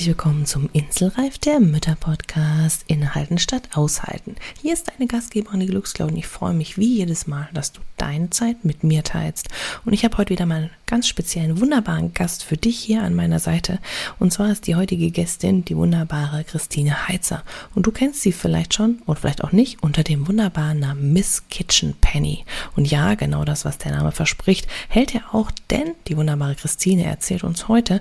Herzlich 0.00 0.16
willkommen 0.16 0.46
zum 0.46 0.70
Inselreif 0.72 1.36
der 1.36 1.60
Mütter 1.60 1.94
Podcast 1.94 2.84
Inhalten 2.86 3.36
statt 3.36 3.68
Aushalten. 3.74 4.36
Hier 4.62 4.72
ist 4.72 4.90
deine 4.90 5.06
Gastgeberin 5.06 5.60
die 5.60 5.66
Glücksklaue 5.66 6.08
und 6.08 6.16
ich 6.16 6.26
freue 6.26 6.54
mich 6.54 6.78
wie 6.78 6.96
jedes 6.96 7.26
Mal, 7.26 7.50
dass 7.52 7.72
du 7.72 7.82
deine 7.98 8.30
Zeit 8.30 8.64
mit 8.64 8.82
mir 8.82 9.04
teilst. 9.04 9.50
Und 9.84 9.92
ich 9.92 10.02
habe 10.06 10.16
heute 10.16 10.30
wieder 10.30 10.46
mal 10.46 10.54
einen 10.54 10.70
ganz 10.86 11.06
speziellen, 11.06 11.60
wunderbaren 11.60 12.14
Gast 12.14 12.44
für 12.44 12.56
dich 12.56 12.78
hier 12.78 13.02
an 13.02 13.14
meiner 13.14 13.40
Seite. 13.40 13.78
Und 14.18 14.32
zwar 14.32 14.50
ist 14.50 14.66
die 14.66 14.74
heutige 14.74 15.10
Gästin 15.10 15.66
die 15.66 15.76
wunderbare 15.76 16.44
Christine 16.44 17.06
Heitzer. 17.06 17.42
Und 17.74 17.86
du 17.86 17.90
kennst 17.90 18.22
sie 18.22 18.32
vielleicht 18.32 18.72
schon 18.72 19.02
oder 19.04 19.20
vielleicht 19.20 19.44
auch 19.44 19.52
nicht 19.52 19.82
unter 19.82 20.02
dem 20.02 20.26
wunderbaren 20.26 20.80
Namen 20.80 21.12
Miss 21.12 21.42
Kitchen 21.50 21.94
Penny. 22.00 22.46
Und 22.74 22.90
ja, 22.90 23.16
genau 23.16 23.44
das, 23.44 23.66
was 23.66 23.76
der 23.76 23.92
Name 23.92 24.12
verspricht, 24.12 24.66
hält 24.88 25.14
er 25.14 25.34
auch, 25.34 25.50
denn 25.68 25.92
die 26.08 26.16
wunderbare 26.16 26.54
Christine 26.54 27.04
erzählt 27.04 27.44
uns 27.44 27.68
heute 27.68 28.00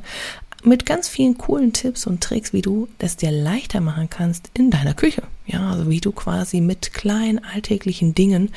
mit 0.63 0.86
ganz 0.86 1.08
vielen 1.08 1.38
coolen 1.38 1.73
Tipps 1.73 2.05
und 2.05 2.22
Tricks, 2.22 2.54
wie 2.54 2.62
du 2.62 2.88
das 2.98 3.18
dir 3.18 3.31
leichter 3.31 3.81
machen 3.81 4.09
kannst 4.09 4.52
in 4.54 4.70
deiner 4.70 4.94
Küche. 4.94 5.23
Ja, 5.45 5.72
also 5.72 5.90
wie 5.90 6.02
du 6.02 6.12
quasi 6.12 6.62
mit 6.62 6.94
kleinen 6.94 7.44
alltäglichen 7.44 8.13
Dingen 8.13 8.52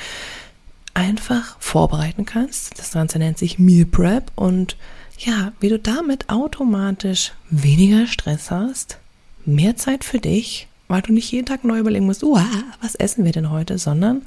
einfach 0.94 1.56
vorbereiten 1.60 2.26
kannst. 2.26 2.78
Das 2.78 2.92
Ganze 2.92 3.18
nennt 3.18 3.38
sich 3.38 3.58
Meal 3.58 3.86
Prep 3.86 4.30
und 4.34 4.76
ja, 5.18 5.52
wie 5.60 5.68
du 5.68 5.78
damit 5.78 6.28
automatisch 6.28 7.32
weniger 7.50 8.06
Stress 8.06 8.50
hast, 8.50 8.98
mehr 9.44 9.76
Zeit 9.76 10.04
für 10.04 10.18
dich, 10.18 10.68
weil 10.88 11.02
du 11.02 11.12
nicht 11.12 11.30
jeden 11.30 11.46
Tag 11.46 11.64
neu 11.64 11.78
überlegen 11.78 12.06
musst, 12.06 12.22
was 12.22 12.94
essen 12.96 13.24
wir 13.24 13.32
denn 13.32 13.50
heute, 13.50 13.78
sondern 13.78 14.22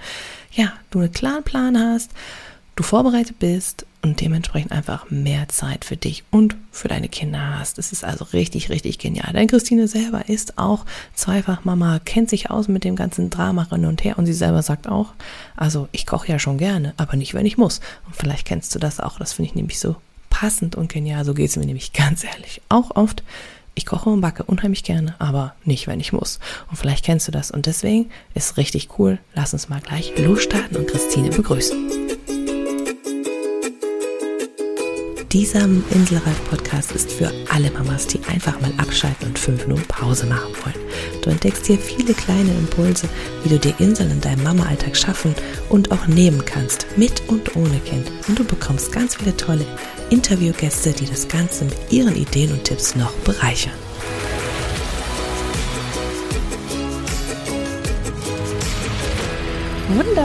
ja, 0.52 0.74
du 0.90 1.00
einen 1.00 1.12
klaren 1.12 1.44
Plan 1.44 1.78
hast, 1.78 2.12
du 2.76 2.84
vorbereitet 2.84 3.40
bist 3.40 3.86
und 4.02 4.22
dementsprechend 4.22 4.72
einfach 4.72 5.10
mehr 5.10 5.48
Zeit 5.50 5.86
für 5.86 5.98
dich 5.98 6.24
und 6.30 6.56
für 6.72 6.88
deine 6.88 7.10
Kinder 7.10 7.58
hast. 7.58 7.80
Es 7.80 7.92
ist 7.92 8.04
also 8.04 8.26
richtig, 8.26 8.70
richtig 8.70 9.00
genial. 9.00 9.34
Denn 9.34 9.48
Christine 9.48 9.88
selber 9.88 10.28
ist 10.30 10.58
auch 10.58 10.86
zweifach 11.16 11.64
Mama, 11.64 12.00
kennt 12.04 12.30
sich 12.30 12.52
aus 12.52 12.68
mit 12.68 12.84
dem 12.84 12.96
ganzen 12.96 13.30
Drama 13.30 13.68
hin 13.70 13.86
und 13.86 14.04
her 14.04 14.18
und 14.18 14.26
sie 14.26 14.34
selber 14.34 14.62
sagt 14.62 14.88
auch, 14.88 15.14
also 15.56 15.88
ich 15.92 16.06
koche 16.06 16.32
ja 16.32 16.40
schon 16.40 16.58
gerne, 16.58 16.94
aber 16.98 17.16
nicht, 17.16 17.34
wenn 17.34 17.46
ich 17.46 17.58
muss. 17.58 17.80
Und 18.06 18.16
vielleicht 18.16 18.46
kennst 18.46 18.76
du 18.76 18.80
das 18.80 19.00
auch. 19.00 19.18
Das 19.18 19.34
finde 19.34 19.50
ich 19.50 19.56
nämlich 19.56 19.80
so 19.80 19.96
passend 20.30 20.76
und 20.76 20.92
genial. 20.92 21.24
So 21.24 21.34
geht 21.34 21.50
es 21.50 21.56
mir 21.56 21.66
nämlich 21.66 21.94
ganz 21.94 22.24
ehrlich 22.24 22.62
auch 22.70 22.96
oft. 22.96 23.24
Ich 23.78 23.86
koche 23.86 24.10
und 24.10 24.22
backe 24.22 24.44
unheimlich 24.44 24.84
gerne, 24.84 25.16
aber 25.20 25.54
nicht, 25.66 25.88
wenn 25.88 26.00
ich 26.00 26.14
muss. 26.14 26.40
Und 26.70 26.78
vielleicht 26.78 27.04
kennst 27.04 27.28
du 27.28 27.32
das. 27.32 27.52
Und 27.52 27.66
deswegen 27.66 28.10
ist 28.34 28.56
richtig 28.56 29.00
cool. 29.00 29.18
Lass 29.34 29.52
uns 29.52 29.68
mal 29.68 29.82
gleich 29.82 30.18
losstarten 30.18 30.78
und 30.78 30.88
Christine 30.88 31.30
begrüßen. 31.30 32.05
Dieser 35.36 35.66
Inselreif-Podcast 35.66 36.94
ist 36.94 37.12
für 37.12 37.30
alle 37.50 37.70
Mamas, 37.72 38.08
die 38.08 38.22
einfach 38.24 38.62
mal 38.62 38.72
abschalten 38.78 39.28
und 39.28 39.38
fünf 39.38 39.68
Minuten 39.68 39.86
Pause 39.90 40.26
machen 40.28 40.54
wollen. 40.64 40.88
Du 41.22 41.30
entdeckst 41.30 41.66
hier 41.66 41.78
viele 41.78 42.14
kleine 42.14 42.52
Impulse, 42.52 43.10
wie 43.44 43.50
du 43.50 43.60
dir 43.60 43.74
Inseln 43.80 44.12
in 44.12 44.22
deinem 44.22 44.44
Mama-Alltag 44.44 44.96
schaffen 44.96 45.36
und 45.68 45.92
auch 45.92 46.08
nehmen 46.08 46.46
kannst, 46.46 46.88
mit 46.96 47.22
und 47.28 47.54
ohne 47.58 47.80
Kind. 47.80 48.10
Und 48.30 48.40
du 48.40 48.46
bekommst 48.46 48.94
ganz 48.94 49.16
viele 49.16 49.36
tolle 49.36 49.66
Interviewgäste, 50.10 50.94
die 50.94 51.06
das 51.06 51.28
Ganze 51.28 51.66
mit 51.66 51.76
ihren 51.92 52.16
Ideen 52.16 52.54
und 52.54 52.64
Tipps 52.64 52.96
noch 52.96 53.12
bereichern. 53.26 53.74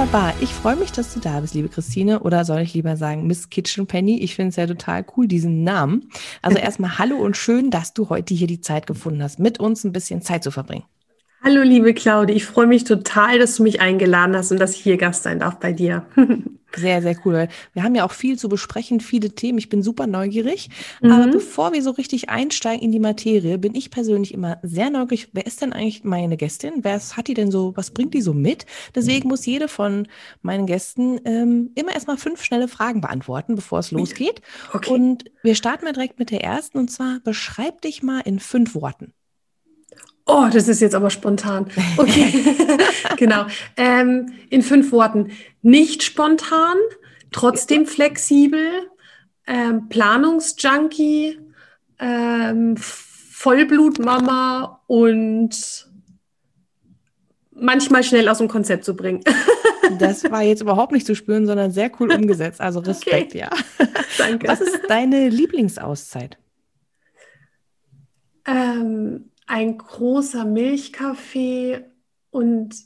Wunderbar. 0.01 0.33
Ich 0.41 0.55
freue 0.55 0.77
mich, 0.77 0.93
dass 0.93 1.13
du 1.13 1.21
da 1.21 1.41
bist, 1.41 1.53
liebe 1.53 1.69
Christine. 1.69 2.21
Oder 2.21 2.47
soll 2.47 2.61
ich 2.61 2.73
lieber 2.73 2.97
sagen 2.97 3.27
Miss 3.27 3.51
Kitchen 3.51 3.87
Penny? 3.87 4.19
Ich 4.21 4.35
finde 4.35 4.49
es 4.49 4.57
ja 4.57 4.67
total 4.67 5.05
cool, 5.15 5.29
diesen 5.29 5.63
Namen. 5.63 6.09
Also 6.41 6.57
erstmal 6.59 6.97
hallo 6.97 7.17
und 7.19 7.37
schön, 7.37 7.71
dass 7.71 7.93
du 7.93 8.09
heute 8.09 8.33
hier 8.33 8.47
die 8.47 8.63
Zeit 8.63 8.87
gefunden 8.87 9.23
hast, 9.23 9.39
mit 9.39 9.61
uns 9.61 9.85
ein 9.85 9.93
bisschen 9.93 10.23
Zeit 10.23 10.43
zu 10.43 10.53
verbringen. 10.53 10.85
Hallo, 11.43 11.63
liebe 11.63 11.95
Claudia. 11.95 12.37
Ich 12.37 12.45
freue 12.45 12.67
mich 12.67 12.85
total, 12.85 13.39
dass 13.39 13.57
du 13.57 13.63
mich 13.63 13.81
eingeladen 13.81 14.37
hast 14.37 14.53
und 14.53 14.61
dass 14.61 14.75
ich 14.75 14.83
hier 14.83 14.99
Gast 14.99 15.23
sein 15.23 15.39
darf 15.39 15.59
bei 15.59 15.73
dir. 15.73 16.05
Sehr, 16.77 17.03
sehr 17.03 17.17
cool. 17.25 17.49
Wir 17.73 17.83
haben 17.83 17.97
ja 17.97 18.05
auch 18.05 18.13
viel 18.13 18.39
zu 18.39 18.49
besprechen, 18.49 19.01
viele 19.01 19.31
Themen. 19.35 19.59
Ich 19.59 19.69
bin 19.69 19.83
super 19.83 20.07
neugierig. 20.07 20.69
Mhm. 21.03 21.11
Aber 21.11 21.27
bevor 21.27 21.73
wir 21.73 21.83
so 21.83 21.91
richtig 21.91 22.29
einsteigen 22.29 22.85
in 22.85 22.93
die 22.93 23.01
Materie, 23.01 23.59
bin 23.59 23.75
ich 23.75 23.91
persönlich 23.91 24.33
immer 24.33 24.59
sehr 24.63 24.89
neugierig. 24.89 25.31
Wer 25.33 25.47
ist 25.47 25.63
denn 25.63 25.73
eigentlich 25.73 26.05
meine 26.05 26.37
Gästin? 26.37 26.75
Wer 26.83 27.01
hat 27.01 27.27
die 27.27 27.35
denn 27.35 27.51
so, 27.51 27.73
was 27.77 27.91
bringt 27.91 28.15
die 28.15 28.23
so 28.23 28.35
mit? 28.35 28.67
Deswegen 28.95 29.29
muss 29.29 29.47
jede 29.47 29.67
von 29.67 30.07
meinen 30.43 30.67
Gästen 30.67 31.21
ähm, 31.25 31.73
immer 31.75 31.93
erstmal 31.93 32.19
fünf 32.19 32.45
schnelle 32.45 32.69
Fragen 32.69 33.01
beantworten, 33.01 33.57
bevor 33.57 33.81
es 33.81 33.91
losgeht. 33.91 34.41
Okay. 34.73 34.93
Und 34.93 35.25
wir 35.43 35.57
starten 35.57 35.85
mal 35.85 35.93
direkt 35.93 36.21
mit 36.21 36.31
der 36.31 36.45
ersten. 36.45 36.79
Und 36.79 36.89
zwar, 36.93 37.19
beschreib 37.25 37.81
dich 37.81 38.05
mal 38.05 38.21
in 38.21 38.39
fünf 38.39 38.77
Worten. 38.77 39.13
Oh, 40.33 40.49
das 40.53 40.69
ist 40.69 40.81
jetzt 40.81 40.95
aber 40.95 41.11
spontan. 41.11 41.67
Okay, 41.97 42.33
genau. 43.17 43.47
Ähm, 43.77 44.33
in 44.49 44.63
fünf 44.63 44.93
Worten. 44.93 45.33
Nicht 45.63 46.05
spontan, 46.05 46.77
trotzdem 47.33 47.85
flexibel, 47.85 48.89
ähm, 49.49 49.89
Planungsjunkie, 49.89 51.41
ähm, 51.99 52.77
Vollblutmama 52.77 54.83
und 54.87 55.91
manchmal 57.51 58.05
schnell 58.05 58.29
aus 58.29 58.39
dem 58.39 58.49
Konzept 58.49 58.85
zu 58.85 58.95
bringen. 58.95 59.23
Das 59.99 60.31
war 60.31 60.43
jetzt 60.43 60.63
überhaupt 60.63 60.93
nicht 60.93 61.05
zu 61.05 61.17
spüren, 61.17 61.47
sondern 61.47 61.73
sehr 61.73 61.91
cool 61.99 62.13
umgesetzt. 62.13 62.61
Also 62.61 62.79
Respekt, 62.79 63.33
okay. 63.33 63.39
ja. 63.39 63.51
Danke. 64.19 64.47
Was 64.47 64.61
ist 64.61 64.83
deine 64.89 65.29
Lieblingsauszeit? 65.29 66.39
Ähm, 68.47 69.30
ein 69.51 69.79
großer 69.79 70.45
Milchkaffee 70.45 71.85
und 72.31 72.77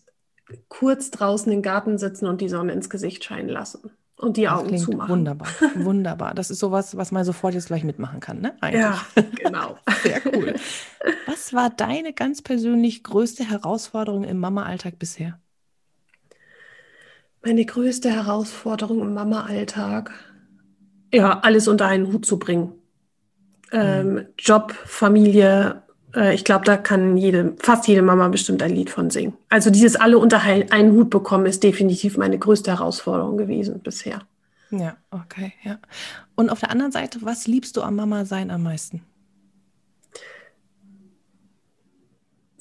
kurz 0.69 1.11
draußen 1.11 1.53
im 1.53 1.61
Garten 1.61 1.99
sitzen 1.99 2.27
und 2.27 2.41
die 2.41 2.49
Sonne 2.49 2.73
ins 2.73 2.89
Gesicht 2.89 3.23
scheinen 3.23 3.51
lassen 3.51 3.91
und 4.17 4.39
die 4.39 4.45
das 4.45 4.53
Augen 4.53 4.79
zumachen. 4.79 5.11
Wunderbar, 5.11 5.49
wunderbar. 5.75 6.35
Das 6.35 6.51
ist 6.51 6.61
sowas, 6.61 6.97
was 6.97 7.13
man 7.13 7.25
sofort 7.27 7.53
jetzt 7.53 7.67
gleich 7.67 7.85
mitmachen 7.85 8.21
kann, 8.21 8.41
ne? 8.41 8.57
Eigentlich. 8.63 8.83
Ja, 8.83 9.01
genau. 9.45 9.77
Sehr 10.03 10.23
cool. 10.35 10.55
Was 11.27 11.53
war 11.53 11.69
deine 11.69 12.15
ganz 12.15 12.41
persönlich 12.41 13.05
größte 13.05 13.45
Herausforderung 13.45 14.25
im 14.25 14.39
Mama-Alltag 14.39 14.99
bisher? 14.99 15.39
Meine 17.43 17.67
größte 17.67 18.11
Herausforderung 18.11 19.03
im 19.03 19.13
Mama-Alltag, 19.13 20.13
ja, 21.13 21.41
alles 21.41 21.69
unter 21.69 21.87
einen 21.87 22.11
Hut 22.11 22.25
zu 22.25 22.39
bringen. 22.39 22.73
Ähm, 23.71 24.15
mhm. 24.15 24.27
Job, 24.39 24.73
Familie, 24.73 25.84
äh, 26.15 26.35
ich 26.35 26.45
glaube, 26.45 26.65
da 26.65 26.77
kann 26.77 27.17
jede, 27.17 27.55
fast 27.59 27.87
jede 27.89 28.03
Mama 28.03 28.29
bestimmt 28.29 28.63
ein 28.63 28.75
Lied 28.75 28.91
von 28.91 29.11
singen. 29.11 29.35
Also 29.49 29.71
dieses 29.71 29.97
alle 29.97 30.19
unter 30.19 30.41
einen 30.43 30.93
Hut 30.93 31.11
bekommen 31.11 31.47
ist 31.47 31.63
definitiv 31.63 32.17
meine 32.17 32.39
größte 32.39 32.71
Herausforderung 32.71 33.37
gewesen 33.37 33.81
bisher. 33.81 34.23
Ja, 34.71 34.97
okay, 35.11 35.53
ja. 35.63 35.79
Und 36.35 36.51
auf 36.51 36.61
der 36.61 36.71
anderen 36.71 36.93
Seite, 36.93 37.21
was 37.23 37.47
liebst 37.47 37.77
du 37.77 37.83
am 37.83 37.97
Mama 37.97 38.25
sein 38.25 38.51
am 38.51 38.63
meisten? 38.63 39.03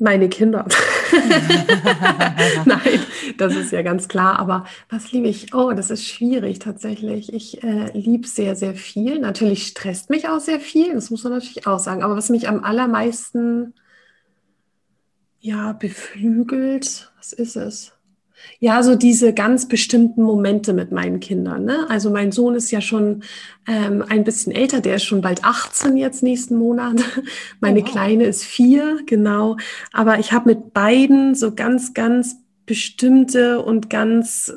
Meine 0.04 0.28
Kinder. 0.28 0.68
Nein, 2.66 3.00
das 3.38 3.56
ist 3.56 3.72
ja 3.72 3.84
ganz 3.84 4.10
klar. 4.10 4.38
Aber 4.38 4.66
was 4.90 5.14
liebe 5.14 5.30
ich? 5.30 5.54
Oh, 5.54 5.72
das 5.72 5.92
ist 5.92 6.06
schwierig 6.06 6.60
tatsächlich. 6.60 7.32
Ich 7.32 7.64
äh, 7.64 7.90
liebe 7.98 8.28
sehr, 8.28 8.58
sehr 8.58 8.76
viel. 8.76 9.20
Natürlich 9.20 9.66
stresst 9.66 10.10
mich 10.10 10.28
auch 10.28 10.42
sehr 10.42 10.60
viel. 10.60 10.94
Das 10.94 11.10
muss 11.10 11.24
man 11.24 11.32
natürlich 11.32 11.68
auch 11.68 11.80
sagen. 11.80 12.04
Aber 12.04 12.18
was 12.18 12.28
mich 12.28 12.50
am 12.50 12.66
allermeisten 12.66 13.76
ja 15.40 15.72
beflügelt, 15.72 17.14
was 17.18 17.32
ist 17.32 17.56
es? 17.56 17.93
Ja, 18.60 18.84
so 18.84 18.96
diese 18.96 19.34
ganz 19.34 19.68
bestimmten 19.68 20.24
Momente 20.24 20.74
mit 20.74 20.92
meinen 20.92 21.20
Kindern. 21.20 21.66
Ne? 21.66 21.86
Also 21.90 22.10
mein 22.10 22.32
Sohn 22.32 22.56
ist 22.56 22.72
ja 22.72 22.82
schon 22.82 23.24
ähm, 23.68 24.04
ein 24.08 24.24
bisschen 24.24 24.54
älter, 24.54 24.82
der 24.82 24.96
ist 24.96 25.04
schon 25.04 25.22
bald 25.22 25.44
18 25.44 25.98
jetzt 25.98 26.24
nächsten 26.24 26.58
Monat. 26.58 27.04
Meine 27.60 27.82
oh, 27.82 27.84
wow. 27.84 27.92
Kleine 27.92 28.26
ist 28.26 28.44
vier, 28.44 29.00
genau. 29.06 29.58
Aber 29.92 30.20
ich 30.20 30.32
habe 30.32 30.50
mit 30.50 30.74
beiden 30.74 31.36
so 31.36 31.54
ganz, 31.54 31.94
ganz 31.94 32.38
bestimmte 32.66 33.62
und 33.62 33.90
ganz 33.90 34.54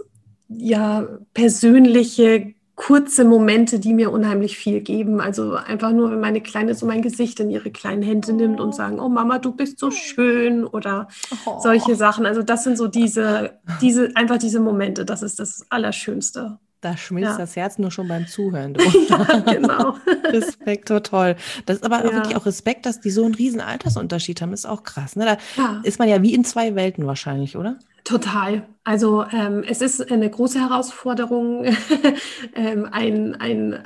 ja 0.48 1.08
persönliche 1.34 2.54
kurze 2.76 3.24
Momente, 3.24 3.80
die 3.80 3.94
mir 3.94 4.12
unheimlich 4.12 4.58
viel 4.58 4.80
geben. 4.80 5.20
Also 5.20 5.54
einfach 5.54 5.92
nur, 5.92 6.10
wenn 6.10 6.20
meine 6.20 6.42
Kleine 6.42 6.74
so 6.74 6.86
mein 6.86 7.02
Gesicht 7.02 7.40
in 7.40 7.50
ihre 7.50 7.70
kleinen 7.70 8.02
Hände 8.02 8.34
nimmt 8.34 8.60
und 8.60 8.68
oh. 8.68 8.72
sagen, 8.72 9.00
oh 9.00 9.08
Mama, 9.08 9.38
du 9.38 9.52
bist 9.52 9.78
so 9.78 9.90
schön 9.90 10.64
oder 10.64 11.08
oh. 11.46 11.58
solche 11.60 11.96
Sachen. 11.96 12.26
Also 12.26 12.42
das 12.42 12.64
sind 12.64 12.76
so 12.76 12.86
diese, 12.86 13.58
diese, 13.80 14.14
einfach 14.14 14.38
diese 14.38 14.60
Momente. 14.60 15.06
Das 15.06 15.22
ist 15.22 15.40
das 15.40 15.66
Allerschönste. 15.70 16.58
Da 16.82 16.96
schmilzt 16.98 17.32
ja. 17.32 17.38
das 17.38 17.56
Herz 17.56 17.78
nur 17.78 17.90
schon 17.90 18.08
beim 18.08 18.26
Zuhören. 18.26 18.76
ja, 19.08 19.24
genau. 19.40 19.96
Respekt, 20.24 20.88
so 20.88 21.00
toll. 21.00 21.34
Das 21.64 21.78
ist 21.78 21.84
aber 21.84 22.04
ja. 22.04 22.12
wirklich 22.12 22.36
auch 22.36 22.44
Respekt, 22.44 22.84
dass 22.84 23.00
die 23.00 23.10
so 23.10 23.24
einen 23.24 23.34
riesen 23.34 23.62
Altersunterschied 23.62 24.42
haben, 24.42 24.52
ist 24.52 24.66
auch 24.66 24.82
krass. 24.82 25.16
Ne? 25.16 25.24
Da 25.24 25.38
ja. 25.56 25.80
ist 25.82 25.98
man 25.98 26.08
ja 26.08 26.22
wie 26.22 26.34
in 26.34 26.44
zwei 26.44 26.74
Welten 26.74 27.06
wahrscheinlich, 27.06 27.56
oder? 27.56 27.78
Total. 28.06 28.68
Also 28.84 29.24
ähm, 29.32 29.64
es 29.66 29.80
ist 29.80 30.12
eine 30.12 30.30
große 30.30 30.60
Herausforderung, 30.60 31.64
ähm, 32.54 32.88
ein, 32.88 33.34
ein, 33.34 33.84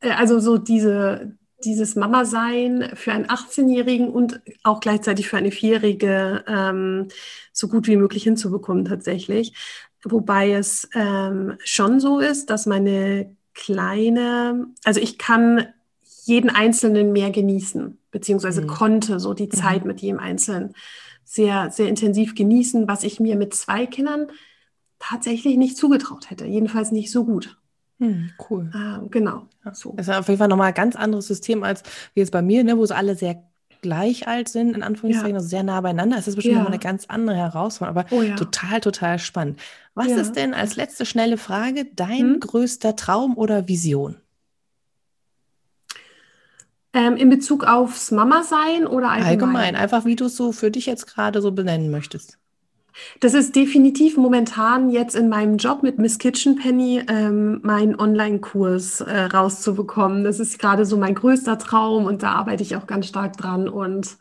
äh, 0.00 0.10
also 0.10 0.40
so 0.40 0.58
diese 0.58 1.38
dieses 1.64 1.94
Mama-Sein 1.94 2.90
für 2.94 3.12
einen 3.12 3.26
18-Jährigen 3.26 4.10
und 4.10 4.40
auch 4.64 4.80
gleichzeitig 4.80 5.28
für 5.28 5.36
eine 5.36 5.52
Vierjährige 5.52 6.44
ähm, 6.48 7.06
so 7.52 7.68
gut 7.68 7.86
wie 7.86 7.96
möglich 7.96 8.24
hinzubekommen 8.24 8.84
tatsächlich. 8.84 9.54
Wobei 10.04 10.52
es 10.52 10.88
ähm, 10.94 11.56
schon 11.64 12.00
so 12.00 12.18
ist, 12.18 12.50
dass 12.50 12.66
meine 12.66 13.36
kleine, 13.54 14.66
also 14.84 15.00
ich 15.00 15.18
kann 15.18 15.68
jeden 16.24 16.50
Einzelnen 16.50 17.12
mehr 17.12 17.30
genießen, 17.30 17.96
beziehungsweise 18.10 18.62
mhm. 18.62 18.66
konnte 18.66 19.20
so 19.20 19.32
die 19.32 19.48
Zeit 19.48 19.82
mhm. 19.82 19.88
mit 19.88 20.00
jedem 20.00 20.18
Einzelnen 20.18 20.74
sehr, 21.24 21.70
sehr 21.70 21.88
intensiv 21.88 22.34
genießen, 22.34 22.88
was 22.88 23.04
ich 23.04 23.20
mir 23.20 23.36
mit 23.36 23.54
zwei 23.54 23.86
Kindern 23.86 24.28
tatsächlich 24.98 25.56
nicht 25.56 25.76
zugetraut 25.76 26.30
hätte. 26.30 26.46
Jedenfalls 26.46 26.92
nicht 26.92 27.10
so 27.10 27.24
gut. 27.24 27.58
Hm, 27.98 28.30
cool. 28.50 28.70
Äh, 28.74 29.08
genau. 29.10 29.46
So. 29.72 29.94
Das 29.96 30.08
ist 30.08 30.14
auf 30.14 30.28
jeden 30.28 30.38
Fall 30.38 30.48
nochmal 30.48 30.68
ein 30.68 30.74
ganz 30.74 30.96
anderes 30.96 31.26
System 31.26 31.62
als 31.62 31.82
wie 32.14 32.20
jetzt 32.20 32.32
bei 32.32 32.42
mir, 32.42 32.64
ne, 32.64 32.76
wo 32.76 32.84
es 32.84 32.90
alle 32.90 33.16
sehr 33.16 33.44
gleich 33.82 34.28
alt 34.28 34.48
sind, 34.48 34.76
in 34.76 34.82
Anführungszeichen, 34.82 35.32
ja. 35.32 35.36
also 35.36 35.48
sehr 35.48 35.64
nah 35.64 35.80
beieinander. 35.80 36.16
Es 36.16 36.28
ist 36.28 36.36
bestimmt 36.36 36.54
ja. 36.54 36.58
nochmal 36.60 36.74
eine 36.74 36.82
ganz 36.82 37.06
andere 37.06 37.36
Herausforderung, 37.36 37.98
aber 37.98 38.16
oh, 38.16 38.22
ja. 38.22 38.36
total, 38.36 38.80
total 38.80 39.18
spannend. 39.18 39.60
Was 39.94 40.08
ja. 40.08 40.16
ist 40.16 40.32
denn 40.32 40.54
als 40.54 40.76
letzte 40.76 41.04
schnelle 41.04 41.36
Frage 41.36 41.84
dein 41.84 42.34
hm? 42.34 42.40
größter 42.40 42.96
Traum 42.96 43.36
oder 43.36 43.68
Vision? 43.68 44.21
Ähm, 46.94 47.16
in 47.16 47.30
Bezug 47.30 47.64
aufs 47.64 48.10
Mama-Sein 48.10 48.86
oder 48.86 49.08
allgemein? 49.10 49.28
Allgemein, 49.28 49.76
einfach 49.76 50.04
wie 50.04 50.16
du 50.16 50.26
es 50.26 50.36
so 50.36 50.52
für 50.52 50.70
dich 50.70 50.86
jetzt 50.86 51.06
gerade 51.06 51.40
so 51.40 51.52
benennen 51.52 51.90
möchtest. 51.90 52.38
Das 53.20 53.34
ist 53.34 53.56
definitiv 53.56 54.16
momentan 54.16 54.90
jetzt 54.90 55.14
in 55.14 55.28
meinem 55.28 55.56
Job 55.56 55.82
mit 55.82 55.98
Miss 55.98 56.18
Kitchen 56.18 56.56
Penny 56.56 57.02
ähm, 57.08 57.60
meinen 57.62 57.98
Online-Kurs 57.98 59.00
äh, 59.00 59.22
rauszubekommen. 59.22 60.24
Das 60.24 60.40
ist 60.40 60.58
gerade 60.58 60.84
so 60.84 60.96
mein 60.96 61.14
größter 61.14 61.58
Traum 61.58 62.04
und 62.04 62.22
da 62.22 62.32
arbeite 62.32 62.62
ich 62.62 62.76
auch 62.76 62.86
ganz 62.86 63.06
stark 63.06 63.36
dran. 63.36 63.68
Und 63.68 64.18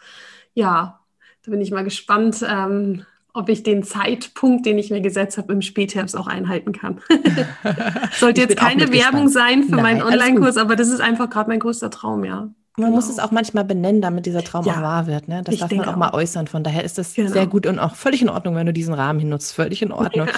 ja, 0.53 1.01
da 1.43 1.51
bin 1.51 1.61
ich 1.61 1.71
mal 1.71 1.83
gespannt, 1.83 2.45
ähm, 2.47 3.05
ob 3.33 3.49
ich 3.49 3.63
den 3.63 3.83
Zeitpunkt, 3.83 4.65
den 4.65 4.77
ich 4.77 4.91
mir 4.91 5.01
gesetzt 5.01 5.37
habe, 5.37 5.53
im 5.53 5.61
Spätherbst 5.61 6.17
auch 6.17 6.27
einhalten 6.27 6.73
kann. 6.73 6.99
Sollte 8.13 8.41
jetzt 8.41 8.57
keine 8.57 8.91
Werbung 8.91 9.29
sein 9.29 9.63
für 9.63 9.75
Nein, 9.75 9.83
meinen 9.83 10.01
Online-Kurs, 10.01 10.57
aber 10.57 10.75
das 10.75 10.89
ist 10.89 10.99
einfach 10.99 11.29
gerade 11.29 11.49
mein 11.49 11.59
größter 11.59 11.89
Traum, 11.89 12.25
ja. 12.25 12.49
Man 12.77 12.87
genau. 12.87 12.95
muss 12.95 13.09
es 13.09 13.19
auch 13.19 13.31
manchmal 13.31 13.65
benennen, 13.65 14.01
damit 14.01 14.25
dieser 14.25 14.43
Traum 14.43 14.65
ja, 14.65 14.73
auch 14.73 14.81
wahr 14.81 15.07
wird. 15.07 15.27
Ne? 15.27 15.41
Das 15.43 15.57
darf 15.57 15.71
man 15.71 15.81
auch, 15.81 15.93
auch, 15.93 15.97
mal 15.97 16.13
äußern. 16.13 16.47
Von 16.47 16.63
daher 16.63 16.83
ist 16.83 16.97
das 16.97 17.13
genau. 17.13 17.31
sehr 17.31 17.45
gut 17.45 17.65
und 17.65 17.79
auch 17.79 17.95
völlig 17.95 18.21
in 18.21 18.29
Ordnung, 18.29 18.55
wenn 18.55 18.65
du 18.65 18.73
diesen 18.73 18.93
Rahmen 18.93 19.19
hier 19.19 19.27
nutzt. 19.27 19.53
Völlig 19.53 19.81
in 19.81 19.91
Ordnung. 19.91 20.27
Ja. 20.27 20.33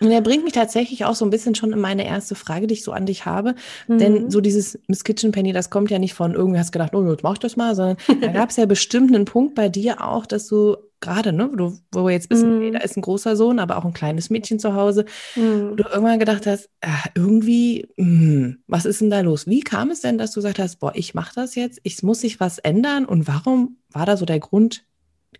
Und 0.00 0.10
er 0.10 0.20
bringt 0.20 0.42
mich 0.42 0.52
tatsächlich 0.52 1.04
auch 1.04 1.14
so 1.14 1.24
ein 1.24 1.30
bisschen 1.30 1.54
schon 1.54 1.72
in 1.72 1.80
meine 1.80 2.04
erste 2.04 2.34
Frage, 2.34 2.66
die 2.66 2.74
ich 2.74 2.82
so 2.82 2.92
an 2.92 3.06
dich 3.06 3.24
habe. 3.24 3.54
Mhm. 3.86 3.98
Denn 3.98 4.30
so 4.30 4.40
dieses 4.40 4.78
Miss 4.88 5.04
Kitchen 5.04 5.30
Penny, 5.32 5.52
das 5.52 5.70
kommt 5.70 5.90
ja 5.90 5.98
nicht 5.98 6.14
von 6.14 6.34
irgendwie 6.34 6.58
hast 6.58 6.72
gedacht, 6.72 6.94
oh, 6.94 7.08
jetzt 7.08 7.22
mach 7.22 7.34
ich 7.34 7.38
das 7.38 7.56
mal, 7.56 7.74
sondern 7.74 7.96
da 8.20 8.26
gab 8.32 8.50
es 8.50 8.56
ja 8.56 8.66
bestimmt 8.66 9.14
einen 9.14 9.24
Punkt 9.24 9.54
bei 9.54 9.68
dir 9.68 10.04
auch, 10.04 10.26
dass 10.26 10.48
du 10.48 10.76
gerade, 11.02 11.32
ne, 11.32 11.50
wo, 11.52 11.74
wo 11.92 12.06
wir 12.06 12.12
jetzt 12.12 12.30
wissen, 12.30 12.70
mm. 12.70 12.72
da 12.72 12.78
ist 12.78 12.96
ein 12.96 13.02
großer 13.02 13.36
Sohn, 13.36 13.58
aber 13.58 13.76
auch 13.76 13.84
ein 13.84 13.92
kleines 13.92 14.30
Mädchen 14.30 14.58
zu 14.58 14.74
Hause, 14.74 15.04
mm. 15.36 15.76
du 15.76 15.84
irgendwann 15.84 16.18
gedacht 16.18 16.46
hast, 16.46 16.70
ah, 16.80 17.04
irgendwie, 17.14 17.88
mh, 17.96 18.54
was 18.66 18.86
ist 18.86 19.02
denn 19.02 19.10
da 19.10 19.20
los? 19.20 19.46
Wie 19.46 19.60
kam 19.60 19.90
es 19.90 20.00
denn, 20.00 20.16
dass 20.16 20.30
du 20.30 20.38
gesagt 20.38 20.58
hast, 20.58 20.76
boah, 20.76 20.92
ich 20.94 21.12
mache 21.12 21.34
das 21.34 21.54
jetzt, 21.54 21.80
ich 21.82 22.02
muss 22.02 22.20
sich 22.20 22.40
was 22.40 22.58
ändern 22.58 23.04
und 23.04 23.28
warum 23.28 23.76
war 23.90 24.06
da 24.06 24.16
so 24.16 24.24
der 24.24 24.40
Grund 24.40 24.84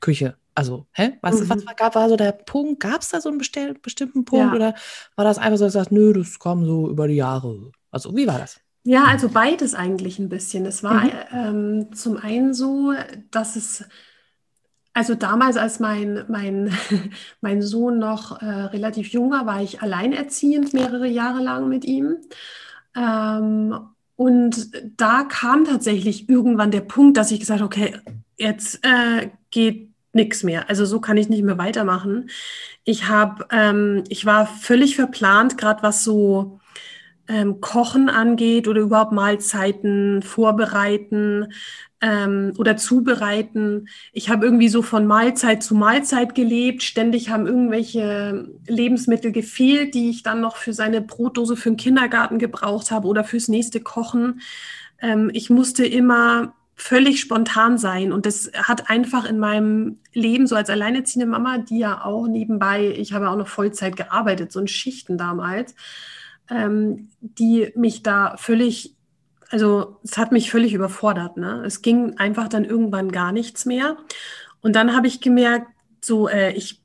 Küche? 0.00 0.37
Also, 0.55 0.87
hä? 0.93 1.12
Was, 1.23 1.41
mhm. 1.41 1.49
was 1.49 1.65
gab, 1.76 1.94
war 1.94 2.11
so 2.11 2.17
der 2.17 2.32
Punkt? 2.32 2.81
Gab 2.81 3.00
es 3.00 3.08
da 3.08 3.20
so 3.23 3.31
einen 3.31 3.38
bestimmten 3.38 4.25
Punkt 4.26 4.53
ja. 4.53 4.55
oder 4.55 4.75
war 5.17 5.25
das 5.25 5.38
einfach 5.38 5.56
so, 5.56 5.65
dass 5.65 5.73
du 5.73 5.79
sagst, 5.79 5.93
nö, 5.93 6.12
das 6.12 6.38
kam 6.38 6.67
so 6.67 6.91
über 6.91 7.08
die 7.08 7.15
Jahre? 7.15 7.73
Also, 7.91 8.15
wie 8.15 8.26
war 8.26 8.38
das? 8.38 8.61
Ja, 8.85 9.05
also 9.05 9.29
beides 9.29 9.75
eigentlich 9.75 10.19
ein 10.19 10.29
bisschen. 10.29 10.67
Es 10.67 10.82
war 10.82 11.05
mhm. 11.05 11.12
ähm, 11.32 11.94
zum 11.94 12.17
einen 12.17 12.53
so, 12.53 12.93
dass 13.31 13.56
es 13.56 13.85
also 14.94 15.15
damals, 15.15 15.56
als 15.56 15.81
mein, 15.81 16.25
mein, 16.29 16.73
mein 17.41 17.62
Sohn 17.62 17.99
noch 17.99 18.43
äh, 18.43 18.44
relativ 18.44 19.09
jung 19.09 19.31
war, 19.31 19.47
war 19.47 19.62
ich 19.62 19.83
alleinerziehend 19.83 20.75
mehrere 20.75 21.06
Jahre 21.06 21.43
lang 21.43 21.69
mit 21.69 21.85
ihm. 21.85 22.17
Ähm, 22.94 23.79
und 24.17 24.71
da 24.97 25.25
kam 25.25 25.65
tatsächlich 25.65 26.29
irgendwann 26.29 26.71
der 26.71 26.83
Punkt, 26.83 27.17
dass 27.17 27.31
ich 27.31 27.41
gesagt 27.41 27.62
okay, 27.62 27.97
jetzt 28.37 28.81
äh, 28.85 29.31
geht 29.50 29.91
nichts 30.12 30.43
mehr. 30.43 30.69
Also 30.69 30.85
so 30.85 31.00
kann 31.00 31.17
ich 31.17 31.29
nicht 31.29 31.43
mehr 31.43 31.59
weitermachen. 31.59 32.29
Ich 32.85 33.09
habe, 33.09 33.47
ähm, 33.50 34.05
ich 34.09 34.27
war 34.27 34.47
völlig 34.47 34.97
verplant, 34.97 35.56
gerade 35.56 35.83
was 35.83 36.05
so 36.05 36.61
ähm, 37.29 37.61
Kochen 37.61 38.09
angeht 38.09 38.69
oder 38.69 38.81
überhaupt 38.81 39.13
Mahlzeiten 39.13 40.23
vorbereiten 40.23 41.53
ähm, 42.01 42.53
oder 42.59 42.77
zubereiten. 42.77 43.89
Ich 44.13 44.29
habe 44.29 44.45
irgendwie 44.45 44.69
so 44.69 44.83
von 44.83 45.07
Mahlzeit 45.07 45.63
zu 45.63 45.75
Mahlzeit 45.75 46.35
gelebt. 46.35 46.83
Ständig 46.83 47.31
haben 47.31 47.47
irgendwelche 47.47 48.49
Lebensmittel 48.67 49.33
gefehlt, 49.33 49.95
die 49.95 50.11
ich 50.11 50.23
dann 50.23 50.41
noch 50.41 50.57
für 50.57 50.73
seine 50.73 51.01
Brotdose 51.01 51.57
für 51.57 51.71
den 51.71 51.77
Kindergarten 51.77 52.39
gebraucht 52.39 52.91
habe 52.91 53.07
oder 53.07 53.25
fürs 53.25 53.49
nächste 53.49 53.81
Kochen. 53.81 54.41
Ähm, 55.01 55.31
ich 55.33 55.49
musste 55.49 55.87
immer 55.87 56.55
völlig 56.75 57.21
spontan 57.21 57.79
sein. 57.79 58.13
Und 58.13 58.27
das 58.27 58.51
hat 58.55 58.91
einfach 58.91 59.25
in 59.25 59.39
meinem 59.39 59.99
Leben, 60.13 60.49
so 60.49 60.57
als 60.57 60.71
alleinerziehende 60.71 61.31
Mama, 61.31 61.59
die 61.59 61.79
ja 61.79 62.05
auch 62.05 62.27
nebenbei, 62.27 62.93
ich 62.97 63.13
habe 63.13 63.31
auch 63.31 63.37
noch 63.37 63.47
Vollzeit 63.47 63.97
gearbeitet, 63.97 64.51
so 64.51 64.59
in 64.61 64.67
Schichten 64.67 65.17
damals, 65.17 65.77
ähm, 66.50 67.09
die 67.21 67.73
mich 67.75 68.03
da 68.03 68.37
völlig, 68.37 68.97
also 69.50 69.99
es 70.03 70.19
hat 70.19 70.33
mich 70.33 70.50
völlig 70.50 70.75
überfordert. 70.75 71.37
Ne? 71.37 71.62
Es 71.65 71.83
ging 71.83 72.17
einfach 72.19 72.49
dann 72.49 72.65
irgendwann 72.65 73.12
gar 73.12 73.33
nichts 73.33 73.65
mehr. 73.65 73.97
Und 74.61 74.77
dann 74.77 74.94
habe 74.94 75.06
ich 75.06 75.21
gemerkt, 75.21 75.67
so, 76.00 76.29
äh, 76.29 76.53
ich 76.53 76.83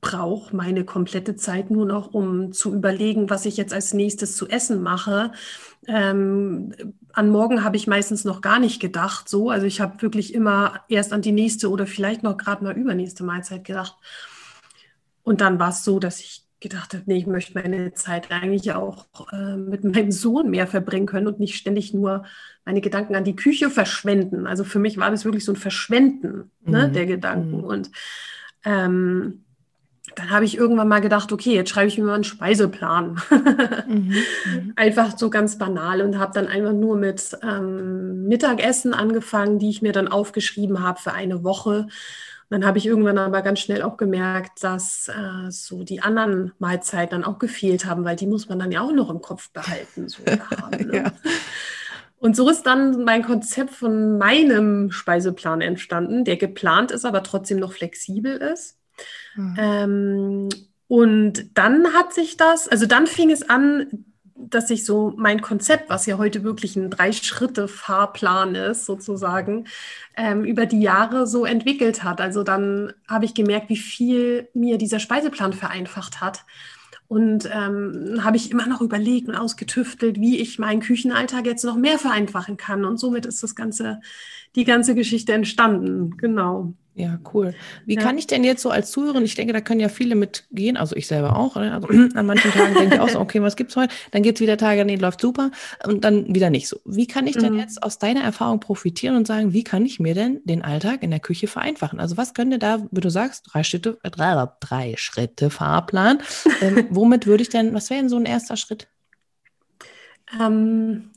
brauche 0.00 0.54
meine 0.54 0.84
komplette 0.84 1.34
Zeit 1.36 1.70
nur 1.70 1.84
noch, 1.84 2.14
um 2.14 2.52
zu 2.52 2.72
überlegen, 2.72 3.30
was 3.30 3.46
ich 3.46 3.56
jetzt 3.56 3.74
als 3.74 3.94
nächstes 3.94 4.36
zu 4.36 4.48
essen 4.48 4.80
mache. 4.80 5.32
Ähm, 5.86 6.72
an 7.12 7.30
morgen 7.30 7.64
habe 7.64 7.76
ich 7.76 7.86
meistens 7.86 8.24
noch 8.24 8.40
gar 8.40 8.60
nicht 8.60 8.80
gedacht, 8.80 9.28
so. 9.28 9.50
Also 9.50 9.66
ich 9.66 9.80
habe 9.80 10.00
wirklich 10.00 10.34
immer 10.34 10.80
erst 10.88 11.12
an 11.12 11.22
die 11.22 11.32
nächste 11.32 11.70
oder 11.70 11.86
vielleicht 11.86 12.22
noch 12.22 12.36
gerade 12.36 12.62
mal 12.62 12.76
übernächste 12.76 13.24
Mahlzeit 13.24 13.64
gedacht. 13.64 13.96
Und 15.24 15.40
dann 15.40 15.58
war 15.58 15.70
es 15.70 15.84
so, 15.84 15.98
dass 15.98 16.20
ich 16.20 16.47
gedacht 16.60 16.92
habe, 16.94 17.04
nee, 17.06 17.18
ich 17.18 17.26
möchte 17.26 17.54
meine 17.54 17.92
Zeit 17.94 18.30
eigentlich 18.30 18.72
auch 18.72 19.06
äh, 19.32 19.56
mit 19.56 19.84
meinem 19.84 20.10
Sohn 20.10 20.50
mehr 20.50 20.66
verbringen 20.66 21.06
können 21.06 21.28
und 21.28 21.38
nicht 21.38 21.56
ständig 21.56 21.94
nur 21.94 22.24
meine 22.64 22.80
Gedanken 22.80 23.14
an 23.14 23.24
die 23.24 23.36
Küche 23.36 23.70
verschwenden. 23.70 24.46
Also 24.46 24.64
für 24.64 24.78
mich 24.78 24.98
war 24.98 25.10
das 25.10 25.24
wirklich 25.24 25.44
so 25.44 25.52
ein 25.52 25.56
Verschwenden 25.56 26.50
ne, 26.64 26.88
mhm. 26.88 26.92
der 26.92 27.06
Gedanken. 27.06 27.58
Mhm. 27.58 27.64
Und 27.64 27.90
ähm, 28.64 29.44
dann 30.16 30.30
habe 30.30 30.44
ich 30.44 30.56
irgendwann 30.56 30.88
mal 30.88 31.00
gedacht, 31.00 31.30
okay, 31.32 31.54
jetzt 31.54 31.70
schreibe 31.70 31.88
ich 31.88 31.98
mir 31.98 32.04
mal 32.04 32.14
einen 32.14 32.24
Speiseplan. 32.24 33.20
mhm. 33.86 33.94
mhm. 34.44 34.72
Einfach 34.76 35.16
so 35.16 35.30
ganz 35.30 35.58
banal 35.58 36.02
und 36.02 36.18
habe 36.18 36.32
dann 36.34 36.48
einfach 36.48 36.72
nur 36.72 36.96
mit 36.96 37.38
ähm, 37.42 38.26
Mittagessen 38.26 38.94
angefangen, 38.94 39.58
die 39.58 39.70
ich 39.70 39.82
mir 39.82 39.92
dann 39.92 40.08
aufgeschrieben 40.08 40.82
habe 40.82 41.00
für 41.00 41.12
eine 41.12 41.44
Woche 41.44 41.86
dann 42.50 42.64
habe 42.64 42.78
ich 42.78 42.86
irgendwann 42.86 43.18
aber 43.18 43.42
ganz 43.42 43.60
schnell 43.60 43.82
auch 43.82 43.96
gemerkt, 43.96 44.62
dass 44.64 45.08
äh, 45.08 45.50
so 45.50 45.84
die 45.84 46.00
anderen 46.00 46.52
Mahlzeiten 46.58 47.10
dann 47.10 47.24
auch 47.24 47.38
gefehlt 47.38 47.84
haben, 47.84 48.04
weil 48.04 48.16
die 48.16 48.26
muss 48.26 48.48
man 48.48 48.58
dann 48.58 48.72
ja 48.72 48.80
auch 48.80 48.92
noch 48.92 49.10
im 49.10 49.20
Kopf 49.20 49.50
behalten. 49.50 50.08
So 50.08 50.22
haben, 50.26 50.86
ne? 50.86 50.96
ja. 50.96 51.12
Und 52.18 52.34
so 52.34 52.48
ist 52.48 52.62
dann 52.62 53.04
mein 53.04 53.22
Konzept 53.22 53.70
von 53.70 54.18
meinem 54.18 54.90
Speiseplan 54.90 55.60
entstanden, 55.60 56.24
der 56.24 56.36
geplant 56.36 56.90
ist, 56.90 57.04
aber 57.04 57.22
trotzdem 57.22 57.58
noch 57.58 57.72
flexibel 57.72 58.36
ist. 58.38 58.78
Mhm. 59.36 59.56
Ähm, 59.58 60.48
und 60.88 61.56
dann 61.56 61.92
hat 61.92 62.14
sich 62.14 62.36
das, 62.36 62.66
also 62.66 62.86
dann 62.86 63.06
fing 63.06 63.30
es 63.30 63.48
an, 63.48 64.06
dass 64.38 64.68
sich 64.68 64.84
so 64.84 65.12
mein 65.16 65.40
Konzept, 65.42 65.90
was 65.90 66.06
ja 66.06 66.18
heute 66.18 66.44
wirklich 66.44 66.76
ein 66.76 66.90
Drei-Schritte-Fahrplan 66.90 68.54
ist, 68.54 68.86
sozusagen, 68.86 69.66
ähm, 70.16 70.44
über 70.44 70.66
die 70.66 70.80
Jahre 70.80 71.26
so 71.26 71.44
entwickelt 71.44 72.04
hat. 72.04 72.20
Also 72.20 72.42
dann 72.42 72.92
habe 73.08 73.24
ich 73.24 73.34
gemerkt, 73.34 73.68
wie 73.68 73.76
viel 73.76 74.48
mir 74.54 74.78
dieser 74.78 75.00
Speiseplan 75.00 75.52
vereinfacht 75.52 76.20
hat. 76.20 76.44
Und 77.08 77.48
ähm, 77.50 78.22
habe 78.22 78.36
ich 78.36 78.50
immer 78.50 78.66
noch 78.66 78.82
überlegt 78.82 79.28
und 79.28 79.34
ausgetüftelt, 79.34 80.20
wie 80.20 80.38
ich 80.38 80.58
meinen 80.58 80.80
Küchenalltag 80.82 81.46
jetzt 81.46 81.64
noch 81.64 81.76
mehr 81.76 81.98
vereinfachen 81.98 82.58
kann. 82.58 82.84
Und 82.84 82.98
somit 82.98 83.24
ist 83.24 83.42
das 83.42 83.54
ganze, 83.54 84.02
die 84.58 84.64
ganze 84.64 84.94
Geschichte 84.94 85.32
entstanden. 85.32 86.16
Genau. 86.16 86.74
Ja, 86.96 87.16
cool. 87.32 87.54
Wie 87.86 87.94
ja. 87.94 88.02
kann 88.02 88.18
ich 88.18 88.26
denn 88.26 88.42
jetzt 88.42 88.60
so 88.60 88.70
als 88.70 88.90
Zuhörerin, 88.90 89.24
ich 89.24 89.36
denke, 89.36 89.52
da 89.52 89.60
können 89.60 89.78
ja 89.78 89.88
viele 89.88 90.16
mitgehen, 90.16 90.76
also 90.76 90.96
ich 90.96 91.06
selber 91.06 91.36
auch, 91.36 91.54
ne? 91.54 91.72
also 91.72 91.86
an 92.14 92.26
manchen 92.26 92.50
Tagen 92.50 92.74
denke 92.74 92.96
ich 92.96 93.00
auch 93.00 93.08
so, 93.08 93.20
okay, 93.20 93.40
was 93.40 93.54
gibt's 93.54 93.76
heute? 93.76 93.94
Dann 94.10 94.24
gibt's 94.24 94.40
wieder 94.40 94.56
Tage, 94.56 94.84
nee, 94.84 94.96
läuft 94.96 95.20
super 95.20 95.52
und 95.86 96.02
dann 96.02 96.34
wieder 96.34 96.50
nicht 96.50 96.66
so. 96.66 96.80
Wie 96.84 97.06
kann 97.06 97.28
ich 97.28 97.36
denn 97.36 97.52
mhm. 97.52 97.60
jetzt 97.60 97.84
aus 97.84 98.00
deiner 98.00 98.22
Erfahrung 98.22 98.58
profitieren 98.58 99.14
und 99.14 99.28
sagen, 99.28 99.52
wie 99.52 99.62
kann 99.62 99.86
ich 99.86 100.00
mir 100.00 100.14
denn 100.14 100.40
den 100.42 100.62
Alltag 100.62 101.04
in 101.04 101.10
der 101.10 101.20
Küche 101.20 101.46
vereinfachen? 101.46 102.00
Also 102.00 102.16
was 102.16 102.34
könnte 102.34 102.58
da, 102.58 102.84
wie 102.90 103.00
du 103.00 103.10
sagst, 103.10 103.46
drei 103.52 103.62
Schritte, 103.62 103.98
äh, 104.02 104.10
drei, 104.10 104.48
drei 104.58 104.94
Schritte 104.96 105.50
Fahrplan, 105.50 106.18
ähm, 106.60 106.86
womit 106.90 107.28
würde 107.28 107.42
ich 107.42 107.48
denn, 107.48 107.74
was 107.74 107.90
wäre 107.90 108.00
denn 108.00 108.08
so 108.08 108.16
ein 108.16 108.26
erster 108.26 108.56
Schritt? 108.56 108.88
Ähm, 110.40 111.10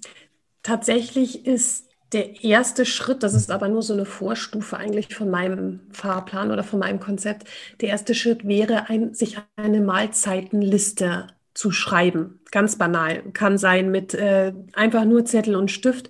tatsächlich 0.61 1.47
ist 1.47 1.90
der 2.11 2.43
erste 2.43 2.85
Schritt, 2.85 3.23
das 3.23 3.33
ist 3.33 3.51
aber 3.51 3.69
nur 3.69 3.81
so 3.81 3.93
eine 3.93 4.05
Vorstufe 4.05 4.77
eigentlich 4.77 5.15
von 5.15 5.29
meinem 5.29 5.79
Fahrplan 5.91 6.51
oder 6.51 6.63
von 6.63 6.79
meinem 6.79 6.99
Konzept. 6.99 7.47
Der 7.79 7.89
erste 7.89 8.15
Schritt 8.15 8.45
wäre, 8.45 8.89
ein, 8.89 9.13
sich 9.13 9.37
eine 9.55 9.81
Mahlzeitenliste 9.81 11.27
zu 11.53 11.71
schreiben. 11.71 12.39
Ganz 12.51 12.77
banal. 12.77 13.23
Kann 13.33 13.57
sein 13.57 13.91
mit 13.91 14.13
äh, 14.13 14.53
einfach 14.73 15.05
nur 15.05 15.25
Zettel 15.25 15.55
und 15.55 15.71
Stift 15.71 16.09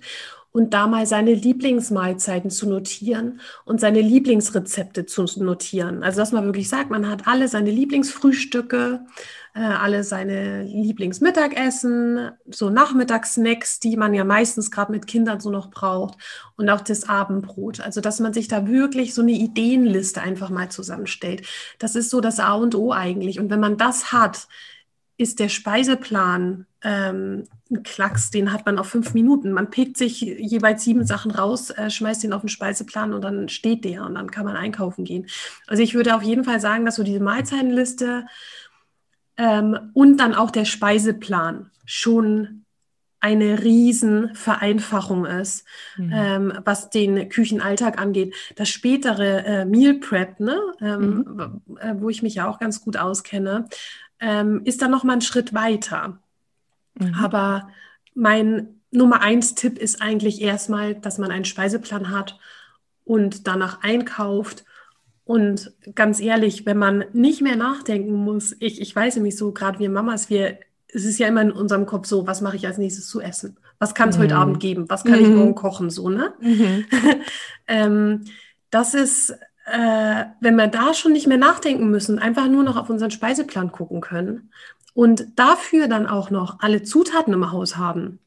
und 0.52 0.74
da 0.74 0.86
mal 0.86 1.06
seine 1.06 1.32
Lieblingsmahlzeiten 1.32 2.50
zu 2.50 2.68
notieren 2.68 3.40
und 3.64 3.80
seine 3.80 4.00
Lieblingsrezepte 4.00 5.06
zu 5.06 5.24
notieren. 5.38 6.02
Also 6.02 6.20
dass 6.20 6.32
man 6.32 6.44
wirklich 6.44 6.68
sagt, 6.68 6.90
man 6.90 7.08
hat 7.08 7.26
alle 7.26 7.48
seine 7.48 7.70
Lieblingsfrühstücke, 7.70 9.00
äh, 9.54 9.60
alle 9.60 10.04
seine 10.04 10.64
Lieblingsmittagessen, 10.64 12.32
so 12.50 12.68
Nachmittagssnacks, 12.68 13.80
die 13.80 13.96
man 13.96 14.12
ja 14.12 14.24
meistens 14.24 14.70
gerade 14.70 14.92
mit 14.92 15.06
Kindern 15.06 15.40
so 15.40 15.50
noch 15.50 15.70
braucht 15.70 16.18
und 16.56 16.68
auch 16.68 16.82
das 16.82 17.08
Abendbrot. 17.08 17.80
Also 17.80 18.02
dass 18.02 18.20
man 18.20 18.34
sich 18.34 18.46
da 18.46 18.68
wirklich 18.68 19.14
so 19.14 19.22
eine 19.22 19.32
Ideenliste 19.32 20.20
einfach 20.20 20.50
mal 20.50 20.70
zusammenstellt. 20.70 21.46
Das 21.78 21.96
ist 21.96 22.10
so 22.10 22.20
das 22.20 22.40
A 22.40 22.52
und 22.54 22.74
O 22.74 22.92
eigentlich. 22.92 23.40
Und 23.40 23.50
wenn 23.50 23.60
man 23.60 23.78
das 23.78 24.12
hat, 24.12 24.48
ist 25.22 25.38
der 25.38 25.48
Speiseplan 25.48 26.66
ähm, 26.82 27.44
ein 27.70 27.82
Klacks, 27.84 28.30
den 28.30 28.52
hat 28.52 28.66
man 28.66 28.78
auf 28.78 28.88
fünf 28.88 29.14
Minuten. 29.14 29.52
Man 29.52 29.70
pickt 29.70 29.96
sich 29.96 30.20
jeweils 30.20 30.84
sieben 30.84 31.06
Sachen 31.06 31.30
raus, 31.30 31.70
äh, 31.70 31.90
schmeißt 31.90 32.24
den 32.24 32.32
auf 32.32 32.42
den 32.42 32.48
Speiseplan 32.48 33.14
und 33.14 33.22
dann 33.22 33.48
steht 33.48 33.84
der 33.84 34.04
und 34.04 34.16
dann 34.16 34.30
kann 34.30 34.44
man 34.44 34.56
einkaufen 34.56 35.04
gehen. 35.04 35.26
Also 35.66 35.82
ich 35.82 35.94
würde 35.94 36.14
auf 36.14 36.22
jeden 36.22 36.44
Fall 36.44 36.60
sagen, 36.60 36.84
dass 36.84 36.96
so 36.96 37.02
diese 37.02 37.20
Mahlzeitenliste 37.20 38.26
ähm, 39.36 39.90
und 39.94 40.18
dann 40.18 40.34
auch 40.34 40.50
der 40.50 40.64
Speiseplan 40.64 41.70
schon 41.84 42.62
eine 43.22 43.62
Riesenvereinfachung 43.62 45.26
ist, 45.26 45.64
mhm. 45.96 46.12
ähm, 46.12 46.52
was 46.64 46.90
den 46.90 47.28
Küchenalltag 47.28 48.00
angeht. 48.00 48.34
Das 48.56 48.68
spätere 48.68 49.44
äh, 49.44 49.64
Meal 49.64 49.94
Prep, 49.94 50.40
ne, 50.40 50.58
ähm, 50.80 51.60
mhm. 51.68 51.76
äh, 51.78 51.94
wo 51.98 52.10
ich 52.10 52.22
mich 52.22 52.34
ja 52.34 52.48
auch 52.48 52.58
ganz 52.58 52.80
gut 52.80 52.96
auskenne, 52.96 53.68
ähm, 54.22 54.62
ist 54.64 54.80
dann 54.80 54.92
noch 54.92 55.04
mal 55.04 55.14
ein 55.14 55.20
Schritt 55.20 55.52
weiter. 55.52 56.18
Mhm. 56.94 57.14
Aber 57.14 57.68
mein 58.14 58.80
Nummer 58.92 59.20
eins 59.20 59.54
Tipp 59.54 59.78
ist 59.78 60.00
eigentlich 60.00 60.40
erstmal, 60.40 60.94
dass 60.94 61.18
man 61.18 61.30
einen 61.30 61.44
Speiseplan 61.44 62.10
hat 62.10 62.38
und 63.04 63.46
danach 63.46 63.82
einkauft. 63.82 64.64
Und 65.24 65.72
ganz 65.94 66.20
ehrlich, 66.20 66.66
wenn 66.66 66.78
man 66.78 67.04
nicht 67.12 67.42
mehr 67.42 67.56
nachdenken 67.56 68.12
muss, 68.12 68.54
ich, 68.60 68.80
ich 68.80 68.94
weiß 68.94 69.16
nämlich 69.16 69.36
so, 69.36 69.52
gerade 69.52 69.80
wir 69.80 69.90
Mamas, 69.90 70.30
wir, 70.30 70.58
es 70.88 71.04
ist 71.04 71.18
ja 71.18 71.26
immer 71.26 71.42
in 71.42 71.52
unserem 71.52 71.86
Kopf 71.86 72.06
so, 72.06 72.26
was 72.26 72.40
mache 72.40 72.56
ich 72.56 72.66
als 72.66 72.78
nächstes 72.78 73.08
zu 73.08 73.20
essen? 73.20 73.56
Was 73.78 73.94
kann 73.94 74.10
es 74.10 74.18
mhm. 74.18 74.22
heute 74.22 74.36
Abend 74.36 74.60
geben? 74.60 74.88
Was 74.88 75.02
kann 75.02 75.18
mhm. 75.18 75.24
ich 75.24 75.28
morgen 75.30 75.54
kochen? 75.56 75.90
So, 75.90 76.08
ne? 76.08 76.32
Mhm. 76.40 76.84
ähm, 77.66 78.24
das 78.70 78.94
ist 78.94 79.34
äh, 79.72 80.26
wenn 80.40 80.56
wir 80.56 80.66
da 80.66 80.92
schon 80.92 81.12
nicht 81.12 81.26
mehr 81.26 81.38
nachdenken 81.38 81.90
müssen, 81.90 82.18
einfach 82.18 82.46
nur 82.46 82.62
noch 82.62 82.76
auf 82.76 82.90
unseren 82.90 83.10
Speiseplan 83.10 83.72
gucken 83.72 84.02
können 84.02 84.50
und 84.92 85.26
dafür 85.36 85.88
dann 85.88 86.06
auch 86.06 86.28
noch 86.28 86.60
alle 86.60 86.82
Zutaten 86.82 87.32
im 87.32 87.50
Haus 87.50 87.78
haben, 87.78 88.18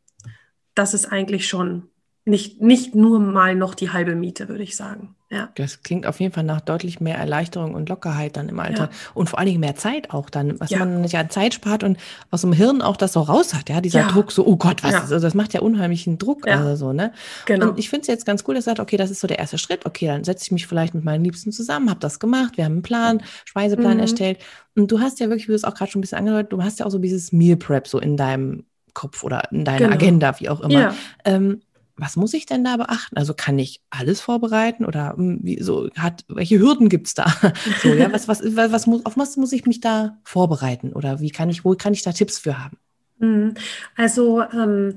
das 0.74 0.96
ist 0.96 1.12
eigentlich 1.12 1.48
schon 1.48 1.90
nicht, 2.26 2.60
nicht 2.60 2.96
nur 2.96 3.20
mal 3.20 3.56
noch 3.56 3.76
die 3.76 3.92
halbe 3.92 4.16
Miete, 4.16 4.50
würde 4.50 4.64
ich 4.64 4.76
sagen. 4.76 5.16
Ja. 5.30 5.50
Das 5.56 5.82
klingt 5.82 6.06
auf 6.06 6.20
jeden 6.20 6.34
Fall 6.34 6.44
nach 6.44 6.62
deutlich 6.62 7.00
mehr 7.00 7.18
Erleichterung 7.18 7.74
und 7.74 7.90
Lockerheit 7.90 8.38
dann 8.38 8.48
im 8.48 8.60
Alltag 8.60 8.92
ja. 8.92 8.98
und 9.16 9.30
vor 9.30 9.40
allen 9.40 9.48
Dingen 9.48 9.60
mehr 9.60 9.76
Zeit 9.76 10.12
auch 10.12 10.30
dann, 10.30 10.60
was 10.60 10.70
ja. 10.70 10.80
man 10.80 11.04
ja 11.04 11.28
Zeit 11.30 11.56
spart 11.56 11.84
und 11.84 11.98
aus 12.32 12.42
dem 12.42 12.54
Hirn 12.54 12.82
auch 12.82 12.96
das 12.96 13.14
so 13.14 13.22
raus 13.22 13.54
hat, 13.54 13.70
ja, 13.70 13.82
dieser 13.82 14.02
ja. 14.02 14.08
Druck 14.08 14.32
so, 14.32 14.46
oh 14.46 14.56
Gott, 14.56 14.84
was 14.84 14.94
ist, 14.94 15.02
also 15.12 15.20
das 15.20 15.34
macht 15.34 15.54
ja 15.54 15.62
unheimlichen 15.62 16.18
Druck, 16.20 16.48
also 16.48 16.76
so, 16.76 16.94
ne? 16.94 17.12
Genau. 17.46 17.70
Und 17.70 17.80
ich 17.80 17.90
finde 17.90 18.02
es 18.02 18.08
jetzt 18.08 18.26
ganz 18.26 18.44
cool, 18.48 18.56
dass 18.56 18.66
er 18.66 18.72
sagt, 18.72 18.80
okay, 18.80 18.98
das 18.98 19.10
ist 19.10 19.20
so 19.20 19.28
der 19.28 19.40
erste 19.40 19.58
Schritt, 19.58 19.86
okay, 19.86 20.08
dann 20.08 20.24
setze 20.24 20.46
ich 20.46 20.52
mich 20.52 20.68
vielleicht 20.68 20.94
mit 20.94 21.04
meinen 21.04 21.24
Liebsten 21.24 21.52
zusammen, 21.52 21.90
habe 21.90 22.00
das 22.00 22.20
gemacht, 22.20 22.58
wir 22.58 22.66
haben 22.66 22.74
einen 22.74 22.84
Plan, 22.84 23.24
Speiseplan 23.46 23.96
mhm. 23.96 24.02
erstellt 24.02 24.40
und 24.76 24.92
du 24.92 25.00
hast 25.00 25.20
ja 25.20 25.28
wirklich, 25.28 25.48
wie 25.48 25.52
du 25.52 25.56
es 25.56 25.64
auch 25.64 25.74
gerade 25.74 25.92
schon 25.92 26.00
ein 26.00 26.02
bisschen 26.02 26.20
angedeutet, 26.20 26.54
du 26.54 26.64
hast 26.64 26.80
ja 26.80 26.86
auch 26.86 26.92
so 26.92 27.00
dieses 27.00 27.32
Meal 27.32 27.58
Prep 27.58 27.88
so 27.88 28.00
in 28.00 28.16
deinem 28.16 28.66
Kopf 28.94 29.24
oder 29.24 29.52
in 29.52 29.66
deiner 29.66 29.80
genau. 29.80 29.94
Agenda, 29.94 30.40
wie 30.40 30.50
auch 30.50 30.62
immer. 30.62 30.72
Ja. 30.72 30.96
Ähm, 31.26 31.62
was 31.98 32.16
muss 32.16 32.34
ich 32.34 32.46
denn 32.46 32.64
da 32.64 32.78
beachten? 32.78 33.18
Also 33.18 33.34
kann 33.34 33.58
ich 33.58 33.82
alles 33.90 34.22
vorbereiten 34.22 34.86
oder 34.86 35.16
hm, 35.16 35.40
wie, 35.44 35.62
so 35.62 35.90
hat, 35.98 36.26
welche 36.28 36.60
Hürden 36.60 36.90
gibt 36.90 37.08
es 37.08 37.14
da? 37.14 37.26
so, 37.82 37.94
ja, 37.94 38.12
was, 38.12 38.28
was, 38.28 38.42
was, 38.56 38.72
was 38.72 38.88
muss, 38.88 39.06
auf 39.06 39.18
was 39.18 39.38
muss 39.38 39.54
ich 39.54 39.66
mich 39.66 39.82
da 39.82 40.18
vorbereiten 40.24 40.94
oder 40.94 41.20
wie 41.20 41.32
kann 41.32 41.50
ich, 41.50 41.64
wo 41.64 41.76
kann 41.76 41.94
ich 41.94 42.04
da 42.04 42.12
Tipps 42.12 42.40
für 42.40 42.64
haben? 42.64 42.78
Mhm. 43.20 43.54
Also 43.96 44.42
ähm, 44.42 44.96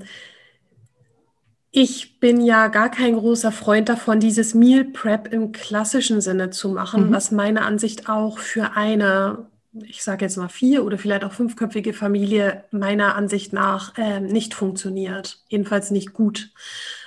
ich 1.71 2.19
bin 2.19 2.41
ja 2.41 2.67
gar 2.67 2.89
kein 2.89 3.15
großer 3.15 3.51
Freund 3.51 3.89
davon, 3.89 4.19
dieses 4.19 4.53
Meal 4.53 4.85
Prep 4.85 5.31
im 5.31 5.51
klassischen 5.51 6.19
Sinne 6.19 6.49
zu 6.49 6.69
machen, 6.69 7.07
mhm. 7.07 7.13
was 7.13 7.31
meiner 7.31 7.65
Ansicht 7.65 8.09
auch 8.09 8.39
für 8.39 8.73
eine 8.75 9.47
ich 9.73 10.03
sage 10.03 10.25
jetzt 10.25 10.37
mal 10.37 10.49
vier 10.49 10.83
oder 10.83 10.97
vielleicht 10.97 11.23
auch 11.23 11.31
fünfköpfige 11.31 11.93
Familie 11.93 12.63
meiner 12.71 13.15
Ansicht 13.15 13.53
nach 13.53 13.97
äh, 13.97 14.19
nicht 14.19 14.55
funktioniert, 14.55 15.43
jedenfalls 15.47 15.91
nicht 15.91 16.13
gut, 16.13 16.49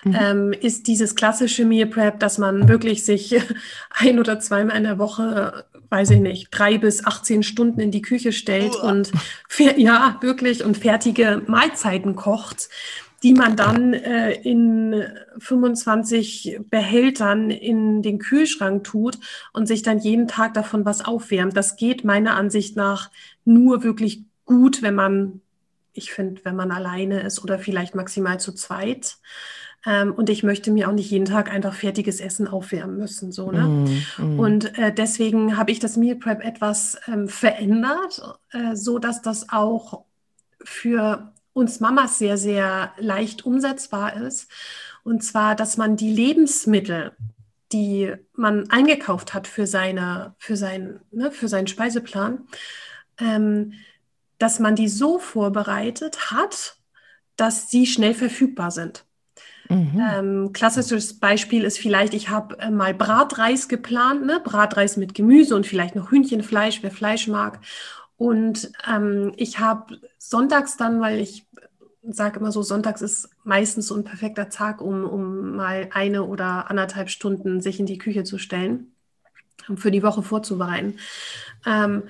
mhm. 0.04 0.16
ähm, 0.19 0.52
ist 0.52 0.87
dieses 0.87 1.16
klassische 1.16 1.64
Meal 1.64 1.88
Prep, 1.88 2.21
dass 2.21 2.38
man 2.38 2.69
wirklich 2.69 3.04
sich 3.04 3.35
ein 3.90 4.21
oder 4.21 4.38
zweimal 4.38 4.76
in 4.76 4.85
der 4.85 4.99
Woche, 4.99 5.64
weiß 5.90 6.11
ich 6.11 6.21
nicht, 6.21 6.49
drei 6.50 6.78
bis 6.78 7.04
18 7.04 7.42
Stunden 7.42 7.81
in 7.81 7.90
die 7.90 8.02
Küche 8.02 8.33
stellt 8.33 8.76
Uah. 8.76 8.90
und 8.90 9.12
ja, 9.76 10.19
wirklich 10.21 10.64
und 10.64 10.76
fertige 10.76 11.42
Mahlzeiten 11.47 12.14
kocht 12.14 12.69
die 13.23 13.35
man 13.35 13.57
dann 13.57 13.95
äh, 13.95 14.33
in 14.33 15.05
25 15.38 16.61
Behältern 16.69 17.50
in 17.50 18.02
den 18.02 18.19
Kühlschrank 18.19 18.85
tut 18.85 19.19
und 19.52 19.67
sich 19.67 19.83
dann 19.83 19.99
jeden 19.99 20.29
Tag 20.29 20.55
davon 20.55 20.85
was 20.85 21.05
aufwärmt. 21.05 21.57
Das 21.57 21.76
geht 21.76 22.05
meiner 22.05 22.35
Ansicht 22.35 22.76
nach 22.76 23.11
nur 23.45 23.85
wirklich 23.85 24.25
gut, 24.45 24.83
wenn 24.83 24.95
man, 24.95 25.41
ich 25.93 26.12
finde, 26.12 26.45
wenn 26.45 26.57
man 26.57 26.73
alleine 26.73 27.21
ist 27.21 27.43
oder 27.43 27.59
vielleicht 27.59 27.95
maximal 27.95 28.41
zu 28.41 28.52
zweit. 28.52 29.19
Ähm, 29.85 30.12
und 30.12 30.29
ich 30.31 30.43
möchte 30.43 30.71
mir 30.71 30.88
auch 30.88 30.93
nicht 30.93 31.11
jeden 31.11 31.25
Tag 31.25 31.50
einfach 31.50 31.75
fertiges 31.75 32.21
Essen 32.21 32.49
aufwärmen 32.49 32.97
müssen. 32.97 33.33
So, 33.33 33.50
ne? 33.50 33.62
Mm, 34.19 34.37
mm. 34.37 34.38
Und 34.38 34.79
äh, 34.79 34.93
deswegen 34.93 35.57
habe 35.57 35.73
ich 35.73 35.81
das 35.81 35.97
Meal 35.97 36.17
Prep 36.17 36.45
etwas 36.45 36.99
ähm, 37.07 37.29
verändert, 37.29 38.23
äh, 38.50 38.76
so 38.76 38.99
dass 38.99 39.23
das 39.23 39.49
auch 39.49 40.05
für 40.62 41.33
uns 41.52 41.80
Mamas 41.80 42.18
sehr, 42.18 42.37
sehr 42.37 42.92
leicht 42.99 43.44
umsetzbar 43.44 44.16
ist. 44.16 44.50
Und 45.04 45.23
zwar, 45.25 45.54
dass 45.54 45.76
man 45.76 45.97
die 45.97 46.12
Lebensmittel, 46.12 47.12
die 47.73 48.12
man 48.35 48.71
eingekauft 48.71 49.35
hat 49.35 49.47
für, 49.47 49.66
seine, 49.66 50.35
für, 50.38 50.56
sein, 50.56 51.00
ne, 51.11 51.30
für 51.30 51.49
seinen 51.49 51.66
Speiseplan, 51.66 52.47
ähm, 53.18 53.75
dass 54.38 54.59
man 54.59 54.76
die 54.76 54.88
so 54.88 55.18
vorbereitet 55.18 56.30
hat, 56.30 56.76
dass 57.37 57.71
sie 57.71 57.87
schnell 57.87 58.14
verfügbar 58.14 58.71
sind. 58.71 59.04
Mhm. 59.68 60.02
Ähm, 60.12 60.52
klassisches 60.52 61.18
Beispiel 61.18 61.64
ist 61.64 61.78
vielleicht, 61.78 62.14
ich 62.14 62.28
habe 62.28 62.59
äh, 62.59 62.71
mal 62.71 62.92
Bratreis 62.92 63.68
geplant, 63.68 64.26
ne? 64.26 64.40
Bratreis 64.42 64.97
mit 64.97 65.14
Gemüse 65.14 65.56
und 65.56 65.66
vielleicht 65.66 65.94
noch 65.94 66.11
Hühnchenfleisch, 66.11 66.82
wer 66.82 66.90
Fleisch 66.90 67.28
mag. 67.28 67.61
Und 68.23 68.71
ähm, 68.88 69.33
ich 69.37 69.59
habe 69.59 69.99
sonntags 70.17 70.76
dann, 70.76 71.00
weil 71.00 71.19
ich 71.19 71.45
sage 72.05 72.38
immer 72.38 72.52
so, 72.52 72.62
sonntags 72.62 73.02
ist 73.02 73.31
meistens 73.43 73.88
so 73.88 73.97
ein 73.97 74.05
perfekter 74.05 74.49
Tag, 74.49 74.81
um, 74.81 75.02
um 75.02 75.57
mal 75.57 75.88
eine 75.93 76.23
oder 76.23 76.71
anderthalb 76.71 77.11
Stunden 77.11 77.61
sich 77.61 77.81
in 77.81 77.87
die 77.87 77.99
Küche 77.99 78.23
zu 78.23 78.38
stellen, 78.38 78.93
um 79.69 79.76
für 79.76 79.91
die 79.91 80.05
Woche 80.05 80.23
vorzubereiten. 80.23 80.99
Ähm, 81.67 82.05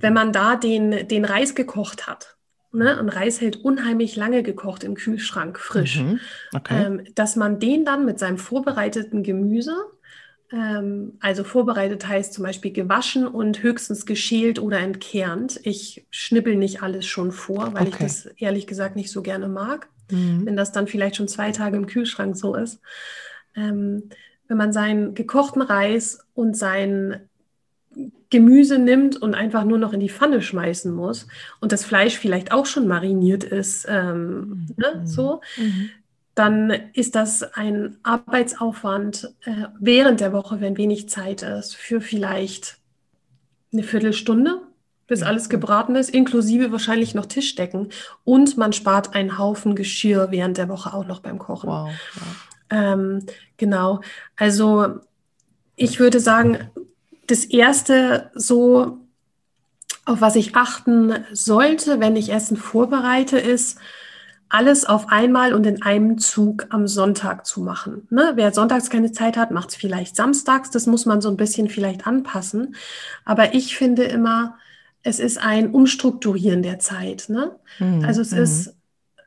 wenn 0.00 0.14
man 0.14 0.32
da 0.32 0.56
den, 0.56 1.06
den 1.08 1.26
Reis 1.26 1.54
gekocht 1.54 2.06
hat, 2.06 2.38
ne, 2.72 2.98
und 2.98 3.10
Reis 3.10 3.42
hält 3.42 3.56
unheimlich 3.56 4.16
lange 4.16 4.42
gekocht 4.42 4.84
im 4.84 4.94
Kühlschrank, 4.94 5.58
frisch, 5.58 6.00
mhm, 6.00 6.18
okay. 6.54 6.86
ähm, 6.86 7.02
dass 7.14 7.36
man 7.36 7.60
den 7.60 7.84
dann 7.84 8.06
mit 8.06 8.18
seinem 8.18 8.38
vorbereiteten 8.38 9.22
Gemüse 9.22 9.76
also 11.20 11.44
vorbereitet 11.44 12.06
heißt 12.06 12.34
zum 12.34 12.44
Beispiel 12.44 12.72
gewaschen 12.72 13.26
und 13.26 13.62
höchstens 13.62 14.04
geschält 14.04 14.58
oder 14.58 14.80
entkernt. 14.80 15.58
Ich 15.62 16.06
schnippel 16.10 16.56
nicht 16.56 16.82
alles 16.82 17.06
schon 17.06 17.32
vor, 17.32 17.72
weil 17.72 17.86
okay. 17.86 17.90
ich 17.90 17.96
das 17.96 18.26
ehrlich 18.36 18.66
gesagt 18.66 18.94
nicht 18.94 19.10
so 19.10 19.22
gerne 19.22 19.48
mag, 19.48 19.88
mhm. 20.10 20.44
wenn 20.44 20.56
das 20.56 20.70
dann 20.70 20.86
vielleicht 20.86 21.16
schon 21.16 21.28
zwei 21.28 21.52
Tage 21.52 21.78
im 21.78 21.86
Kühlschrank 21.86 22.36
so 22.36 22.54
ist. 22.54 22.80
Ähm, 23.56 24.10
wenn 24.46 24.58
man 24.58 24.74
seinen 24.74 25.14
gekochten 25.14 25.62
Reis 25.62 26.18
und 26.34 26.54
sein 26.54 27.20
Gemüse 28.28 28.78
nimmt 28.78 29.16
und 29.20 29.34
einfach 29.34 29.64
nur 29.64 29.78
noch 29.78 29.94
in 29.94 30.00
die 30.00 30.10
Pfanne 30.10 30.42
schmeißen 30.42 30.92
muss 30.92 31.28
und 31.60 31.72
das 31.72 31.84
Fleisch 31.84 32.18
vielleicht 32.18 32.52
auch 32.52 32.66
schon 32.66 32.86
mariniert 32.86 33.44
ist, 33.44 33.86
ähm, 33.88 34.66
ne, 34.76 34.96
mhm. 34.96 35.00
ne, 35.00 35.06
so, 35.06 35.40
mhm 35.56 35.90
dann 36.34 36.70
ist 36.94 37.14
das 37.14 37.42
ein 37.42 37.98
Arbeitsaufwand 38.02 39.34
äh, 39.44 39.66
während 39.78 40.20
der 40.20 40.32
Woche, 40.32 40.60
wenn 40.60 40.78
wenig 40.78 41.08
Zeit 41.08 41.42
ist, 41.42 41.76
für 41.76 42.00
vielleicht 42.00 42.78
eine 43.72 43.82
Viertelstunde, 43.82 44.62
bis 45.06 45.22
alles 45.22 45.48
gebraten 45.50 45.94
ist, 45.94 46.10
inklusive 46.10 46.72
wahrscheinlich 46.72 47.14
noch 47.14 47.26
Tischdecken. 47.26 47.90
Und 48.24 48.56
man 48.56 48.72
spart 48.72 49.14
einen 49.14 49.38
Haufen 49.38 49.74
Geschirr 49.74 50.28
während 50.30 50.56
der 50.56 50.68
Woche 50.68 50.94
auch 50.94 51.06
noch 51.06 51.20
beim 51.20 51.38
Kochen. 51.38 51.68
Wow, 51.68 51.90
wow. 52.14 52.24
Ähm, 52.70 53.26
genau. 53.58 54.00
Also 54.36 55.00
ich 55.76 56.00
würde 56.00 56.20
sagen, 56.20 56.70
das 57.26 57.44
erste 57.44 58.30
so, 58.34 58.98
auf 60.06 60.20
was 60.20 60.36
ich 60.36 60.56
achten 60.56 61.24
sollte, 61.32 62.00
wenn 62.00 62.16
ich 62.16 62.32
Essen 62.32 62.56
vorbereite, 62.56 63.38
ist, 63.38 63.78
alles 64.52 64.84
auf 64.84 65.08
einmal 65.08 65.54
und 65.54 65.66
in 65.66 65.82
einem 65.82 66.18
Zug 66.18 66.66
am 66.68 66.86
Sonntag 66.86 67.46
zu 67.46 67.62
machen. 67.62 68.06
Ne? 68.10 68.32
Wer 68.34 68.52
sonntags 68.52 68.90
keine 68.90 69.10
Zeit 69.10 69.38
hat, 69.38 69.50
macht 69.50 69.70
es 69.70 69.76
vielleicht 69.76 70.14
samstags. 70.14 70.70
Das 70.70 70.86
muss 70.86 71.06
man 71.06 71.22
so 71.22 71.30
ein 71.30 71.38
bisschen 71.38 71.70
vielleicht 71.70 72.06
anpassen. 72.06 72.74
Aber 73.24 73.54
ich 73.54 73.76
finde 73.76 74.04
immer, 74.04 74.56
es 75.02 75.20
ist 75.20 75.38
ein 75.38 75.70
Umstrukturieren 75.70 76.62
der 76.62 76.78
Zeit. 76.78 77.30
Ne? 77.30 77.56
Mhm. 77.78 78.04
Also 78.04 78.20
es 78.20 78.32
mhm. 78.32 78.38
ist, 78.38 78.76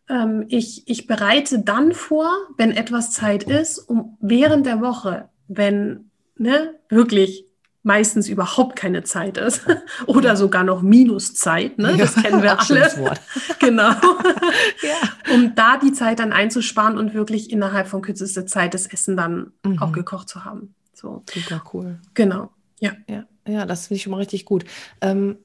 ähm, 0.10 0.46
ich, 0.48 0.84
ich 0.88 1.08
bereite 1.08 1.60
dann 1.60 1.94
vor, 1.94 2.32
wenn 2.58 2.72
etwas 2.72 3.12
Zeit 3.12 3.44
ist, 3.44 3.80
um 3.80 4.18
während 4.22 4.68
der 4.68 4.80
Woche, 4.80 5.30
wenn 5.48 6.12
ne, 6.38 6.76
wirklich 6.90 7.45
meistens 7.86 8.28
überhaupt 8.28 8.76
keine 8.76 9.04
Zeit 9.04 9.38
ist 9.38 9.66
oder 10.08 10.36
sogar 10.36 10.64
noch 10.64 10.82
Minuszeit, 10.82 11.78
ne? 11.78 11.96
das 11.98 12.16
kennen 12.16 12.42
wir 12.42 12.60
alle. 12.70 12.92
genau. 13.60 13.92
ja. 13.92 15.34
Um 15.34 15.54
da 15.56 15.78
die 15.78 15.94
Zeit 15.94 16.20
dann 16.20 16.34
einzusparen 16.34 16.98
und 16.98 17.14
wirklich 17.14 17.52
innerhalb 17.52 17.88
von 17.88 18.02
kürzester 18.02 18.46
Zeit 18.46 18.74
das 18.74 18.88
Essen 18.88 19.16
dann 19.16 19.52
mhm. 19.64 19.82
auch 19.82 19.92
gekocht 19.92 20.28
zu 20.28 20.44
haben. 20.44 20.74
So. 20.94 21.24
Super 21.32 21.62
cool. 21.74 22.00
Genau. 22.14 22.52
Ja. 22.80 22.94
ja. 23.08 23.26
Ja, 23.48 23.68
das 23.68 23.88
finde 23.88 23.98
ich 23.98 24.04
schon 24.04 24.12
mal 24.12 24.18
richtig 24.18 24.46
gut. 24.46 24.66
Ähm, 25.02 25.38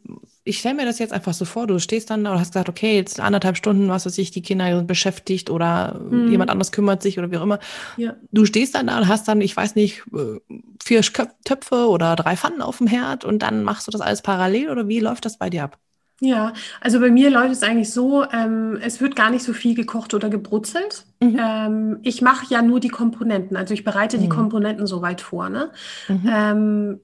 ich 0.42 0.58
stelle 0.58 0.74
mir 0.74 0.86
das 0.86 0.98
jetzt 0.98 1.12
einfach 1.12 1.34
so 1.34 1.44
vor, 1.44 1.66
du 1.66 1.78
stehst 1.78 2.10
dann 2.10 2.24
da 2.24 2.32
und 2.32 2.40
hast 2.40 2.52
gesagt, 2.52 2.68
okay, 2.68 2.96
jetzt 2.96 3.20
anderthalb 3.20 3.56
Stunden, 3.56 3.88
was 3.88 4.06
weiß 4.06 4.16
ich, 4.18 4.30
die 4.30 4.42
Kinder 4.42 4.74
sind 4.74 4.86
beschäftigt 4.86 5.50
oder 5.50 6.00
mhm. 6.00 6.30
jemand 6.30 6.50
anderes 6.50 6.72
kümmert 6.72 7.02
sich 7.02 7.18
oder 7.18 7.30
wie 7.30 7.36
auch 7.36 7.42
immer. 7.42 7.58
Ja. 7.96 8.16
Du 8.32 8.46
stehst 8.46 8.74
dann 8.74 8.86
da 8.86 8.98
und 8.98 9.08
hast 9.08 9.28
dann, 9.28 9.40
ich 9.42 9.56
weiß 9.56 9.74
nicht, 9.74 10.02
äh, 10.14 10.40
vier 10.82 11.02
Töpfe 11.44 11.88
oder 11.88 12.16
drei 12.16 12.36
Pfannen 12.36 12.62
auf 12.62 12.78
dem 12.78 12.86
Herd 12.86 13.24
und 13.24 13.40
dann 13.40 13.64
machst 13.64 13.86
du 13.86 13.90
das 13.90 14.00
alles 14.00 14.22
parallel 14.22 14.70
oder 14.70 14.88
wie 14.88 15.00
läuft 15.00 15.26
das 15.26 15.36
bei 15.36 15.50
dir 15.50 15.64
ab? 15.64 15.78
Ja, 16.22 16.52
also 16.82 17.00
bei 17.00 17.10
mir 17.10 17.30
läuft 17.30 17.52
es 17.52 17.62
eigentlich 17.62 17.90
so, 17.90 18.24
ähm, 18.30 18.78
es 18.82 19.00
wird 19.00 19.16
gar 19.16 19.30
nicht 19.30 19.42
so 19.42 19.54
viel 19.54 19.74
gekocht 19.74 20.12
oder 20.12 20.28
gebrutzelt. 20.28 21.06
Mhm. 21.20 21.38
Ähm, 21.40 21.98
ich 22.02 22.20
mache 22.20 22.46
ja 22.50 22.60
nur 22.60 22.78
die 22.78 22.88
Komponenten, 22.88 23.56
also 23.56 23.72
ich 23.72 23.84
bereite 23.84 24.18
mhm. 24.18 24.22
die 24.22 24.28
Komponenten 24.28 24.86
soweit 24.86 25.22
vor. 25.22 25.48
Ne? 25.48 25.70
Mhm. 26.08 26.30
Ähm, 26.30 27.00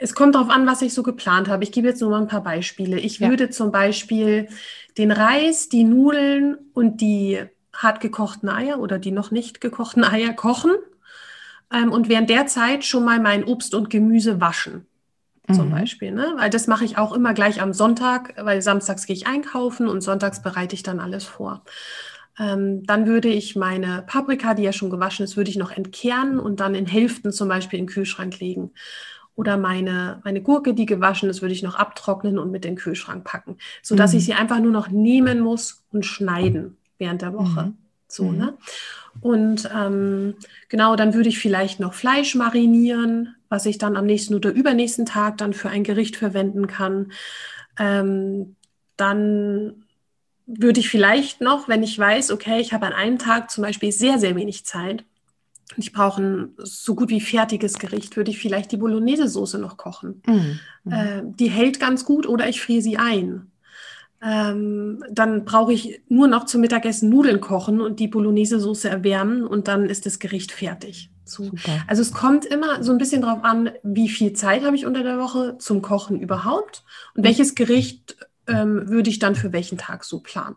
es 0.00 0.14
kommt 0.14 0.36
darauf 0.36 0.48
an, 0.48 0.66
was 0.66 0.80
ich 0.80 0.94
so 0.94 1.02
geplant 1.02 1.48
habe. 1.48 1.64
Ich 1.64 1.72
gebe 1.72 1.88
jetzt 1.88 2.00
nur 2.00 2.10
mal 2.10 2.20
ein 2.20 2.28
paar 2.28 2.42
Beispiele. 2.42 2.98
Ich 3.00 3.18
ja. 3.18 3.28
würde 3.28 3.50
zum 3.50 3.72
Beispiel 3.72 4.48
den 4.96 5.10
Reis, 5.10 5.68
die 5.68 5.84
Nudeln 5.84 6.56
und 6.72 7.00
die 7.00 7.40
hart 7.74 8.00
gekochten 8.00 8.48
Eier 8.48 8.78
oder 8.78 8.98
die 8.98 9.10
noch 9.10 9.30
nicht 9.30 9.60
gekochten 9.60 10.04
Eier 10.04 10.32
kochen 10.32 10.70
ähm, 11.72 11.92
und 11.92 12.08
während 12.08 12.30
der 12.30 12.46
Zeit 12.46 12.84
schon 12.84 13.04
mal 13.04 13.20
mein 13.20 13.44
Obst 13.44 13.74
und 13.74 13.90
Gemüse 13.90 14.40
waschen. 14.40 14.86
Zum 15.52 15.68
mhm. 15.68 15.72
Beispiel, 15.72 16.12
ne? 16.12 16.34
Weil 16.36 16.50
das 16.50 16.66
mache 16.66 16.84
ich 16.84 16.98
auch 16.98 17.12
immer 17.12 17.32
gleich 17.34 17.60
am 17.62 17.72
Sonntag, 17.72 18.34
weil 18.36 18.60
samstags 18.62 19.06
gehe 19.06 19.16
ich 19.16 19.26
einkaufen 19.26 19.88
und 19.88 20.02
sonntags 20.02 20.42
bereite 20.42 20.74
ich 20.74 20.82
dann 20.82 21.00
alles 21.00 21.24
vor. 21.24 21.64
Ähm, 22.38 22.84
dann 22.84 23.06
würde 23.06 23.28
ich 23.28 23.56
meine 23.56 24.04
Paprika, 24.06 24.54
die 24.54 24.62
ja 24.62 24.72
schon 24.72 24.90
gewaschen 24.90 25.24
ist, 25.24 25.36
würde 25.36 25.50
ich 25.50 25.56
noch 25.56 25.72
entkernen 25.72 26.38
und 26.38 26.60
dann 26.60 26.74
in 26.74 26.86
Hälften 26.86 27.32
zum 27.32 27.48
Beispiel 27.48 27.78
in 27.78 27.86
den 27.86 27.92
Kühlschrank 27.92 28.38
legen. 28.38 28.72
Oder 29.38 29.56
meine, 29.56 30.20
meine 30.24 30.42
Gurke, 30.42 30.74
die 30.74 30.84
gewaschen 30.84 31.30
ist, 31.30 31.42
würde 31.42 31.54
ich 31.54 31.62
noch 31.62 31.76
abtrocknen 31.76 32.40
und 32.40 32.50
mit 32.50 32.64
in 32.64 32.72
den 32.72 32.76
Kühlschrank 32.76 33.22
packen, 33.22 33.56
sodass 33.82 34.12
mhm. 34.12 34.18
ich 34.18 34.24
sie 34.24 34.34
einfach 34.34 34.58
nur 34.58 34.72
noch 34.72 34.88
nehmen 34.88 35.38
muss 35.38 35.84
und 35.92 36.04
schneiden 36.04 36.76
während 36.98 37.22
der 37.22 37.34
Woche. 37.34 37.66
Mhm. 37.66 37.78
So, 38.08 38.24
mhm. 38.24 38.36
ne? 38.36 38.58
Und 39.20 39.70
ähm, 39.72 40.34
genau, 40.68 40.96
dann 40.96 41.14
würde 41.14 41.28
ich 41.28 41.38
vielleicht 41.38 41.78
noch 41.78 41.94
Fleisch 41.94 42.34
marinieren, 42.34 43.36
was 43.48 43.64
ich 43.64 43.78
dann 43.78 43.96
am 43.96 44.06
nächsten 44.06 44.34
oder 44.34 44.50
übernächsten 44.50 45.06
Tag 45.06 45.38
dann 45.38 45.52
für 45.52 45.68
ein 45.68 45.84
Gericht 45.84 46.16
verwenden 46.16 46.66
kann. 46.66 47.12
Ähm, 47.78 48.56
dann 48.96 49.84
würde 50.46 50.80
ich 50.80 50.88
vielleicht 50.88 51.40
noch, 51.40 51.68
wenn 51.68 51.84
ich 51.84 51.96
weiß, 51.96 52.32
okay, 52.32 52.58
ich 52.58 52.72
habe 52.72 52.86
an 52.86 52.92
einem 52.92 53.20
Tag 53.20 53.52
zum 53.52 53.62
Beispiel 53.62 53.92
sehr, 53.92 54.18
sehr 54.18 54.34
wenig 54.34 54.64
Zeit 54.64 55.04
ich 55.76 55.92
brauche 55.92 56.22
ein 56.22 56.54
so 56.58 56.94
gut 56.94 57.10
wie 57.10 57.20
fertiges 57.20 57.78
Gericht, 57.78 58.16
würde 58.16 58.30
ich 58.30 58.38
vielleicht 58.38 58.72
die 58.72 58.76
Bolognese-Soße 58.76 59.58
noch 59.58 59.76
kochen. 59.76 60.22
Mhm. 60.26 60.60
Äh, 60.90 61.22
die 61.24 61.50
hält 61.50 61.78
ganz 61.78 62.04
gut 62.04 62.26
oder 62.26 62.48
ich 62.48 62.60
friere 62.60 62.82
sie 62.82 62.96
ein. 62.96 63.50
Ähm, 64.20 65.04
dann 65.10 65.44
brauche 65.44 65.72
ich 65.72 66.00
nur 66.08 66.26
noch 66.26 66.46
zum 66.46 66.60
Mittagessen 66.60 67.08
Nudeln 67.08 67.40
kochen 67.40 67.80
und 67.80 68.00
die 68.00 68.08
Bolognese-Soße 68.08 68.88
erwärmen 68.88 69.46
und 69.46 69.68
dann 69.68 69.86
ist 69.86 70.06
das 70.06 70.18
Gericht 70.18 70.50
fertig. 70.50 71.10
So. 71.24 71.50
Also 71.86 72.02
es 72.02 72.12
kommt 72.12 72.44
immer 72.46 72.82
so 72.82 72.90
ein 72.90 72.98
bisschen 72.98 73.22
darauf 73.22 73.44
an, 73.44 73.70
wie 73.82 74.08
viel 74.08 74.32
Zeit 74.32 74.64
habe 74.64 74.74
ich 74.74 74.86
unter 74.86 75.02
der 75.02 75.18
Woche 75.18 75.58
zum 75.58 75.82
Kochen 75.82 76.18
überhaupt 76.18 76.84
und 77.14 77.22
welches 77.22 77.54
Gericht 77.54 78.16
ähm, 78.46 78.88
würde 78.88 79.10
ich 79.10 79.18
dann 79.18 79.34
für 79.34 79.52
welchen 79.52 79.78
Tag 79.78 80.04
so 80.04 80.20
planen. 80.20 80.56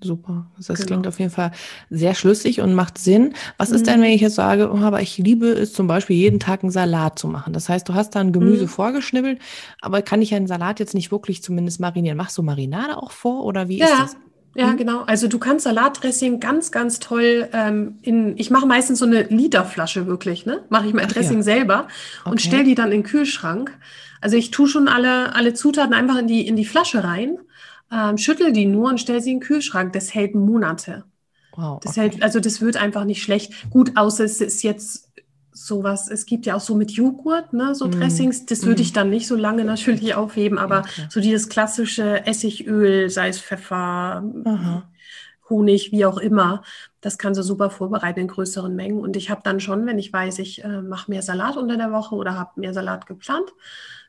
Super. 0.00 0.46
Das 0.56 0.66
genau. 0.66 0.86
klingt 0.86 1.06
auf 1.06 1.18
jeden 1.18 1.30
Fall 1.30 1.52
sehr 1.88 2.14
schlüssig 2.14 2.60
und 2.60 2.74
macht 2.74 2.98
Sinn. 2.98 3.32
Was 3.56 3.70
mhm. 3.70 3.76
ist 3.76 3.86
denn, 3.86 4.02
wenn 4.02 4.10
ich 4.10 4.20
jetzt 4.20 4.34
sage, 4.34 4.70
oh, 4.70 4.76
aber 4.78 5.00
ich 5.00 5.16
liebe 5.16 5.48
es 5.48 5.72
zum 5.72 5.86
Beispiel 5.86 6.16
jeden 6.16 6.38
Tag 6.38 6.62
einen 6.62 6.70
Salat 6.70 7.18
zu 7.18 7.28
machen? 7.28 7.54
Das 7.54 7.68
heißt, 7.68 7.88
du 7.88 7.94
hast 7.94 8.10
da 8.10 8.20
ein 8.20 8.32
Gemüse 8.32 8.64
mhm. 8.64 8.68
vorgeschnibbelt, 8.68 9.38
aber 9.80 10.02
kann 10.02 10.20
ich 10.20 10.34
einen 10.34 10.46
Salat 10.46 10.80
jetzt 10.80 10.94
nicht 10.94 11.10
wirklich 11.10 11.42
zumindest 11.42 11.80
marinieren? 11.80 12.18
Machst 12.18 12.36
du 12.36 12.42
Marinade 12.42 12.98
auch 12.98 13.10
vor 13.10 13.44
oder 13.44 13.68
wie 13.68 13.78
ja. 13.78 13.86
ist 13.86 13.98
das? 13.98 14.16
Ja, 14.54 14.68
mhm. 14.68 14.76
genau. 14.76 15.02
Also 15.02 15.28
du 15.28 15.38
kannst 15.38 15.64
Salatdressing 15.64 16.40
ganz, 16.40 16.70
ganz 16.72 16.98
toll 16.98 17.48
ähm, 17.52 17.98
in, 18.02 18.36
ich 18.38 18.50
mache 18.50 18.66
meistens 18.66 18.98
so 18.98 19.06
eine 19.06 19.22
Literflasche 19.24 20.06
wirklich, 20.06 20.46
ne? 20.46 20.64
Mache 20.68 20.88
ich 20.88 20.94
mein 20.94 21.06
Ach, 21.06 21.12
Dressing 21.12 21.38
ja. 21.38 21.42
selber 21.42 21.88
und 22.24 22.32
okay. 22.32 22.44
stell 22.46 22.64
die 22.64 22.74
dann 22.74 22.86
in 22.86 23.02
den 23.02 23.02
Kühlschrank. 23.02 23.76
Also 24.20 24.36
ich 24.36 24.50
tue 24.50 24.66
schon 24.66 24.88
alle, 24.88 25.34
alle 25.34 25.52
Zutaten 25.54 25.94
einfach 25.94 26.18
in 26.18 26.26
die, 26.26 26.46
in 26.46 26.56
die 26.56 26.64
Flasche 26.64 27.04
rein 27.04 27.38
ähm, 27.92 28.18
schüttel 28.18 28.52
die 28.52 28.66
nur 28.66 28.90
und 28.90 29.00
stell 29.00 29.20
sie 29.20 29.32
in 29.32 29.40
den 29.40 29.46
Kühlschrank. 29.46 29.92
Das 29.92 30.14
hält 30.14 30.34
Monate. 30.34 31.04
Wow, 31.56 31.80
das 31.80 31.96
hält, 31.96 32.22
also 32.22 32.40
das 32.40 32.60
wird 32.60 32.76
einfach 32.76 33.04
nicht 33.04 33.22
schlecht. 33.22 33.70
Gut, 33.70 33.92
außer 33.96 34.24
es 34.24 34.40
ist 34.40 34.62
jetzt 34.62 35.10
sowas, 35.52 36.10
es 36.10 36.26
gibt 36.26 36.44
ja 36.44 36.54
auch 36.54 36.60
so 36.60 36.74
mit 36.74 36.90
Joghurt, 36.90 37.54
ne, 37.54 37.74
so 37.74 37.88
mm. 37.88 37.92
Dressings, 37.92 38.44
das 38.44 38.62
mm. 38.62 38.66
würde 38.66 38.82
ich 38.82 38.92
dann 38.92 39.08
nicht 39.08 39.26
so 39.26 39.36
lange 39.36 39.64
natürlich 39.64 40.14
aufheben, 40.14 40.58
aber 40.58 40.80
okay. 40.80 41.06
so 41.08 41.20
dieses 41.20 41.48
klassische 41.48 42.26
Essigöl, 42.26 43.08
sei 43.08 43.28
es 43.28 43.40
Pfeffer, 43.40 44.22
Aha. 44.44 44.88
Honig, 45.48 45.92
wie 45.92 46.04
auch 46.04 46.18
immer, 46.18 46.62
das 47.00 47.18
kannst 47.18 47.38
du 47.38 47.42
super 47.42 47.70
vorbereiten 47.70 48.20
in 48.20 48.28
größeren 48.28 48.74
Mengen. 48.74 48.98
Und 48.98 49.16
ich 49.16 49.30
habe 49.30 49.42
dann 49.44 49.60
schon, 49.60 49.86
wenn 49.86 49.98
ich 49.98 50.12
weiß, 50.12 50.40
ich 50.40 50.64
äh, 50.64 50.82
mache 50.82 51.10
mehr 51.10 51.22
Salat 51.22 51.56
unter 51.56 51.76
der 51.76 51.92
Woche 51.92 52.16
oder 52.16 52.34
habe 52.36 52.60
mehr 52.60 52.74
Salat 52.74 53.06
geplant, 53.06 53.54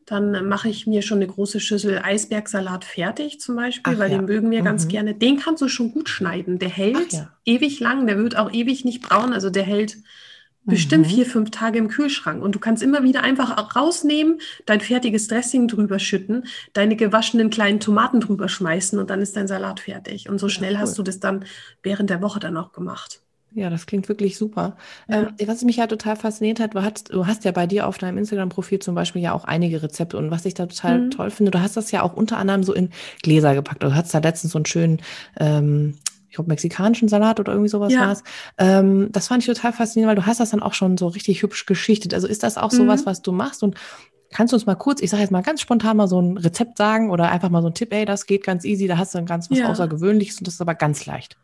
dann 0.08 0.48
mache 0.48 0.70
ich 0.70 0.88
mir 0.88 1.02
schon 1.02 1.18
eine 1.18 1.28
große 1.28 1.60
Schüssel 1.60 2.00
Eisbergsalat 2.02 2.86
fertig 2.86 3.42
zum 3.42 3.58
Beispiel, 3.58 3.94
Ach 3.94 4.00
weil 4.00 4.10
ja. 4.10 4.18
den 4.18 4.26
mögen 4.26 4.50
wir 4.50 4.62
mhm. 4.62 4.66
ganz 4.66 4.88
gerne. 4.88 5.14
Den 5.14 5.38
kannst 5.38 5.62
du 5.62 5.68
schon 5.68 5.92
gut 5.92 6.08
schneiden. 6.08 6.60
Der 6.60 6.70
hält 6.70 7.12
ja. 7.12 7.30
ewig 7.44 7.82
lang, 7.82 8.08
der 8.08 8.18
wird 8.18 8.38
auch 8.38 8.52
ewig 8.52 8.86
nicht 8.86 9.02
braun. 9.02 9.34
Also 9.34 9.50
der 9.50 9.64
hält 9.64 9.98
mhm. 9.98 10.72
bestimmt 10.72 11.08
vier, 11.08 11.26
fünf 11.26 11.52
Tage 11.52 11.78
im 11.78 11.90
Kühlschrank. 11.90 12.42
Und 12.42 12.56
du 12.56 12.60
kannst 12.60 12.82
immer 12.82 13.04
wieder 13.04 13.22
einfach 13.22 13.76
rausnehmen, 13.76 14.40
dein 14.66 14.80
fertiges 14.80 15.28
Dressing 15.28 15.68
drüber 15.68 16.00
schütten, 16.00 16.46
deine 16.72 16.96
gewaschenen 16.96 17.50
kleinen 17.50 17.82
Tomaten 17.82 18.22
drüber 18.22 18.48
schmeißen 18.48 18.98
und 19.00 19.10
dann 19.10 19.22
ist 19.22 19.36
dein 19.36 19.50
Salat 19.50 19.82
fertig. 19.82 20.30
Und 20.30 20.40
so 20.40 20.48
schnell 20.48 20.72
ja, 20.72 20.80
cool. 20.80 20.84
hast 20.84 20.98
du 20.98 21.04
das 21.04 21.20
dann 21.20 21.44
während 21.84 22.10
der 22.10 22.22
Woche 22.22 22.40
dann 22.40 22.56
auch 22.56 22.72
gemacht. 22.72 23.22
Ja, 23.54 23.70
das 23.70 23.86
klingt 23.86 24.08
wirklich 24.10 24.38
super. 24.38 24.76
Ja. 25.08 25.30
Ähm, 25.40 25.48
was 25.48 25.64
mich 25.64 25.78
ja 25.78 25.88
total 25.88 26.16
fasziniert 26.16 26.60
hat, 26.60 26.76
du 26.76 26.82
hast, 26.84 27.14
du 27.14 27.26
hast 27.26 27.46
ja 27.46 27.52
bei 27.52 27.66
dir 27.66 27.88
auf 27.88 27.98
deinem 27.98 28.18
Instagram-Profil 28.18 28.80
zum 28.80 28.94
Beispiel 28.94 29.22
ja 29.22 29.34
auch 29.34 29.46
einige 29.46 29.82
Rezepte 29.82 30.18
und 30.18 30.32
was 30.32 30.46
ich 30.46 30.54
da 30.54 30.66
total 30.66 31.00
mhm. 31.00 31.12
toll 31.12 31.32
finde, 31.32 31.52
du 31.52 31.62
hast 31.62 31.78
das 31.78 31.92
ja 31.92 32.04
auch 32.04 32.14
unter 32.14 32.38
anderem 32.38 32.64
so 32.64 32.74
in 32.74 32.90
Gläser 33.24 33.56
gepackt. 33.56 33.84
Du 33.84 33.96
hast 33.96 34.14
da 34.14 34.20
letztens 34.20 34.52
so 34.52 34.60
einen 34.60 34.66
schönen, 34.66 35.02
ähm, 35.40 35.96
ich 36.30 36.36
glaube, 36.36 36.50
mexikanischen 36.50 37.08
Salat 37.08 37.40
oder 37.40 37.54
irgendwie 37.54 37.70
sowas 37.70 37.94
ja. 37.94 38.02
war 38.02 38.12
es. 38.12 38.24
Ähm, 38.58 39.10
das 39.12 39.28
fand 39.28 39.42
ich 39.42 39.48
total 39.48 39.74
faszinierend, 39.74 40.10
weil 40.10 40.22
du 40.22 40.28
hast 40.28 40.40
das 40.40 40.50
dann 40.50 40.62
auch 40.62 40.74
schon 40.74 40.98
so 40.98 41.08
richtig 41.08 41.42
hübsch 41.42 41.66
geschichtet. 41.66 42.14
Also 42.14 42.28
ist 42.28 42.44
das 42.44 42.58
auch 42.58 42.72
mhm. 42.72 42.78
sowas, 42.78 43.06
was 43.06 43.22
du 43.22 43.32
machst 43.32 43.64
und 43.64 43.76
Kannst 44.34 44.52
du 44.52 44.58
uns 44.58 44.66
mal 44.66 44.76
kurz, 44.76 45.02
ich 45.02 45.10
sage 45.10 45.22
jetzt 45.24 45.32
mal 45.32 45.42
ganz 45.42 45.62
spontan 45.62 45.96
mal 45.96 46.10
so 46.10 46.22
ein 46.22 46.38
Rezept 46.38 46.78
sagen 46.78 47.12
oder 47.12 47.32
einfach 47.32 47.50
mal 47.50 47.62
so 47.62 47.70
ein 47.70 47.74
Tipp, 47.74 47.94
ey, 47.94 48.04
das 48.04 48.26
geht 48.26 48.44
ganz 48.44 48.66
easy, 48.66 48.86
da 48.86 48.98
hast 48.98 49.14
du 49.14 49.20
dann 49.20 49.26
ganz 49.26 49.50
was 49.50 49.60
ja. 49.60 49.70
Außergewöhnliches 49.70 50.40
und 50.40 50.48
das 50.48 50.56
ist 50.56 50.62
aber 50.62 50.76
ganz 50.76 51.06
leicht. 51.06 51.38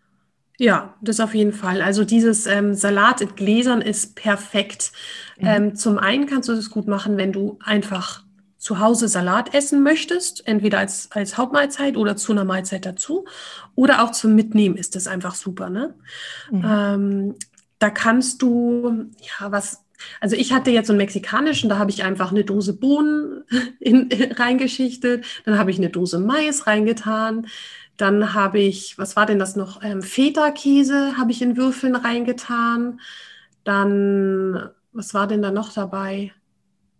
Ja, 0.63 0.93
das 1.01 1.19
auf 1.19 1.35
jeden 1.35 1.51
Fall. 1.51 1.81
Also 1.81 2.05
dieses 2.05 2.47
ähm, 2.47 2.73
Salat 2.73 3.19
in 3.19 3.35
Gläsern 3.35 3.81
ist 3.81 4.15
perfekt. 4.15 4.93
Mhm. 5.37 5.45
Ähm, 5.45 5.75
zum 5.75 5.97
einen 5.97 6.25
kannst 6.25 6.47
du 6.47 6.55
das 6.55 6.69
gut 6.69 6.87
machen, 6.87 7.17
wenn 7.17 7.33
du 7.33 7.59
einfach 7.61 8.23
zu 8.59 8.79
Hause 8.79 9.09
Salat 9.09 9.53
essen 9.53 9.83
möchtest, 9.83 10.47
entweder 10.47 10.79
als, 10.79 11.11
als 11.11 11.37
Hauptmahlzeit 11.37 11.97
oder 11.97 12.15
zu 12.15 12.31
einer 12.31 12.45
Mahlzeit 12.45 12.85
dazu. 12.85 13.25
Oder 13.75 14.05
auch 14.05 14.11
zum 14.11 14.35
Mitnehmen 14.35 14.77
ist 14.77 14.95
das 14.95 15.05
einfach 15.05 15.35
super. 15.35 15.69
Ne? 15.69 15.95
Mhm. 16.49 16.63
Ähm, 16.65 17.35
da 17.79 17.89
kannst 17.89 18.41
du, 18.41 19.07
ja, 19.19 19.51
was, 19.51 19.83
also 20.21 20.37
ich 20.37 20.53
hatte 20.53 20.71
jetzt 20.71 20.87
so 20.87 20.93
einen 20.93 20.99
mexikanischen, 20.99 21.69
da 21.69 21.77
habe 21.77 21.91
ich 21.91 22.05
einfach 22.05 22.31
eine 22.31 22.45
Dose 22.45 22.71
Bohnen 22.71 23.43
in, 23.81 24.07
in, 24.09 24.31
reingeschichtet, 24.31 25.25
dann 25.43 25.57
habe 25.59 25.71
ich 25.71 25.77
eine 25.77 25.89
Dose 25.89 26.19
Mais 26.19 26.67
reingetan, 26.67 27.47
Dann 27.97 28.33
habe 28.33 28.59
ich, 28.59 28.97
was 28.97 29.15
war 29.15 29.25
denn 29.25 29.39
das 29.39 29.55
noch? 29.55 29.83
Ähm, 29.83 30.01
Feta-Käse 30.01 31.17
habe 31.17 31.31
ich 31.31 31.41
in 31.41 31.57
Würfeln 31.57 31.95
reingetan. 31.95 32.99
Dann, 33.63 34.69
was 34.91 35.13
war 35.13 35.27
denn 35.27 35.41
da 35.41 35.51
noch 35.51 35.73
dabei? 35.73 36.33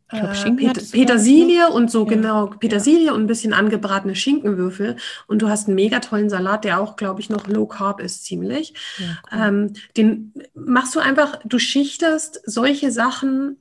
glaub, 0.09 0.31
Äh, 0.31 0.35
Schinken 0.35 0.69
ich, 0.69 0.91
Petersilie 0.91 1.69
und 1.69 1.89
so, 1.91 2.05
Ja. 2.05 2.09
genau, 2.09 2.47
Petersilie 2.47 3.13
und 3.13 3.21
ein 3.23 3.27
bisschen 3.27 3.53
angebratene 3.53 4.15
Schinkenwürfel. 4.15 4.97
Und 5.27 5.41
du 5.41 5.49
hast 5.49 5.67
einen 5.67 5.75
mega 5.75 5.99
tollen 5.99 6.29
Salat, 6.29 6.63
der 6.65 6.79
auch, 6.79 6.95
glaube 6.95 7.21
ich, 7.21 7.29
noch 7.29 7.47
low 7.47 7.65
carb 7.65 7.99
ist, 7.99 8.25
ziemlich. 8.25 8.73
Ja, 8.97 9.17
cool. 9.31 9.39
Ähm, 9.41 9.73
den 9.97 10.33
machst 10.53 10.95
du 10.95 10.99
einfach, 10.99 11.39
du 11.45 11.57
schichtest 11.59 12.41
solche 12.45 12.91
Sachen 12.91 13.57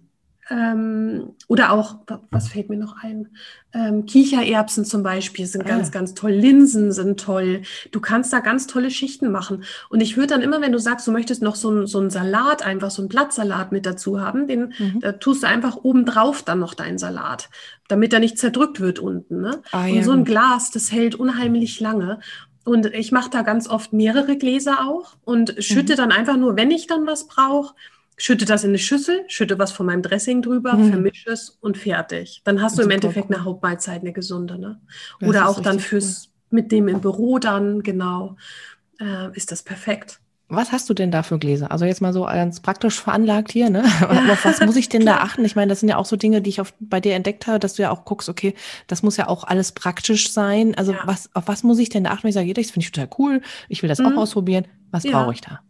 ähm, 0.50 1.34
oder 1.48 1.72
auch, 1.72 1.96
was 2.30 2.48
fällt 2.48 2.68
mir 2.68 2.76
noch 2.76 2.96
ein? 3.02 3.28
Ähm, 3.72 4.06
Kichererbsen 4.06 4.84
zum 4.84 5.02
Beispiel 5.02 5.46
sind 5.46 5.62
Ah. 5.62 5.68
ganz, 5.68 5.90
ganz 5.92 6.14
toll. 6.14 6.32
Linsen 6.32 6.92
sind 6.92 7.20
toll. 7.20 7.62
Du 7.90 8.00
kannst 8.00 8.32
da 8.32 8.40
ganz 8.40 8.66
tolle 8.66 8.90
Schichten 8.90 9.30
machen. 9.30 9.64
Und 9.88 10.00
ich 10.00 10.16
würde 10.16 10.28
dann 10.28 10.42
immer, 10.42 10.60
wenn 10.60 10.72
du 10.72 10.78
sagst, 10.78 11.06
du 11.06 11.12
möchtest 11.12 11.42
noch 11.42 11.54
so 11.54 11.70
einen 11.70 11.86
so 11.86 11.98
einen 12.00 12.10
Salat, 12.10 12.62
einfach 12.64 12.90
so 12.90 13.02
einen 13.02 13.08
Blattsalat 13.08 13.72
mit 13.72 13.86
dazu 13.86 14.20
haben, 14.20 14.46
den 14.46 14.74
Mhm. 14.78 15.00
da 15.00 15.12
tust 15.12 15.42
du 15.42 15.46
einfach 15.46 15.76
obendrauf 15.76 16.42
dann 16.42 16.58
noch 16.58 16.74
deinen 16.74 16.98
Salat, 16.98 17.48
damit 17.88 18.12
er 18.12 18.20
nicht 18.20 18.38
zerdrückt 18.38 18.80
wird 18.80 18.98
unten. 18.98 19.40
Ne? 19.40 19.62
Ah, 19.70 19.84
Und 19.86 19.94
ja, 19.94 20.02
so 20.02 20.12
ein. 20.12 20.24
Glas, 20.24 20.70
das 20.70 20.90
hält 20.92 21.14
unheimlich 21.14 21.80
lange. 21.80 22.20
Und 22.64 22.86
ich 22.86 23.10
mache 23.10 23.30
da 23.30 23.42
ganz 23.42 23.68
oft 23.68 23.92
mehrere 23.92 24.36
Gläser 24.36 24.86
auch 24.88 25.14
und 25.24 25.56
Mhm. 25.56 25.62
schütte 25.62 25.94
dann 25.96 26.12
einfach 26.12 26.36
nur, 26.36 26.56
wenn 26.56 26.70
ich 26.70 26.86
dann 26.86 27.06
was 27.06 27.26
brauche, 27.26 27.74
schütte 28.22 28.44
das 28.44 28.62
in 28.62 28.70
eine 28.70 28.78
Schüssel, 28.78 29.24
schütte 29.26 29.58
was 29.58 29.72
von 29.72 29.84
meinem 29.86 30.02
Dressing 30.02 30.42
drüber, 30.42 30.74
Mhm. 30.74 30.90
vermische 30.90 31.30
es 31.30 31.50
und 31.60 31.76
fertig. 31.76 32.40
Dann 32.44 32.62
hast 32.62 32.78
du 32.78 32.82
im 32.82 32.90
Endeffekt 32.90 33.28
cool. 33.30 33.34
eine 33.34 33.44
Hauptmahlzeit, 33.44 34.00
eine 34.02 34.12
gesunde. 34.12 34.58
Ne? 34.60 34.80
Das 35.18 35.28
Oder 35.28 35.48
auch 35.48 35.58
dann 35.60 35.80
fürs 35.80 36.28
mit 36.50 36.70
dem 36.70 36.86
im 36.86 37.00
Büro 37.00 37.38
dann, 37.40 37.82
genau, 37.82 38.36
äh, 39.00 39.34
ist 39.36 39.50
das 39.50 39.62
perfekt. 39.64 40.20
Was 40.48 40.70
hast 40.70 40.88
du 40.88 40.94
denn 40.94 41.10
da 41.10 41.22
für 41.24 41.38
Gläser? 41.38 41.72
Also 41.72 41.84
jetzt 41.86 42.00
mal 42.02 42.12
so 42.12 42.22
ganz 42.24 42.60
praktisch 42.60 43.00
veranlagt 43.00 43.50
hier, 43.50 43.70
ne? 43.70 43.82
Auf 44.30 44.44
was 44.44 44.60
muss 44.60 44.76
ich 44.76 44.88
denn 44.90 45.04
da 45.06 45.16
achten? 45.16 45.44
Ich 45.46 45.56
meine, 45.56 45.70
das 45.70 45.80
sind 45.80 45.88
ja 45.88 45.96
auch 45.96 46.04
so 46.04 46.14
Dinge, 46.16 46.42
die 46.42 46.50
ich 46.50 46.60
auf, 46.60 46.74
bei 46.78 47.00
dir 47.00 47.14
entdeckt 47.14 47.46
habe, 47.46 47.58
dass 47.58 47.74
du 47.74 47.82
ja 47.82 47.90
auch 47.90 48.04
guckst, 48.04 48.28
okay, 48.28 48.54
das 48.86 49.02
muss 49.02 49.16
ja 49.16 49.26
auch 49.28 49.44
alles 49.44 49.72
praktisch 49.72 50.30
sein. 50.30 50.74
Also 50.76 50.92
Ja. 50.92 51.00
was, 51.06 51.30
auf 51.34 51.48
was 51.48 51.62
muss 51.64 51.78
ich 51.78 51.88
denn 51.88 52.04
da 52.04 52.10
achten? 52.10 52.24
Wenn 52.24 52.28
ich 52.28 52.34
sage, 52.34 52.52
das 52.54 52.70
finde 52.70 52.84
ich 52.84 52.92
total 52.92 53.08
cool, 53.18 53.40
ich 53.68 53.82
will 53.82 53.88
das 53.88 53.98
auch 54.00 54.10
Mhm. 54.10 54.18
ausprobieren. 54.18 54.66
Was 54.92 55.04
Ja. 55.04 55.22
brauche 55.22 55.32
ich 55.32 55.40
da? 55.40 55.60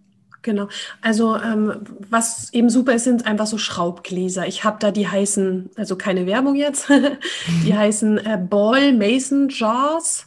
Genau. 0.43 0.69
Also 1.01 1.37
ähm, 1.37 1.85
was 2.11 2.53
eben 2.53 2.69
super 2.69 2.95
ist, 2.95 3.05
sind 3.05 3.27
einfach 3.27 3.47
so 3.47 3.59
Schraubgläser. 3.59 4.47
Ich 4.47 4.65
habe 4.65 4.79
da 4.81 4.91
die 4.91 5.07
heißen, 5.09 5.71
also 5.77 5.97
keine 5.97 6.27
Werbung 6.27 6.57
jetzt, 6.57 6.89
die 7.65 7.75
heißen 7.75 8.19
äh, 8.19 8.39
Ball 8.39 8.93
Mason 8.93 9.49
Jars. 9.49 10.27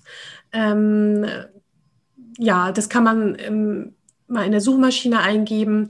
Ähm, 0.53 1.25
ja, 2.37 2.71
das 2.71 2.87
kann 2.89 3.03
man 3.03 3.37
ähm, 3.39 3.95
mal 4.27 4.45
in 4.45 4.51
der 4.51 4.61
Suchmaschine 4.61 5.19
eingeben, 5.19 5.89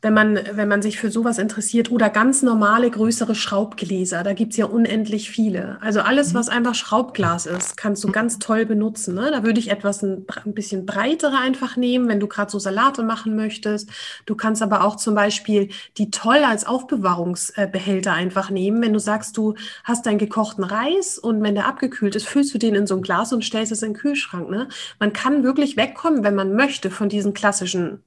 wenn 0.00 0.14
man, 0.14 0.38
wenn 0.52 0.68
man 0.68 0.80
sich 0.80 0.98
für 0.98 1.10
sowas 1.10 1.38
interessiert. 1.38 1.90
Oder 1.90 2.08
ganz 2.08 2.42
normale, 2.42 2.88
größere 2.88 3.34
Schraubgläser. 3.34 4.22
Da 4.22 4.32
gibt's 4.32 4.56
ja 4.56 4.66
unendlich 4.66 5.28
viele. 5.28 5.78
Also 5.80 6.00
alles, 6.00 6.34
was 6.34 6.48
einfach 6.48 6.76
Schraubglas 6.76 7.46
ist, 7.46 7.76
kannst 7.76 8.04
du 8.04 8.12
ganz 8.12 8.38
toll 8.38 8.64
benutzen. 8.64 9.16
Ne? 9.16 9.30
Da 9.32 9.42
würde 9.42 9.58
ich 9.58 9.70
etwas 9.70 10.02
ein, 10.02 10.24
ein 10.44 10.54
bisschen 10.54 10.86
breitere 10.86 11.38
einfach 11.38 11.76
nehmen, 11.76 12.08
wenn 12.08 12.20
du 12.20 12.28
gerade 12.28 12.50
so 12.50 12.60
Salate 12.60 13.02
machen 13.02 13.34
möchtest. 13.34 13.90
Du 14.24 14.36
kannst 14.36 14.62
aber 14.62 14.84
auch 14.84 14.94
zum 14.96 15.16
Beispiel 15.16 15.70
die 15.96 16.10
toll 16.12 16.44
als 16.44 16.64
Aufbewahrungsbehälter 16.64 18.12
einfach 18.12 18.50
nehmen. 18.50 18.80
Wenn 18.80 18.92
du 18.92 19.00
sagst, 19.00 19.36
du 19.36 19.54
hast 19.82 20.06
deinen 20.06 20.18
gekochten 20.18 20.62
Reis 20.62 21.18
und 21.18 21.42
wenn 21.42 21.56
der 21.56 21.66
abgekühlt 21.66 22.14
ist, 22.14 22.28
füllst 22.28 22.54
du 22.54 22.58
den 22.58 22.76
in 22.76 22.86
so 22.86 22.94
ein 22.94 23.02
Glas 23.02 23.32
und 23.32 23.44
stellst 23.44 23.72
es 23.72 23.82
in 23.82 23.94
den 23.94 23.98
Kühlschrank. 23.98 24.48
Ne? 24.48 24.68
Man 25.00 25.12
kann 25.12 25.42
wirklich 25.42 25.76
wegkommen, 25.76 26.22
wenn 26.22 26.36
man 26.36 26.54
möchte, 26.54 26.90
von 26.90 27.08
diesen 27.08 27.34
klassischen, 27.34 28.04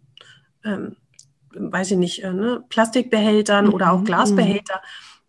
ähm, 0.64 0.96
weiß 1.54 1.92
ich 1.92 1.98
nicht, 1.98 2.24
äh, 2.24 2.34
ne? 2.34 2.64
Plastikbehältern 2.70 3.70
oder 3.70 3.92
auch 3.92 4.00
Mhm, 4.00 4.06
Glasbehälter 4.06 4.82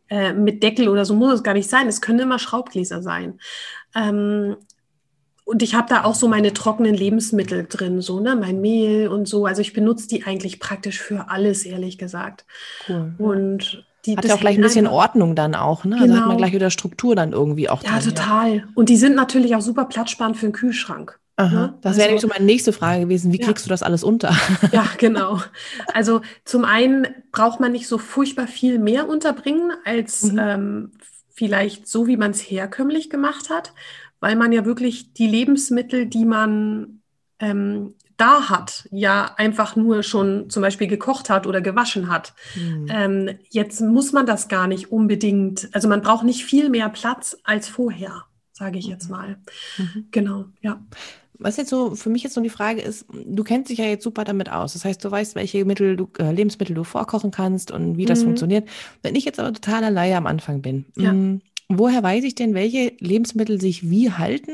äh, 0.08 0.32
mit 0.32 0.62
Deckel 0.62 0.88
oder 0.88 1.04
so 1.04 1.14
muss 1.14 1.35
es 1.35 1.42
gar 1.42 1.54
nicht 1.54 1.68
sein. 1.70 1.88
Es 1.88 2.00
können 2.00 2.20
immer 2.20 2.38
Schraubgläser 2.38 3.02
sein. 3.02 3.38
Ähm, 3.94 4.56
und 5.44 5.62
ich 5.62 5.74
habe 5.74 5.88
da 5.88 6.04
auch 6.04 6.14
so 6.14 6.28
meine 6.28 6.52
trockenen 6.52 6.94
Lebensmittel 6.94 7.66
drin, 7.68 8.00
so, 8.00 8.20
ne, 8.20 8.37
mein 8.37 8.61
Mehl 8.61 9.08
und 9.08 9.26
so. 9.26 9.44
Also 9.46 9.61
ich 9.61 9.72
benutze 9.72 10.06
die 10.06 10.24
eigentlich 10.24 10.61
praktisch 10.61 11.00
für 11.00 11.30
alles, 11.30 11.64
ehrlich 11.66 11.98
gesagt. 11.98 12.44
Cool. 12.88 13.12
Und 13.18 13.85
die 14.06 14.16
Hat 14.16 14.24
das 14.24 14.30
ja 14.30 14.37
auch 14.37 14.40
gleich 14.40 14.56
ein 14.56 14.62
bisschen 14.62 14.87
einfach- 14.87 14.98
Ordnung 14.98 15.35
dann 15.35 15.54
auch, 15.54 15.85
ne? 15.85 15.96
Also 16.00 16.14
hat 16.14 16.20
man 16.20 16.28
Genau. 16.30 16.37
gleich 16.38 16.52
wieder 16.52 16.70
Struktur 16.70 17.16
dann 17.16 17.32
irgendwie 17.32 17.68
auch 17.68 17.82
Ja, 17.82 17.98
drin. 17.98 18.08
total. 18.14 18.68
Und 18.74 18.88
die 18.88 18.96
sind 18.96 19.14
natürlich 19.16 19.54
auch 19.56 19.61
super 19.61 19.85
platzsparend 19.87 20.37
für 20.37 20.46
den 20.46 20.52
Kühlschrank. 20.52 21.18
Aha. 21.36 21.54
Ne? 21.66 21.78
Das 21.80 21.96
wäre 21.96 22.02
Also- 22.02 22.06
nämlich 22.08 22.20
so 22.22 22.28
meine 22.28 22.44
nächste 22.44 22.72
Frage 22.72 23.00
gewesen. 23.02 23.32
Wie 23.32 23.40
Ja. 23.40 23.46
kriegst 23.46 23.64
du 23.64 23.68
das 23.70 23.82
alles 23.82 24.04
unter? 24.04 24.34
Ja, 24.72 24.86
genau. 24.98 25.40
Also 25.94 26.20
zum 26.44 26.64
einen 26.64 27.06
braucht 27.32 27.58
man 27.60 27.72
nicht 27.72 27.88
so 27.88 27.98
furchtbar 27.98 28.46
viel 28.46 28.78
mehr 28.78 29.08
unterbringen 29.08 29.72
als 29.84 30.24
Mhm. 30.24 30.38
ähm, 30.38 30.90
vielleicht 31.34 31.88
so, 31.88 32.06
wie 32.06 32.16
man 32.18 32.32
es 32.32 32.40
herkömmlich 32.40 33.08
gemacht 33.08 33.48
hat, 33.50 33.72
weil 34.20 34.36
man 34.36 34.52
ja 34.52 34.64
wirklich 34.66 35.14
die 35.14 35.26
Lebensmittel, 35.26 36.06
die 36.06 36.24
man 36.26 37.00
ähm, 37.40 37.94
da 38.18 38.48
hat, 38.50 38.86
ja 38.92 39.34
einfach 39.36 39.74
nur 39.74 40.04
schon 40.04 40.48
zum 40.50 40.60
Beispiel 40.62 40.86
gekocht 40.86 41.28
hat 41.30 41.46
oder 41.46 41.60
gewaschen 41.60 42.08
hat. 42.08 42.34
Hm. 42.52 42.86
Ähm, 42.88 43.30
jetzt 43.50 43.80
muss 43.80 44.12
man 44.12 44.26
das 44.26 44.46
gar 44.46 44.68
nicht 44.68 44.92
unbedingt, 44.92 45.68
also 45.72 45.88
man 45.88 46.02
braucht 46.02 46.22
nicht 46.24 46.44
viel 46.44 46.68
mehr 46.68 46.88
Platz 46.90 47.36
als 47.42 47.66
vorher, 47.68 48.26
sage 48.52 48.78
ich 48.78 48.86
jetzt 48.86 49.10
mal. 49.10 49.38
Mhm. 49.78 50.06
Genau, 50.12 50.44
ja. 50.60 50.80
Was 51.42 51.57
jetzt 51.57 51.70
so 51.70 51.94
für 51.94 52.09
mich 52.11 52.22
jetzt 52.22 52.35
so 52.35 52.40
die 52.40 52.48
Frage 52.50 52.81
ist, 52.81 53.07
du 53.12 53.42
kennst 53.44 53.70
dich 53.70 53.78
ja 53.78 53.85
jetzt 53.87 54.05
super 54.05 54.24
damit 54.24 54.50
aus. 54.50 54.72
Das 54.74 54.85
heißt, 54.85 55.05
du 55.05 55.11
weißt, 55.11 55.35
welche 55.35 55.64
Mittel 55.64 55.96
du, 55.96 56.09
äh, 56.18 56.33
Lebensmittel 56.33 56.74
du 56.74 56.85
vorkochen 56.85 57.31
kannst 57.31 57.70
und 57.70 57.96
wie 57.96 58.07
das 58.07 58.20
Mhm. 58.20 58.24
funktioniert. 58.24 58.68
Wenn 59.02 59.14
ich 59.14 59.24
jetzt 59.24 59.40
aber 59.40 59.52
totaler 59.52 59.90
Laie 59.90 60.16
am 60.16 60.26
Anfang 60.26 60.62
bin, 60.62 60.87
Ja. 60.96 61.12
mh, 61.12 61.40
woher 61.68 62.02
weiß 62.02 62.24
ich 62.24 62.35
denn, 62.35 62.55
welche 62.55 62.92
Lebensmittel 63.00 63.61
sich 63.61 63.88
wie 63.88 64.11
halten 64.12 64.52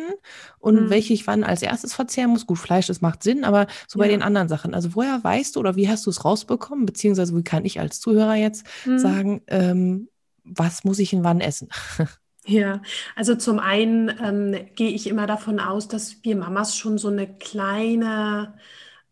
und 0.61 0.85
Mhm. 0.85 0.91
welche 0.91 1.13
ich 1.15 1.27
wann 1.27 1.43
als 1.45 1.63
erstes 1.63 1.95
verzehren 1.95 2.31
muss? 2.31 2.47
Gut, 2.47 2.59
Fleisch, 2.59 2.87
das 2.87 3.01
macht 3.01 3.23
Sinn, 3.23 3.45
aber 3.45 3.67
so 3.89 3.99
bei 3.99 4.07
Ja. 4.07 4.13
den 4.13 4.23
anderen 4.23 4.49
Sachen. 4.49 4.73
Also 4.75 4.95
woher 4.95 5.23
weißt 5.25 5.57
du 5.57 5.61
oder 5.61 5.75
wie 5.77 5.89
hast 5.89 6.07
du 6.07 6.11
es 6.11 6.25
rausbekommen? 6.25 6.87
Beziehungsweise 6.87 7.37
wie 7.37 7.43
kann 7.43 7.65
ich 7.65 7.81
als 7.81 8.01
Zuhörer 8.01 8.37
jetzt 8.37 8.65
Mhm. 8.87 8.99
sagen, 8.99 9.41
ähm, 9.49 10.09
was 10.45 10.85
muss 10.85 10.99
ich 11.01 11.13
in 11.13 11.25
wann 11.25 11.41
essen? 11.41 11.69
Ja, 12.51 12.81
also 13.15 13.35
zum 13.35 13.59
einen 13.59 14.09
ähm, 14.23 14.69
gehe 14.75 14.91
ich 14.91 15.07
immer 15.07 15.27
davon 15.27 15.61
aus, 15.61 15.87
dass 15.87 16.25
wir 16.25 16.35
Mamas 16.35 16.77
schon 16.79 16.97
so 16.97 17.09
eine 17.09 17.27
kleine 17.37 18.55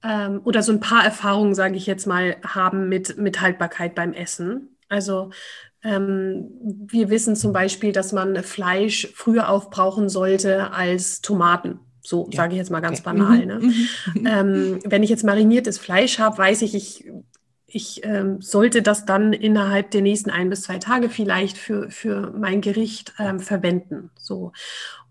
ähm, 0.03 0.41
oder 0.45 0.63
so 0.63 0.73
ein 0.73 0.81
paar 0.81 1.05
Erfahrungen, 1.05 1.55
sage 1.55 1.77
ich 1.77 1.87
jetzt 1.87 2.07
mal, 2.07 2.37
haben 2.47 2.89
mit, 2.89 3.19
mit 3.19 3.41
Haltbarkeit 3.43 3.95
beim 3.95 4.15
Essen. 4.15 4.77
Also 4.89 5.31
ähm, 5.83 6.51
wir 6.89 7.11
wissen 7.11 7.37
zum 7.37 7.53
Beispiel, 7.53 7.93
dass 7.93 8.13
man 8.13 8.43
Fleisch 8.43 9.09
früher 9.15 9.51
aufbrauchen 9.51 10.09
sollte 10.09 10.73
als 10.73 11.21
Tomaten. 11.21 11.81
So 12.03 12.31
Ja, 12.31 12.41
sage 12.41 12.53
ich 12.55 12.59
jetzt 12.59 12.71
mal 12.71 12.81
ganz 12.81 13.01
Okay. 13.01 13.05
banal. 13.05 13.45
Mhm, 13.45 13.47
Ne? 13.47 13.61
mhm. 13.61 13.91
Ähm, 14.25 14.81
wenn 14.85 15.03
ich 15.03 15.11
jetzt 15.11 15.25
mariniertes 15.25 15.79
Fleisch 15.79 16.19
habe, 16.21 16.39
weiß 16.39 16.63
ich, 16.63 16.75
ich, 16.75 17.05
ich 17.67 18.05
ähm, 18.05 18.41
sollte 18.41 18.81
das 18.81 19.05
dann 19.07 19.33
innerhalb 19.33 19.91
der 19.91 20.03
nächsten 20.03 20.31
ein 20.31 20.51
bis 20.51 20.63
zwei 20.63 20.79
Tage 20.79 21.09
vielleicht 21.09 21.59
für, 21.59 21.91
für 21.91 22.33
mein 22.37 22.61
Gericht 22.61 23.15
ähm, 23.19 23.41
verwenden. 23.41 24.11
So. 24.17 24.53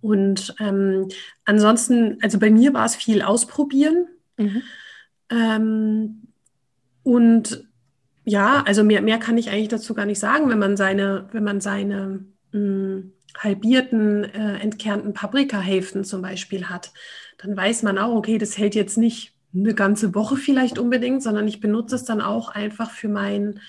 Und 0.02 0.56
ähm, 0.60 1.10
ansonsten, 1.44 2.18
also 2.22 2.40
bei 2.40 2.50
mir 2.50 2.74
war 2.74 2.86
es 2.86 2.96
viel 2.96 3.22
ausprobieren. 3.22 4.08
Mhm. 4.38 4.62
Ähm, 5.30 6.28
und 7.04 7.68
ja, 8.24 8.64
also 8.66 8.84
mehr, 8.84 9.02
mehr 9.02 9.20
kann 9.20 9.38
ich 9.38 9.50
eigentlich 9.50 9.68
dazu 9.68 9.94
gar 9.94 10.06
nicht 10.06 10.20
sagen, 10.20 10.50
wenn 10.50 10.60
man 10.60 10.78
seine, 10.78 11.28
wenn 11.32 11.44
man 11.44 11.62
seine 11.62 12.26
mh, 12.52 13.04
halbierten, 13.38 14.24
äh, 14.24 14.60
entkernten 14.60 15.14
Paprikahälften 15.14 16.04
zum 16.04 16.22
Beispiel 16.22 16.70
hat, 16.70 16.94
dann 17.38 17.56
weiß 17.56 17.84
man 17.84 17.98
auch, 17.98 18.16
okay, 18.16 18.38
das 18.38 18.58
hält 18.58 18.76
jetzt 18.76 18.98
nicht 18.98 19.35
eine 19.56 19.74
ganze 19.74 20.14
Woche 20.16 20.36
vielleicht 20.38 20.78
unbedingt, 20.80 21.24
sondern 21.24 21.48
ich 21.48 21.60
benutze 21.60 21.96
es 21.96 22.04
dann 22.04 22.22
auch 22.22 22.50
einfach 22.50 22.92
für 22.92 23.08
mein, 23.10 23.60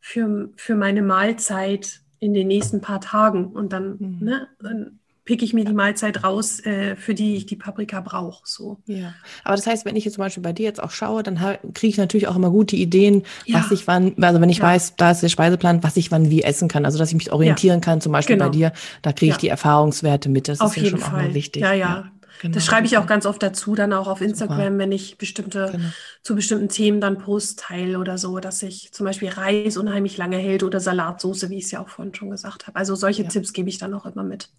für, 0.00 0.50
für 0.56 0.74
meine 0.74 1.02
Mahlzeit 1.02 2.00
in 2.18 2.34
den 2.34 2.48
nächsten 2.48 2.80
paar 2.80 3.00
Tagen. 3.00 3.46
Und 3.46 3.72
dann, 3.72 3.96
Mhm. 3.98 4.18
ne, 4.20 4.48
dann 4.60 4.98
pick 5.24 5.42
ich 5.42 5.54
mir 5.54 5.64
die 5.64 5.72
Mahlzeit 5.72 6.24
raus, 6.24 6.58
äh, 6.66 6.96
für 6.96 7.14
die 7.14 7.36
ich 7.36 7.46
die 7.46 7.54
Paprika 7.54 8.00
brauche. 8.00 8.42
So. 8.44 8.78
Ja, 8.86 9.14
aber 9.44 9.54
das 9.54 9.66
heißt, 9.68 9.84
wenn 9.84 9.94
ich 9.94 10.04
jetzt 10.04 10.14
zum 10.14 10.22
Beispiel 10.24 10.42
bei 10.42 10.52
dir 10.52 10.64
jetzt 10.64 10.82
auch 10.82 10.90
schaue, 10.90 11.22
dann 11.22 11.36
kriege 11.74 11.86
ich 11.90 11.96
natürlich 11.96 12.26
auch 12.26 12.34
immer 12.34 12.50
gute 12.50 12.74
Ideen, 12.74 13.22
Ja. 13.46 13.60
was 13.60 13.70
ich 13.70 13.86
wann, 13.86 14.14
also 14.20 14.40
wenn 14.40 14.48
ich 14.50 14.58
Ja. 14.58 14.64
weiß, 14.64 14.96
da 14.96 15.12
ist 15.12 15.22
der 15.22 15.28
Speiseplan, 15.28 15.82
was 15.84 15.96
ich 15.96 16.10
wann 16.10 16.28
wie 16.30 16.42
essen 16.42 16.66
kann, 16.66 16.84
also 16.84 16.98
dass 16.98 17.10
ich 17.10 17.14
mich 17.14 17.32
orientieren 17.32 17.80
kann, 17.80 18.00
zum 18.00 18.10
Beispiel 18.12 18.36
bei 18.36 18.46
Genau. 18.46 18.52
dir, 18.56 18.72
da 19.02 19.12
kriege 19.12 19.30
ich 19.30 19.36
Ja. 19.36 19.40
die 19.40 19.48
Erfahrungswerte 19.48 20.28
mit, 20.28 20.48
das 20.48 20.60
Auf 20.60 20.76
ist 20.76 20.82
ja 20.82 20.90
schon 20.90 21.02
auch 21.04 21.10
Fall. 21.10 21.28
mal 21.28 21.34
wichtig. 21.34 21.62
Ja, 21.62 21.72
ja. 21.72 22.10
Genau, 22.42 22.54
Das 22.54 22.66
schreibe 22.66 22.86
ich 22.86 22.98
auch 22.98 23.02
super. 23.02 23.14
ganz 23.14 23.26
oft 23.26 23.42
dazu, 23.42 23.74
dann 23.74 23.94
auch 23.94 24.06
auf 24.08 24.20
Instagram, 24.20 24.76
wenn 24.78 24.92
ich 24.92 25.16
bestimmte, 25.16 25.70
Genau. 25.72 25.88
zu 26.22 26.34
bestimmten 26.34 26.68
Themen 26.68 27.00
dann 27.00 27.18
Post 27.18 27.60
teile 27.60 27.98
oder 27.98 28.18
so, 28.18 28.38
dass 28.40 28.62
ich 28.62 28.92
zum 28.92 29.06
Beispiel 29.06 29.30
Reis 29.30 29.78
unheimlich 29.78 30.18
lange 30.18 30.36
hält 30.36 30.62
oder 30.62 30.80
Salatsoße, 30.80 31.48
wie 31.48 31.58
ich 31.58 31.64
es 31.64 31.70
ja 31.70 31.80
auch 31.80 31.88
vorhin 31.88 32.14
schon 32.14 32.30
gesagt 32.30 32.66
habe. 32.66 32.76
Also 32.76 32.94
solche 32.94 33.22
Ja. 33.22 33.28
Tipps 33.30 33.54
gebe 33.54 33.70
ich 33.70 33.78
dann 33.78 33.94
auch 33.94 34.04
immer 34.04 34.24
mit. 34.24 34.50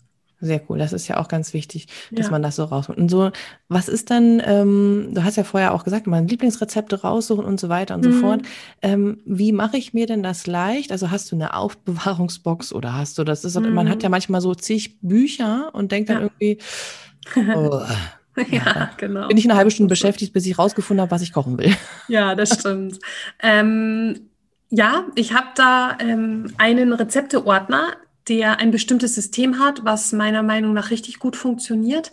Sehr 0.41 0.61
cool. 0.69 0.77
Das 0.77 0.91
ist 0.91 1.07
ja 1.07 1.21
auch 1.21 1.29
ganz 1.29 1.53
wichtig, 1.53 1.87
dass 2.11 2.25
ja. 2.25 2.31
man 2.31 2.41
das 2.41 2.57
so 2.57 2.65
rausholt. 2.65 2.97
Und 2.97 3.07
so, 3.07 3.31
was 3.69 3.87
ist 3.87 4.09
dann, 4.11 4.41
ähm, 4.45 5.11
du 5.13 5.23
hast 5.23 5.37
ja 5.37 5.45
vorher 5.45 5.73
auch 5.73 5.85
gesagt, 5.85 6.05
meine 6.05 6.27
Lieblingsrezepte 6.27 6.99
raussuchen 7.01 7.45
und 7.45 7.61
so 7.61 7.69
weiter 7.69 7.95
und 7.95 8.05
mhm. 8.05 8.11
so 8.11 8.19
fort. 8.19 8.41
Ähm, 8.81 9.21
wie 9.25 9.53
mache 9.53 9.77
ich 9.77 9.93
mir 9.93 10.05
denn 10.05 10.21
das 10.21 10.45
leicht? 10.45 10.91
Also 10.91 11.11
hast 11.11 11.31
du 11.31 11.37
eine 11.37 11.53
Aufbewahrungsbox 11.55 12.73
oder 12.73 12.93
hast 12.93 13.17
du 13.19 13.23
das? 13.23 13.45
Ist, 13.45 13.57
mhm. 13.57 13.73
Man 13.73 13.89
hat 13.89 14.03
ja 14.03 14.09
manchmal 14.09 14.41
so 14.41 14.53
zig 14.53 14.99
Bücher 15.01 15.69
und 15.73 15.93
denkt 15.93 16.09
dann 16.09 16.17
ja. 16.17 16.23
irgendwie, 16.23 16.57
oh, 17.36 17.81
ja, 18.49 18.91
genau. 18.97 19.27
Bin 19.27 19.38
ich 19.38 19.45
eine 19.45 19.55
halbe 19.55 19.71
Stunde 19.71 19.89
beschäftigt, 19.89 20.33
bis 20.33 20.45
ich 20.45 20.57
rausgefunden 20.57 21.01
habe, 21.01 21.12
was 21.12 21.21
ich 21.21 21.33
kochen 21.33 21.57
will. 21.57 21.75
Ja, 22.07 22.36
das 22.36 22.59
stimmt. 22.59 22.99
ähm, 23.41 24.29
ja, 24.69 25.05
ich 25.15 25.33
habe 25.33 25.47
da 25.55 25.97
ähm, 25.99 26.51
einen 26.57 26.93
Rezepteordner, 26.93 27.95
der 28.27 28.59
ein 28.59 28.71
bestimmtes 28.71 29.15
System 29.15 29.59
hat, 29.59 29.86
was 29.86 30.13
meiner 30.13 30.43
Meinung 30.43 30.73
nach 30.73 30.89
richtig 30.89 31.19
gut 31.19 31.36
funktioniert. 31.36 32.12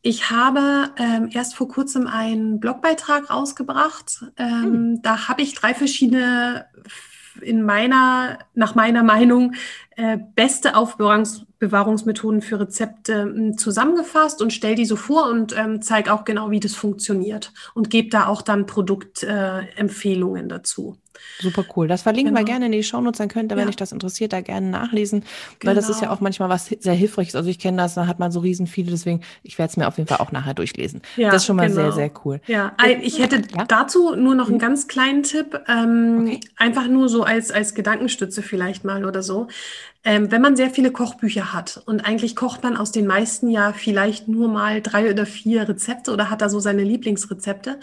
Ich 0.00 0.30
habe 0.30 0.90
ähm, 0.96 1.28
erst 1.32 1.54
vor 1.54 1.68
kurzem 1.68 2.06
einen 2.06 2.60
Blogbeitrag 2.60 3.30
rausgebracht. 3.30 4.24
Ähm, 4.36 4.62
hm. 4.62 5.02
Da 5.02 5.28
habe 5.28 5.42
ich 5.42 5.54
drei 5.54 5.74
verschiedene 5.74 6.66
in 7.42 7.62
meiner, 7.62 8.38
nach 8.54 8.74
meiner 8.74 9.02
Meinung, 9.02 9.54
äh, 9.96 10.18
beste 10.34 10.76
Aufbewahrungsmethoden 10.76 12.42
für 12.42 12.60
Rezepte 12.60 13.34
äh, 13.36 13.56
zusammengefasst 13.56 14.40
und 14.42 14.52
stelle 14.52 14.74
die 14.74 14.84
so 14.84 14.96
vor 14.96 15.28
und 15.30 15.56
ähm, 15.56 15.82
zeige 15.82 16.12
auch 16.12 16.24
genau, 16.24 16.50
wie 16.50 16.60
das 16.60 16.74
funktioniert 16.74 17.52
und 17.74 17.90
gebe 17.90 18.08
da 18.08 18.26
auch 18.26 18.42
dann 18.42 18.66
Produktempfehlungen 18.66 20.46
äh, 20.46 20.48
dazu. 20.48 20.96
Super 21.40 21.64
cool. 21.76 21.88
Das 21.88 22.02
verlinken 22.02 22.34
genau. 22.34 22.46
wir 22.46 22.52
gerne 22.52 22.66
in 22.66 22.72
die 22.72 22.82
Shownotes, 22.82 23.18
dann 23.18 23.28
könnt 23.28 23.52
ihr, 23.52 23.56
wenn 23.56 23.64
ja. 23.64 23.68
euch 23.68 23.76
das 23.76 23.92
interessiert, 23.92 24.32
da 24.32 24.40
gerne 24.40 24.68
nachlesen, 24.68 25.20
genau. 25.58 25.70
weil 25.70 25.74
das 25.76 25.88
ist 25.88 25.96
ja 25.96 26.08
genau. 26.08 26.14
auch 26.14 26.20
manchmal 26.20 26.48
was 26.48 26.66
sehr 26.66 26.94
hilfreiches. 26.94 27.34
Also 27.34 27.48
ich 27.48 27.58
kenne 27.58 27.78
das, 27.78 27.94
da 27.94 28.06
hat 28.06 28.18
man 28.18 28.32
so 28.32 28.40
riesen 28.40 28.66
viele, 28.66 28.90
deswegen 28.90 29.22
ich 29.42 29.58
werde 29.58 29.70
es 29.70 29.76
mir 29.76 29.86
auf 29.86 29.96
jeden 29.98 30.08
Fall 30.08 30.18
auch 30.18 30.32
nachher 30.32 30.54
durchlesen. 30.54 31.02
Ja, 31.16 31.30
das 31.30 31.42
ist 31.42 31.46
schon 31.46 31.56
mal 31.56 31.68
genau. 31.68 31.82
sehr, 31.82 31.92
sehr 31.92 32.10
cool. 32.24 32.40
Ja, 32.46 32.72
ich 33.02 33.18
hätte 33.18 33.42
ja? 33.56 33.64
dazu 33.64 34.14
nur 34.14 34.34
noch 34.34 34.46
einen 34.46 34.56
mhm. 34.56 34.60
ganz 34.60 34.88
kleinen 34.88 35.22
Tipp, 35.22 35.60
ähm, 35.68 36.24
okay. 36.26 36.40
einfach 36.56 36.88
nur 36.88 37.08
so 37.08 37.22
als, 37.22 37.50
als 37.50 37.74
Gedankenstütze 37.74 38.42
vielleicht 38.42 38.84
mal 38.84 39.04
oder 39.04 39.22
so. 39.22 39.48
Ähm, 40.08 40.30
wenn 40.30 40.40
man 40.40 40.56
sehr 40.56 40.70
viele 40.70 40.90
Kochbücher 40.90 41.52
hat 41.52 41.82
und 41.84 42.00
eigentlich 42.00 42.34
kocht 42.34 42.62
man 42.62 42.78
aus 42.78 42.92
den 42.92 43.06
meisten 43.06 43.50
ja 43.50 43.74
vielleicht 43.74 44.26
nur 44.26 44.48
mal 44.48 44.80
drei 44.80 45.10
oder 45.10 45.26
vier 45.26 45.68
Rezepte 45.68 46.12
oder 46.12 46.30
hat 46.30 46.40
da 46.40 46.48
so 46.48 46.60
seine 46.60 46.82
Lieblingsrezepte, 46.82 47.78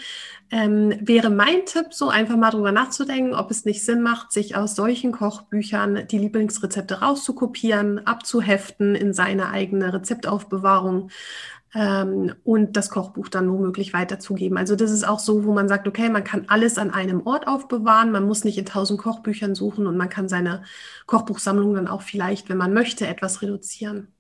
ähm, 0.50 0.96
wäre 1.02 1.30
mein 1.30 1.68
Tipp, 1.68 1.94
so 1.94 2.10
einfach 2.10 2.36
mal 2.36 2.50
drüber 2.50 2.72
nachzudenken, 2.72 3.36
ob 3.36 3.52
es 3.52 3.64
nicht 3.66 3.86
Sinn 3.86 4.02
macht, 4.02 4.32
sich 4.32 4.56
aus 4.56 4.76
solchen 4.76 5.12
Kochbüchern 5.12 6.08
die 6.08 6.18
Lieblingsrezepte 6.18 7.02
rauszukopieren, 7.02 8.08
abzuheften 8.08 8.96
in 8.96 9.14
seine 9.14 9.52
eigene 9.52 9.94
Rezeptaufbewahrung 9.94 11.12
ähm, 11.76 12.34
und 12.46 12.78
das 12.78 12.90
Kochbuch 12.90 13.28
dann 13.28 13.52
womöglich 13.52 13.94
weiterzugeben. 13.94 14.58
Also 14.58 14.76
das 14.76 14.92
ist 14.92 15.06
auch 15.06 15.20
so, 15.20 15.44
wo 15.44 15.54
man 15.54 15.68
sagt, 15.68 15.88
okay, 15.88 16.10
man 16.10 16.24
kann 16.24 16.46
alles 16.48 16.78
an 16.78 16.92
einem 16.92 17.28
Ort 17.28 17.48
aufbewahren, 17.48 18.12
man 18.12 18.26
muss 18.26 18.46
nicht 18.46 18.58
in 18.58 18.66
tausend 18.66 19.00
Kochbüchern 19.00 19.56
suchen 19.56 19.86
und 19.86 19.98
man 19.98 20.10
kann 20.10 20.30
seine 20.30 20.64
Kochbuchsammlung 21.06 21.76
dann 21.76 21.88
auch 21.90 22.02
vielleicht, 22.02 22.50
wenn 22.50 22.58
man 22.58 22.74
möchte, 22.74 23.06
etwas 23.08 23.42
reduzieren. 23.42 24.15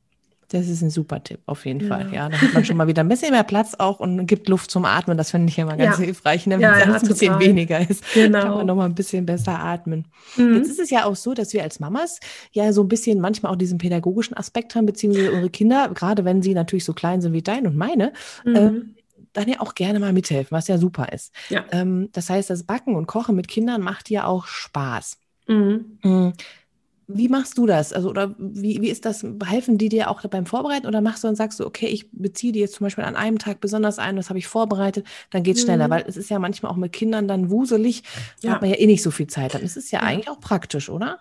Das 0.50 0.68
ist 0.68 0.82
ein 0.82 0.90
super 0.90 1.24
Tipp, 1.24 1.40
auf 1.48 1.66
jeden 1.66 1.82
ja. 1.82 1.88
Fall. 1.88 2.14
Ja, 2.14 2.30
da 2.30 2.40
hat 2.40 2.54
man 2.54 2.66
schon 2.66 2.78
mal 2.78 2.88
wieder 2.88 3.04
ein 3.04 3.10
bisschen 3.10 3.32
mehr 3.32 3.44
Platz 3.44 3.76
auch 3.78 4.00
und 4.00 4.28
gibt 4.28 4.48
Luft 4.48 4.70
zum 4.70 4.86
Atmen. 4.86 5.18
Das 5.18 5.32
finde 5.32 5.50
ich 5.50 5.58
immer 5.58 5.76
ganz 5.76 5.98
ja. 5.98 6.04
hilfreich, 6.04 6.46
ne? 6.46 6.56
wenn 6.56 6.62
ja, 6.62 6.78
es 6.78 6.86
ja, 6.86 6.96
ein 6.96 7.08
bisschen 7.08 7.40
weniger 7.40 7.90
ist. 7.90 8.04
Genau. 8.14 8.40
Kann 8.40 8.52
man 8.52 8.68
noch 8.68 8.76
mal 8.76 8.86
ein 8.86 8.96
bisschen 8.96 9.26
besser 9.26 9.60
atmen. 9.60 10.08
Mhm. 10.38 10.58
Jetzt 10.58 10.70
ist 10.70 10.80
es 10.80 10.90
ja 10.92 11.06
auch 11.06 11.16
so, 11.16 11.34
dass 11.34 11.54
wir 11.54 11.64
als 11.64 11.80
Mamas 11.80 12.20
ja 12.52 12.72
so 12.74 12.84
ein 12.84 12.88
bisschen 12.88 13.20
manchmal 13.20 13.52
auch 13.52 13.58
diesen 13.58 13.78
pädagogischen 13.78 14.38
Aspekt 14.38 14.76
haben, 14.76 14.86
beziehungsweise 14.86 15.32
unsere 15.32 15.50
Kinder, 15.50 15.90
gerade 15.94 16.26
wenn 16.26 16.42
sie 16.42 16.54
natürlich 16.54 16.86
so 16.86 16.94
klein 16.94 17.22
sind 17.22 17.34
wie 17.34 17.42
dein 17.42 17.66
und 17.66 17.76
meine, 17.76 18.14
mhm. 18.44 18.56
ähm, 18.56 18.96
dann 19.34 19.50
ja 19.50 19.60
auch 19.60 19.76
gerne 19.76 20.00
mal 20.00 20.14
mithelfen, 20.14 20.56
was 20.56 20.68
ja 20.68 20.78
super 20.78 21.12
ist. 21.12 21.34
Ja. 21.50 21.66
Ähm, 21.72 22.10
das 22.14 22.30
heißt, 22.30 22.50
das 22.50 22.64
Backen 22.64 22.96
und 22.96 23.08
Kochen 23.08 23.36
mit 23.36 23.48
Kindern 23.48 23.82
macht 23.82 24.10
ja 24.10 24.26
auch 24.26 24.46
Spaß. 24.46 25.18
Mhm. 25.48 26.34
Wie 27.08 27.30
machst 27.30 27.58
du 27.58 27.66
das? 27.66 27.94
Also, 27.94 28.10
oder 28.10 28.36
wie, 28.38 28.82
wie 28.82 28.90
ist 28.90 29.06
das? 29.06 29.26
Helfen 29.46 29.78
die 29.78 29.90
dir 29.90 30.10
auch 30.10 30.26
beim 30.26 30.46
Vorbereiten 30.46 30.88
oder 30.88 31.02
machst 31.02 31.24
du 31.24 31.28
und 31.28 31.36
sagst 31.36 31.60
du, 31.60 31.66
okay, 31.66 31.88
ich 31.88 32.10
beziehe 32.12 32.52
die 32.52 32.60
jetzt 32.60 32.76
zum 32.76 32.86
Beispiel 32.86 33.04
an 33.04 33.16
einem 33.16 33.38
Tag 33.38 33.60
besonders 33.60 34.00
ein, 34.00 34.16
das 34.16 34.30
habe 34.30 34.40
ich 34.40 34.48
vorbereitet, 34.48 35.06
dann 35.30 35.44
geht 35.44 35.58
es 35.58 35.64
mhm. 35.64 35.68
schneller, 35.68 35.90
weil 35.90 36.06
es 36.08 36.18
ist 36.18 36.30
ja 36.30 36.40
manchmal 36.40 36.72
auch 36.72 36.78
mit 36.78 36.94
Kindern 36.94 37.28
dann 37.28 37.50
wuselig, 37.52 38.04
da 38.42 38.48
ja. 38.48 38.54
hat 38.54 38.62
man 38.62 38.72
ja 38.72 38.78
eh 38.78 38.88
nicht 38.88 39.04
so 39.04 39.12
viel 39.12 39.28
Zeit. 39.28 39.54
Dann 39.54 39.62
ist 39.62 39.78
es 39.78 39.92
ja, 39.92 40.02
ja. 40.02 40.08
eigentlich 40.08 40.30
auch 40.30 40.40
praktisch, 40.40 40.90
oder? 40.90 41.20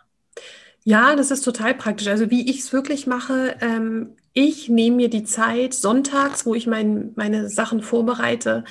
Ja, 0.85 1.17
das 1.17 1.31
ist 1.31 1.43
total 1.43 1.75
praktisch. 1.75 2.09
Also 2.09 2.31
wie 2.31 2.49
ich 2.51 2.61
es 2.61 2.73
wirklich 2.73 3.07
mache, 3.07 3.57
ähm, 3.61 4.11
ich 4.35 4.69
nehme 4.69 4.97
mir 4.97 5.09
die 5.09 5.25
Zeit 5.25 5.73
sonntags, 5.75 6.45
wo 6.45 6.55
ich 6.55 6.67
mein, 6.67 7.13
meine 7.15 7.49
Sachen 7.49 7.83
vorbereite, 7.83 8.65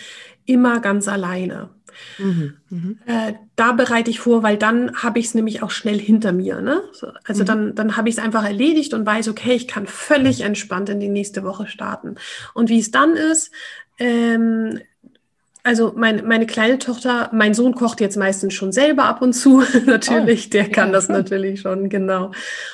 immer 0.45 0.79
ganz 0.79 1.07
alleine. 1.07 1.69
Mhm, 2.17 2.57
mhm. 2.69 2.99
Äh, 3.05 3.33
da 3.55 3.71
bereite 3.73 4.09
ich 4.09 4.19
vor, 4.19 4.43
weil 4.43 4.57
dann 4.57 4.95
habe 4.95 5.19
ich 5.19 5.27
es 5.27 5.35
nämlich 5.35 5.61
auch 5.61 5.71
schnell 5.71 5.99
hinter 5.99 6.31
mir. 6.31 6.61
Ne? 6.61 6.81
Also 7.23 7.43
mhm. 7.43 7.47
dann, 7.47 7.75
dann 7.75 7.97
habe 7.97 8.09
ich 8.09 8.15
es 8.17 8.23
einfach 8.23 8.43
erledigt 8.43 8.93
und 8.93 9.05
weiß, 9.05 9.27
okay, 9.27 9.53
ich 9.53 9.67
kann 9.67 9.87
völlig 9.87 10.41
entspannt 10.41 10.89
in 10.89 10.99
die 10.99 11.09
nächste 11.09 11.43
Woche 11.43 11.67
starten. 11.67 12.15
Und 12.53 12.69
wie 12.69 12.79
es 12.79 12.91
dann 12.91 13.15
ist, 13.15 13.51
ähm, 13.99 14.79
also 15.63 15.93
mein, 15.95 16.27
meine 16.27 16.45
kleine 16.45 16.77
Tochter, 16.77 17.29
mein 17.31 17.53
Sohn 17.53 17.73
kocht 17.73 18.01
jetzt 18.01 18.17
meistens 18.17 18.53
schon 18.53 18.73
selber 18.73 19.05
ab 19.05 19.21
und 19.21 19.31
zu, 19.31 19.63
natürlich, 19.85 20.47
oh, 20.47 20.49
der 20.51 20.69
kann 20.69 20.87
ja. 20.87 20.93
das 20.93 21.07
natürlich 21.07 21.61
schon, 21.61 21.87
genau. 21.87 22.31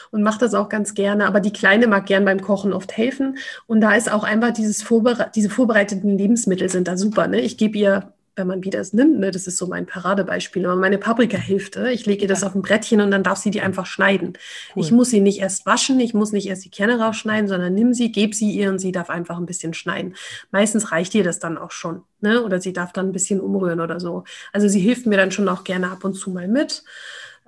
Und 0.10 0.24
macht 0.24 0.42
das 0.42 0.56
auch 0.56 0.70
ganz 0.70 0.96
gerne. 0.96 1.28
Aber 1.28 1.40
die 1.40 1.54
Kleine 1.54 1.86
mag 1.86 2.08
gern 2.08 2.26
beim 2.26 2.42
Kochen 2.42 2.74
oft 2.74 2.98
helfen. 2.98 3.38
Und 3.68 3.82
da 3.82 3.94
ist 3.94 4.12
auch 4.12 4.24
einfach 4.24 4.52
dieses 4.52 4.82
Vorbere 4.82 5.30
diese 5.36 5.52
vorbereiteten 5.52 6.18
Lebensmittel 6.18 6.68
sind 6.70 6.88
da 6.88 6.98
super. 6.98 7.28
Ne? 7.28 7.42
Ich 7.42 7.58
gebe 7.58 7.78
ihr 7.78 8.12
wenn 8.40 8.48
man 8.48 8.64
wieder 8.64 8.80
es 8.80 8.94
nimmt, 8.94 9.20
ne, 9.20 9.30
das 9.30 9.46
ist 9.46 9.58
so 9.58 9.68
mein 9.68 9.86
Paradebeispiel, 9.86 10.66
aber 10.66 10.76
meine 10.76 10.98
Paprikahälfte, 10.98 11.92
ich 11.92 12.08
lege 12.08 12.24
ihr 12.24 12.28
das 12.28 12.44
auf 12.44 12.56
ein 12.56 12.64
Brettchen 12.64 13.02
und 13.02 13.12
dann 13.12 13.22
darf 13.22 13.38
sie 13.38 13.52
die 13.52 13.62
einfach 13.62 13.86
schneiden. 13.86 14.34
Cool. 14.76 14.84
Ich 14.84 14.92
muss 14.92 15.12
sie 15.12 15.20
nicht 15.20 15.40
erst 15.40 15.68
waschen, 15.68 16.00
ich 16.00 16.16
muss 16.16 16.32
nicht 16.32 16.48
erst 16.48 16.66
die 16.66 16.72
Kerne 16.72 17.00
rausschneiden, 17.00 17.48
sondern 17.48 17.76
nimm 17.76 17.94
sie, 17.94 18.12
gebe 18.12 18.34
sie 18.34 18.52
ihr 18.52 18.70
und 18.70 18.80
sie 18.80 18.92
darf 18.92 19.12
einfach 19.12 19.38
ein 19.38 19.46
bisschen 19.46 19.76
schneiden. 19.76 20.16
Meistens 20.50 20.92
reicht 20.92 21.14
ihr 21.14 21.24
das 21.24 21.38
dann 21.38 21.58
auch 21.58 21.72
schon, 21.72 22.02
ne? 22.22 22.44
oder 22.44 22.60
sie 22.60 22.74
darf 22.74 22.94
dann 22.94 23.10
ein 23.10 23.14
bisschen 23.14 23.40
umrühren 23.40 23.82
oder 23.82 24.00
so. 24.00 24.24
Also 24.54 24.68
sie 24.68 24.80
hilft 24.80 25.06
mir 25.06 25.18
dann 25.18 25.32
schon 25.32 25.48
auch 25.50 25.64
gerne 25.64 25.92
ab 25.92 26.04
und 26.04 26.16
zu 26.16 26.32
mal 26.32 26.48
mit. 26.48 26.84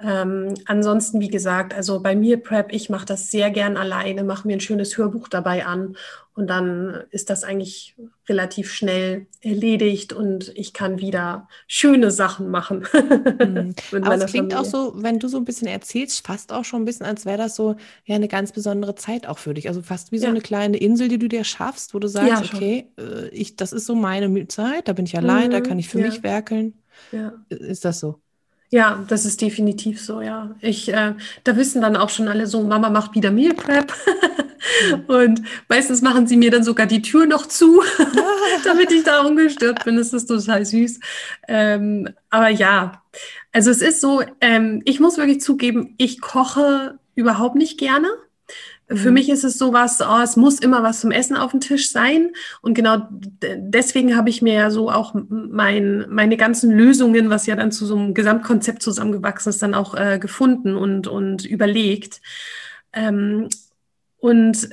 Ähm, 0.03 0.55
ansonsten, 0.65 1.19
wie 1.19 1.27
gesagt, 1.27 1.73
also 1.73 1.99
bei 2.01 2.15
mir 2.15 2.41
Prep, 2.41 2.73
ich 2.73 2.89
mache 2.89 3.05
das 3.05 3.29
sehr 3.29 3.51
gern 3.51 3.77
alleine, 3.77 4.23
mache 4.23 4.47
mir 4.47 4.57
ein 4.57 4.61
schönes 4.61 4.97
Hörbuch 4.97 5.27
dabei 5.27 5.65
an 5.65 5.95
und 6.33 6.47
dann 6.47 7.03
ist 7.11 7.29
das 7.29 7.43
eigentlich 7.43 7.95
relativ 8.27 8.71
schnell 8.71 9.27
erledigt 9.41 10.13
und 10.13 10.51
ich 10.55 10.71
kann 10.73 10.99
wieder 10.99 11.49
schöne 11.67 12.11
Sachen 12.11 12.49
machen. 12.49 12.87
Mhm. 13.41 13.73
Aber 13.91 14.15
es 14.15 14.31
klingt 14.31 14.53
Familie. 14.53 14.59
auch 14.59 14.65
so, 14.65 14.93
wenn 14.95 15.19
du 15.19 15.27
so 15.27 15.37
ein 15.37 15.45
bisschen 15.45 15.67
erzählst, 15.67 16.25
fast 16.25 16.53
auch 16.53 16.63
schon 16.63 16.83
ein 16.83 16.85
bisschen, 16.85 17.05
als 17.05 17.25
wäre 17.25 17.37
das 17.37 17.55
so 17.55 17.75
ja 18.05 18.15
eine 18.15 18.27
ganz 18.27 18.51
besondere 18.51 18.95
Zeit 18.95 19.27
auch 19.27 19.39
für 19.39 19.53
dich. 19.53 19.67
Also 19.67 19.81
fast 19.81 20.11
wie 20.11 20.19
so 20.19 20.25
ja. 20.25 20.29
eine 20.29 20.41
kleine 20.41 20.77
Insel, 20.77 21.07
die 21.07 21.17
du 21.17 21.27
dir 21.27 21.43
schaffst, 21.43 21.93
wo 21.93 21.99
du 21.99 22.07
sagst, 22.07 22.29
ja, 22.29 22.41
okay, 22.41 22.87
äh, 22.97 23.29
ich, 23.29 23.55
das 23.55 23.73
ist 23.73 23.85
so 23.85 23.95
meine 23.95 24.47
Zeit, 24.47 24.87
da 24.87 24.93
bin 24.93 25.05
ich 25.05 25.17
allein, 25.17 25.47
mhm. 25.47 25.51
da 25.51 25.61
kann 25.61 25.79
ich 25.79 25.89
für 25.89 25.99
ja. 25.99 26.07
mich 26.07 26.23
werkeln. 26.23 26.75
Ist 27.49 27.85
das 27.85 27.99
so? 27.99 28.19
Ja, 28.69 29.03
das 29.07 29.25
ist 29.25 29.41
definitiv 29.41 30.01
so, 30.01 30.21
ja. 30.21 30.55
Ich, 30.61 30.93
äh, 30.93 31.13
da 31.43 31.57
wissen 31.57 31.81
dann 31.81 31.97
auch 31.97 32.09
schon 32.09 32.29
alle 32.29 32.47
so, 32.47 32.63
Mama 32.63 32.89
macht 32.89 33.15
wieder 33.15 33.31
Meal 33.31 33.53
Prep. 33.53 33.93
Und 35.07 35.41
meistens 35.67 36.01
machen 36.01 36.27
sie 36.27 36.37
mir 36.37 36.51
dann 36.51 36.63
sogar 36.63 36.85
die 36.85 37.01
Tür 37.01 37.25
noch 37.25 37.45
zu, 37.45 37.81
damit 38.63 38.91
ich 38.91 39.03
da 39.03 39.21
ungestört 39.21 39.83
bin. 39.83 39.97
Das 39.97 40.13
ist 40.13 40.27
total 40.27 40.65
süß. 40.65 40.99
Ähm, 41.47 42.09
aber 42.29 42.49
ja, 42.49 43.03
also 43.51 43.71
es 43.71 43.81
ist 43.81 44.01
so, 44.01 44.21
ähm, 44.39 44.81
ich 44.85 44.99
muss 44.99 45.17
wirklich 45.17 45.41
zugeben, 45.41 45.95
ich 45.97 46.21
koche 46.21 46.97
überhaupt 47.15 47.55
nicht 47.55 47.77
gerne. 47.77 48.07
Für 48.93 49.07
mhm. 49.07 49.13
mich 49.13 49.29
ist 49.29 49.43
es 49.43 49.57
sowas, 49.57 49.99
oh, 50.01 50.21
es 50.21 50.35
muss 50.35 50.59
immer 50.59 50.83
was 50.83 50.99
zum 50.99 51.11
Essen 51.11 51.37
auf 51.37 51.51
dem 51.51 51.61
Tisch 51.61 51.91
sein. 51.91 52.31
Und 52.61 52.73
genau 52.73 53.07
deswegen 53.11 54.17
habe 54.17 54.29
ich 54.29 54.41
mir 54.41 54.53
ja 54.53 54.69
so 54.69 54.91
auch 54.91 55.13
mein, 55.29 56.05
meine 56.09 56.35
ganzen 56.35 56.71
Lösungen, 56.71 57.29
was 57.29 57.45
ja 57.45 57.55
dann 57.55 57.71
zu 57.71 57.85
so 57.85 57.95
einem 57.95 58.13
Gesamtkonzept 58.13 58.81
zusammengewachsen 58.81 59.51
ist, 59.51 59.61
dann 59.61 59.75
auch 59.75 59.95
äh, 59.95 60.19
gefunden 60.19 60.75
und, 60.75 61.07
und 61.07 61.45
überlegt. 61.45 62.21
Ähm, 62.91 63.47
und 64.21 64.69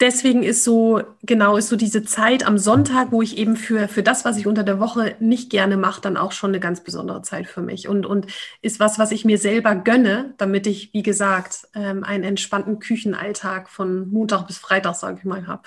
deswegen 0.00 0.42
ist 0.42 0.64
so, 0.64 1.02
genau, 1.22 1.56
ist 1.56 1.68
so 1.68 1.76
diese 1.76 2.02
Zeit 2.02 2.46
am 2.46 2.58
Sonntag, 2.58 3.12
wo 3.12 3.22
ich 3.22 3.38
eben 3.38 3.56
für, 3.56 3.88
für 3.88 4.02
das, 4.02 4.24
was 4.24 4.36
ich 4.36 4.46
unter 4.46 4.64
der 4.64 4.80
Woche 4.80 5.14
nicht 5.20 5.50
gerne 5.50 5.76
mache, 5.76 6.00
dann 6.00 6.16
auch 6.16 6.32
schon 6.32 6.50
eine 6.50 6.60
ganz 6.60 6.82
besondere 6.82 7.22
Zeit 7.22 7.46
für 7.46 7.62
mich. 7.62 7.88
Und, 7.88 8.06
und 8.06 8.26
ist 8.62 8.80
was, 8.80 8.98
was 8.98 9.12
ich 9.12 9.24
mir 9.24 9.38
selber 9.38 9.76
gönne, 9.76 10.34
damit 10.38 10.66
ich, 10.66 10.92
wie 10.92 11.02
gesagt, 11.02 11.68
ähm, 11.74 12.02
einen 12.02 12.24
entspannten 12.24 12.78
Küchenalltag 12.78 13.68
von 13.68 14.10
Montag 14.10 14.46
bis 14.46 14.58
Freitag, 14.58 14.96
sage 14.96 15.18
ich 15.18 15.24
mal, 15.24 15.46
habe. 15.46 15.62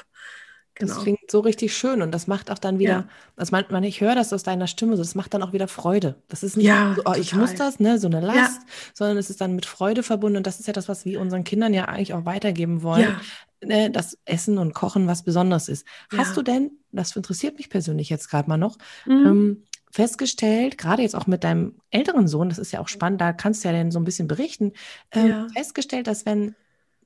Genau. 0.76 0.94
Das 0.94 1.04
klingt 1.04 1.30
so 1.30 1.40
richtig 1.40 1.76
schön 1.78 2.02
und 2.02 2.12
das 2.12 2.26
macht 2.26 2.50
auch 2.50 2.58
dann 2.58 2.80
wieder, 2.80 2.92
ja. 2.92 3.08
also 3.36 3.52
man, 3.52 3.66
man, 3.70 3.84
ich 3.84 4.02
höre 4.02 4.16
das 4.16 4.34
aus 4.34 4.42
deiner 4.42 4.66
Stimme, 4.66 4.96
so, 4.98 5.04
das 5.04 5.14
macht 5.14 5.34
dann 5.34 5.44
auch 5.44 5.54
wieder 5.54 5.68
Freude. 5.68 6.16
Das 6.30 6.42
ist 6.42 6.58
nicht 6.58 6.66
ja, 6.66 6.96
so, 6.96 7.04
oh, 7.06 7.14
ich 7.16 7.36
muss 7.36 7.54
das, 7.54 7.80
ne, 7.80 8.00
so 8.00 8.08
eine 8.08 8.22
Last, 8.22 8.62
ja. 8.62 8.68
sondern 8.96 9.18
es 9.18 9.30
ist 9.30 9.40
dann 9.40 9.54
mit 9.54 9.68
Freude 9.68 10.02
verbunden 10.02 10.38
und 10.38 10.48
das 10.48 10.60
ist 10.60 10.66
ja 10.66 10.74
das, 10.74 10.90
was 10.90 11.06
wir 11.06 11.22
unseren 11.22 11.44
Kindern 11.44 11.76
ja 11.76 11.86
eigentlich 11.86 12.14
auch 12.16 12.26
weitergeben 12.26 12.82
wollen. 12.82 13.16
ne, 13.64 13.92
dass 13.92 14.18
Essen 14.26 14.58
und 14.58 14.74
Kochen 14.74 15.08
was 15.08 15.24
Besonderes 15.24 15.70
ist. 15.70 15.86
Hast 16.16 16.36
du 16.36 16.42
denn, 16.42 16.72
das 16.92 17.16
interessiert 17.16 17.58
mich 17.58 17.70
persönlich 17.70 18.10
jetzt 18.10 18.30
gerade 18.30 18.50
mal 18.50 18.58
noch, 18.58 18.78
mhm. 19.06 19.26
ähm, 19.26 19.64
festgestellt, 19.92 20.80
gerade 20.80 21.04
jetzt 21.04 21.16
auch 21.16 21.28
mit 21.28 21.44
deinem 21.44 21.76
älteren 21.92 22.28
Sohn, 22.28 22.50
das 22.50 22.58
ist 22.58 22.72
ja 22.72 22.80
auch 22.80 22.88
spannend, 22.88 23.22
da 23.22 23.32
kannst 23.32 23.64
du 23.64 23.70
ja 23.70 23.76
dann 23.76 23.92
so 23.92 24.00
ein 24.00 24.06
bisschen 24.06 24.28
berichten, 24.28 24.74
ähm, 25.12 25.50
festgestellt, 25.54 26.08
dass 26.08 26.26
wenn 26.26 26.56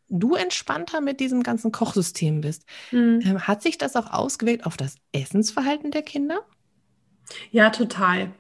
du 0.10 0.36
entspannter 0.36 1.02
mit 1.02 1.20
diesem 1.20 1.44
ganzen 1.44 1.72
Kochsystem 1.72 2.42
bist, 2.42 2.66
mhm. 2.92 3.22
ähm, 3.24 3.48
hat 3.48 3.62
sich 3.62 3.78
das 3.78 3.96
auch 3.96 4.12
ausgewirkt 4.12 4.66
auf 4.66 4.78
das 4.78 4.96
Essensverhalten 5.12 5.92
der 5.92 6.02
Kinder? 6.02 6.40
Ja, 7.52 7.70
total. 7.70 8.32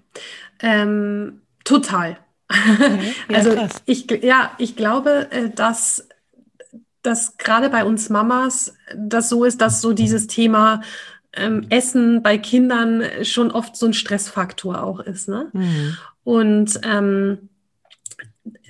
Ähm, 0.61 1.41
total. 1.63 2.11
Okay. 2.11 2.19
Ja, 3.29 3.37
also 3.37 3.53
krass. 3.53 3.81
ich, 3.85 4.09
ja, 4.21 4.51
ich 4.57 4.77
glaube, 4.77 5.27
äh, 5.31 5.49
dass, 5.49 6.07
dass 7.01 7.37
gerade 7.37 7.69
bei 7.69 7.83
uns 7.83 8.09
Mamas 8.09 8.73
das 8.95 9.27
so 9.27 9.43
ist, 9.43 9.59
dass 9.59 9.81
so 9.81 9.91
dieses 9.91 10.27
Thema 10.27 10.81
ähm, 11.33 11.65
Essen 11.69 12.23
bei 12.23 12.37
Kindern 12.37 13.03
schon 13.23 13.51
oft 13.51 13.75
so 13.75 13.85
ein 13.85 13.93
Stressfaktor 13.93 14.81
auch 14.81 15.01
ist. 15.01 15.27
Ne? 15.27 15.49
Mhm. 15.51 15.97
Und 16.23 16.79
ähm, 16.83 17.49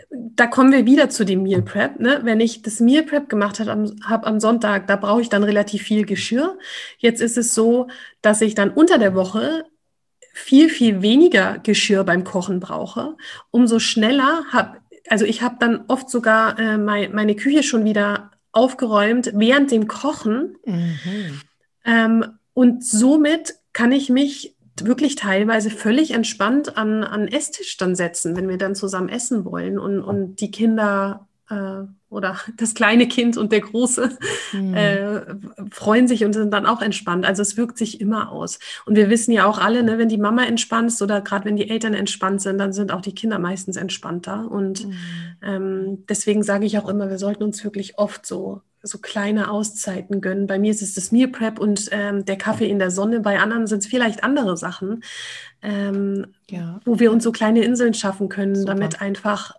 da 0.10 0.48
kommen 0.48 0.72
wir 0.72 0.86
wieder 0.86 1.10
zu 1.10 1.26
dem 1.26 1.43
Meal 1.43 1.62
Prep. 1.62 2.00
Ne? 2.00 2.22
Wenn 2.24 2.39
ich 2.39 2.62
das 2.62 2.80
Meal 2.80 3.04
Prep 3.04 3.30
gemacht 3.30 3.60
habe 3.60 3.72
am, 3.72 3.96
hab 4.04 4.26
am 4.26 4.39
Sonntag, 4.39 4.88
da 4.88 4.96
brauche 4.96 5.22
ich 5.22 5.30
dann 5.30 5.43
relativ 5.43 5.84
viel 5.84 6.06
Geschirr. 6.06 6.58
Jetzt 6.98 7.22
ist 7.22 7.38
es 7.38 7.54
so, 7.54 7.88
dass 8.22 8.41
ich 8.41 8.56
dann 8.56 8.72
unter 8.72 8.98
der 8.98 9.15
Woche 9.15 9.65
viel, 10.34 10.70
viel 10.70 11.02
weniger 11.02 11.58
Geschirr 11.60 12.04
beim 12.04 12.24
Kochen 12.24 12.60
brauche. 12.60 13.15
Umso 13.52 13.80
schneller 13.80 14.46
habe, 14.52 14.78
also 15.10 15.26
ich 15.26 15.41
habe 15.41 15.58
dann 15.60 15.86
oft 15.88 16.10
sogar 16.10 16.58
äh, 16.60 16.78
mein, 16.78 17.13
meine 17.13 17.36
Küche 17.36 17.63
schon 17.63 17.84
wieder 17.86 18.32
aufgeräumt 18.52 19.32
während 19.34 19.72
dem 19.72 19.88
Kochen. 19.88 20.58
Mhm. 20.65 21.41
Ähm, 21.86 22.26
und 22.54 22.84
somit 22.86 23.56
kann 23.74 23.91
ich 23.91 24.10
mich 24.10 24.57
wirklich 24.86 25.16
teilweise 25.16 25.70
völlig 25.70 26.12
entspannt 26.12 26.78
an, 26.78 27.04
an 27.04 27.28
Esstisch 27.28 27.78
dann 27.78 27.96
setzen, 27.96 28.36
wenn 28.36 28.50
wir 28.50 28.58
dann 28.58 28.76
zusammen 28.76 29.10
essen 29.10 29.46
wollen 29.46 29.80
und, 29.80 30.02
und 30.02 30.38
die 30.38 30.52
Kinder 30.52 31.28
äh, 31.50 31.84
oder 32.10 32.38
das 32.58 32.74
kleine 32.74 33.08
Kind 33.08 33.38
und 33.38 33.52
der 33.52 33.62
große 33.62 34.18
mhm. 34.54 34.74
äh, 34.74 35.22
freuen 35.72 36.08
sich 36.08 36.24
und 36.24 36.34
sind 36.34 36.54
dann 36.54 36.66
auch 36.66 36.82
entspannt. 36.82 37.26
Also 37.26 37.42
es 37.42 37.58
wirkt 37.58 37.78
sich 37.78 38.00
immer 38.02 38.32
aus. 38.32 38.60
Und 38.86 38.96
wir 38.96 39.10
wissen 39.10 39.32
ja 39.32 39.46
auch 39.46 39.60
alle, 39.60 39.84
ne, 39.84 39.98
wenn 39.98 40.10
die 40.10 40.18
Mama 40.18 40.44
entspannt 40.44 40.90
ist 40.90 41.02
oder 41.02 41.22
gerade 41.22 41.46
wenn 41.46 41.56
die 41.56 41.70
Eltern 41.70 41.94
entspannt 41.94 42.42
sind, 42.42 42.58
dann 42.58 42.74
sind 42.74 42.92
auch 42.92 43.02
die 43.02 43.16
Kinder 43.16 43.40
meistens 43.40 43.76
entspannter. 43.76 44.50
Und 44.50 44.88
mhm. 44.88 44.94
ähm, 45.42 46.06
deswegen 46.08 46.44
sage 46.44 46.66
ich 46.66 46.78
auch 46.78 46.88
immer, 46.88 47.10
wir 47.10 47.18
sollten 47.18 47.44
uns 47.44 47.63
wirklich 47.63 47.98
oft 47.98 48.26
so 48.26 48.62
so 48.84 49.00
kleine 49.00 49.50
Auszeiten 49.50 50.22
gönnen. 50.22 50.48
Bei 50.48 50.60
mir 50.60 50.72
ist 50.72 50.82
es 50.82 50.94
das 50.94 51.12
Meal 51.12 51.28
Prep 51.28 51.60
und 51.60 51.90
ähm, 51.92 52.26
der 52.26 52.38
Kaffee 52.38 52.70
in 52.70 52.80
der 52.80 52.92
Sonne. 52.92 53.20
Bei 53.20 53.40
anderen 53.40 53.68
sind 53.68 53.80
es 53.80 53.88
vielleicht 53.88 54.24
andere 54.24 54.58
Sachen, 54.58 55.04
ähm, 55.62 56.28
ja. 56.50 56.80
wo 56.86 57.00
wir 57.00 57.12
uns 57.12 57.24
so 57.24 57.32
kleine 57.32 57.63
Inseln 57.63 57.94
schaffen 57.94 58.30
können, 58.30 58.56
Super. 58.56 58.74
damit 58.74 59.02
einfach, 59.02 59.56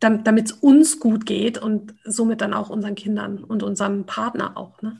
damit 0.00 0.46
es 0.46 0.52
uns 0.52 1.00
gut 1.00 1.26
geht 1.26 1.58
und 1.58 1.94
somit 2.04 2.40
dann 2.40 2.54
auch 2.54 2.70
unseren 2.70 2.94
Kindern 2.94 3.42
und 3.42 3.62
unserem 3.62 4.04
Partner 4.04 4.56
auch. 4.56 4.82
Ne? 4.82 4.96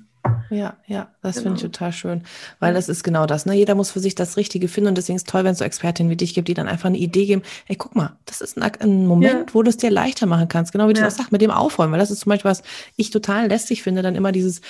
Ja, 0.50 0.76
ja, 0.86 1.08
das 1.22 1.36
genau. 1.36 1.44
finde 1.44 1.56
ich 1.56 1.62
total 1.62 1.92
schön, 1.92 2.22
weil 2.60 2.74
das 2.74 2.88
ist 2.88 3.02
genau 3.02 3.26
das. 3.26 3.46
Ne? 3.46 3.54
Jeder 3.54 3.74
muss 3.74 3.90
für 3.90 4.00
sich 4.00 4.14
das 4.14 4.36
Richtige 4.36 4.68
finden 4.68 4.88
und 4.88 4.98
deswegen 4.98 5.16
ist 5.16 5.26
es 5.26 5.30
toll, 5.30 5.44
wenn 5.44 5.52
es 5.52 5.58
so 5.58 5.64
Expertinnen 5.64 6.10
wie 6.10 6.16
dich 6.16 6.34
gibt, 6.34 6.48
die 6.48 6.54
dann 6.54 6.68
einfach 6.68 6.86
eine 6.86 6.98
Idee 6.98 7.26
geben. 7.26 7.42
Ey, 7.68 7.76
guck 7.76 7.96
mal, 7.96 8.16
das 8.26 8.40
ist 8.40 8.58
ein, 8.58 8.62
ein 8.80 9.06
Moment, 9.06 9.48
ja. 9.48 9.54
wo 9.54 9.62
du 9.62 9.70
es 9.70 9.78
dir 9.78 9.90
leichter 9.90 10.26
machen 10.26 10.48
kannst, 10.48 10.72
genau 10.72 10.88
wie 10.88 10.92
ja. 10.92 11.00
du 11.00 11.06
auch 11.06 11.10
sagst, 11.10 11.32
mit 11.32 11.40
dem 11.40 11.50
Aufräumen, 11.50 11.92
weil 11.92 12.00
das 12.00 12.10
ist 12.10 12.20
zum 12.20 12.30
Beispiel 12.30 12.50
was 12.50 12.62
ich 12.96 13.10
total 13.10 13.48
lästig 13.48 13.82
finde, 13.82 14.02
dann 14.02 14.14
immer 14.14 14.30
dieses, 14.30 14.60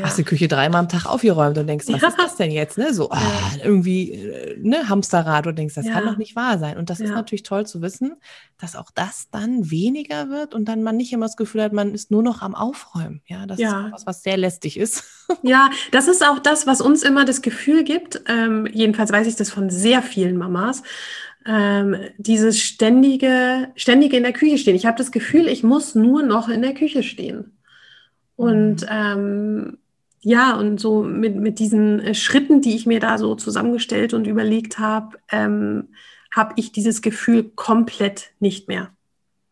hast 0.00 0.16
die 0.16 0.24
Küche 0.24 0.48
dreimal 0.48 0.80
am 0.80 0.88
Tag 0.88 1.06
aufgeräumt 1.06 1.58
und 1.58 1.66
denkst, 1.66 1.86
was 1.88 2.02
ist 2.02 2.18
das 2.18 2.36
denn 2.36 2.52
jetzt? 2.52 2.78
Ne? 2.78 2.94
So, 2.94 3.10
ah, 3.10 3.20
irgendwie, 3.62 4.12
äh, 4.12 4.56
ne, 4.60 4.88
Hamsterrad 4.88 5.46
und 5.46 5.58
denkst, 5.58 5.74
das 5.74 5.86
kann 5.86 6.06
doch 6.06 6.16
nicht 6.16 6.36
wahr 6.36 6.58
sein. 6.58 6.78
Und 6.78 6.88
das 6.88 7.00
ist 7.00 7.10
natürlich 7.10 7.42
toll 7.42 7.66
zu 7.66 7.82
wissen, 7.82 8.16
dass 8.58 8.76
auch 8.76 8.90
das 8.94 9.26
dann 9.30 9.70
weniger 9.70 10.30
wird 10.30 10.54
und 10.54 10.66
dann 10.66 10.82
man 10.84 10.96
nicht 10.96 11.12
immer 11.12 11.26
das 11.26 11.36
Gefühl 11.36 11.62
hat, 11.62 11.72
man 11.72 11.94
ist 11.94 12.12
nur 12.12 12.22
noch 12.22 12.42
am 12.42 12.54
Aufräumen. 12.54 13.20
Ja, 13.26 13.44
das 13.46 13.58
ist 13.58 13.72
was, 13.90 14.06
was 14.06 14.22
sehr 14.22 14.36
lästig 14.36 14.78
ist. 14.78 15.01
Ja, 15.42 15.70
das 15.92 16.08
ist 16.08 16.26
auch 16.26 16.38
das, 16.38 16.66
was 16.66 16.80
uns 16.80 17.02
immer 17.02 17.24
das 17.24 17.42
Gefühl 17.42 17.84
gibt. 17.84 18.22
Ähm, 18.26 18.66
jedenfalls 18.70 19.12
weiß 19.12 19.26
ich 19.26 19.36
das 19.36 19.50
von 19.50 19.70
sehr 19.70 20.02
vielen 20.02 20.36
Mamas. 20.36 20.82
Ähm, 21.46 21.96
dieses 22.18 22.60
ständige, 22.60 23.68
ständige 23.74 24.16
in 24.16 24.22
der 24.22 24.32
Küche 24.32 24.58
stehen. 24.58 24.76
Ich 24.76 24.84
habe 24.84 24.98
das 24.98 25.10
Gefühl, 25.10 25.48
ich 25.48 25.62
muss 25.62 25.94
nur 25.94 26.22
noch 26.22 26.48
in 26.48 26.60
der 26.60 26.74
Küche 26.74 27.02
stehen. 27.02 27.56
Und 28.36 28.82
mhm. 28.82 28.88
ähm, 28.90 29.78
ja, 30.20 30.54
und 30.54 30.78
so 30.78 31.02
mit, 31.02 31.34
mit 31.36 31.58
diesen 31.58 32.00
äh, 32.00 32.14
Schritten, 32.14 32.60
die 32.60 32.76
ich 32.76 32.86
mir 32.86 33.00
da 33.00 33.18
so 33.18 33.34
zusammengestellt 33.34 34.14
und 34.14 34.26
überlegt 34.26 34.78
habe, 34.78 35.18
ähm, 35.30 35.88
habe 36.34 36.54
ich 36.56 36.72
dieses 36.72 37.02
Gefühl 37.02 37.50
komplett 37.54 38.30
nicht 38.38 38.68
mehr. 38.68 38.90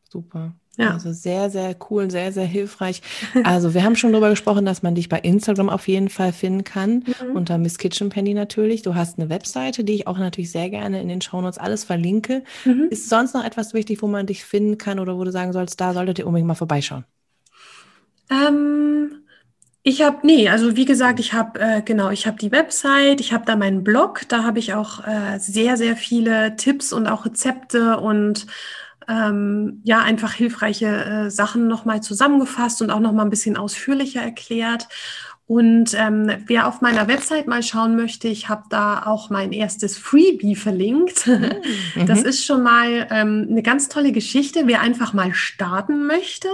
Super. 0.08 0.52
Ja. 0.80 0.92
Also 0.92 1.12
sehr, 1.12 1.50
sehr 1.50 1.76
cool, 1.90 2.10
sehr, 2.10 2.32
sehr 2.32 2.44
hilfreich. 2.44 3.02
Also 3.44 3.74
wir 3.74 3.84
haben 3.84 3.96
schon 3.96 4.12
darüber 4.12 4.30
gesprochen, 4.30 4.64
dass 4.64 4.82
man 4.82 4.94
dich 4.94 5.08
bei 5.08 5.18
Instagram 5.18 5.68
auf 5.68 5.88
jeden 5.88 6.08
Fall 6.08 6.32
finden 6.32 6.64
kann, 6.64 7.04
mhm. 7.04 7.36
unter 7.36 7.58
Miss 7.58 7.78
Kitchen 7.78 8.08
Penny 8.08 8.34
natürlich. 8.34 8.82
Du 8.82 8.94
hast 8.94 9.18
eine 9.18 9.28
Webseite, 9.28 9.84
die 9.84 9.94
ich 9.94 10.06
auch 10.06 10.18
natürlich 10.18 10.50
sehr 10.50 10.70
gerne 10.70 11.00
in 11.00 11.08
den 11.08 11.20
Shownotes 11.20 11.58
alles 11.58 11.84
verlinke. 11.84 12.42
Mhm. 12.64 12.88
Ist 12.90 13.08
sonst 13.08 13.34
noch 13.34 13.44
etwas 13.44 13.74
wichtig, 13.74 14.02
wo 14.02 14.06
man 14.06 14.26
dich 14.26 14.44
finden 14.44 14.78
kann 14.78 14.98
oder 14.98 15.16
wo 15.16 15.24
du 15.24 15.32
sagen 15.32 15.52
sollst, 15.52 15.80
da 15.80 15.92
solltet 15.92 16.18
ihr 16.18 16.26
unbedingt 16.26 16.48
mal 16.48 16.54
vorbeischauen? 16.54 17.04
Ähm, 18.30 19.20
ich 19.82 20.02
habe, 20.02 20.18
nee, 20.24 20.48
also 20.48 20.76
wie 20.76 20.84
gesagt, 20.84 21.20
ich 21.20 21.32
habe, 21.32 21.58
äh, 21.58 21.82
genau, 21.82 22.10
ich 22.10 22.26
habe 22.26 22.36
die 22.36 22.52
Website, 22.52 23.20
ich 23.20 23.32
habe 23.32 23.46
da 23.46 23.56
meinen 23.56 23.82
Blog, 23.82 24.22
da 24.28 24.44
habe 24.44 24.58
ich 24.58 24.74
auch 24.74 25.06
äh, 25.06 25.38
sehr, 25.38 25.78
sehr 25.78 25.96
viele 25.96 26.54
Tipps 26.56 26.92
und 26.92 27.06
auch 27.06 27.24
Rezepte 27.24 27.98
und 27.98 28.46
ähm, 29.10 29.80
ja 29.84 30.00
einfach 30.00 30.32
hilfreiche 30.32 30.86
äh, 30.86 31.30
Sachen 31.30 31.66
nochmal 31.66 32.00
zusammengefasst 32.02 32.80
und 32.80 32.90
auch 32.90 33.00
nochmal 33.00 33.26
ein 33.26 33.30
bisschen 33.30 33.56
ausführlicher 33.56 34.22
erklärt. 34.22 34.88
Und 35.46 35.94
ähm, 35.94 36.30
wer 36.46 36.68
auf 36.68 36.80
meiner 36.80 37.08
Website 37.08 37.48
mal 37.48 37.64
schauen 37.64 37.96
möchte, 37.96 38.28
ich 38.28 38.48
habe 38.48 38.62
da 38.70 39.02
auch 39.06 39.30
mein 39.30 39.50
erstes 39.52 39.98
Freebie 39.98 40.54
verlinkt. 40.54 41.28
Mhm. 41.96 42.06
Das 42.06 42.22
ist 42.22 42.44
schon 42.44 42.62
mal 42.62 43.08
ähm, 43.10 43.48
eine 43.50 43.62
ganz 43.62 43.88
tolle 43.88 44.12
Geschichte. 44.12 44.62
Wer 44.66 44.80
einfach 44.80 45.12
mal 45.12 45.34
starten 45.34 46.06
möchte 46.06 46.48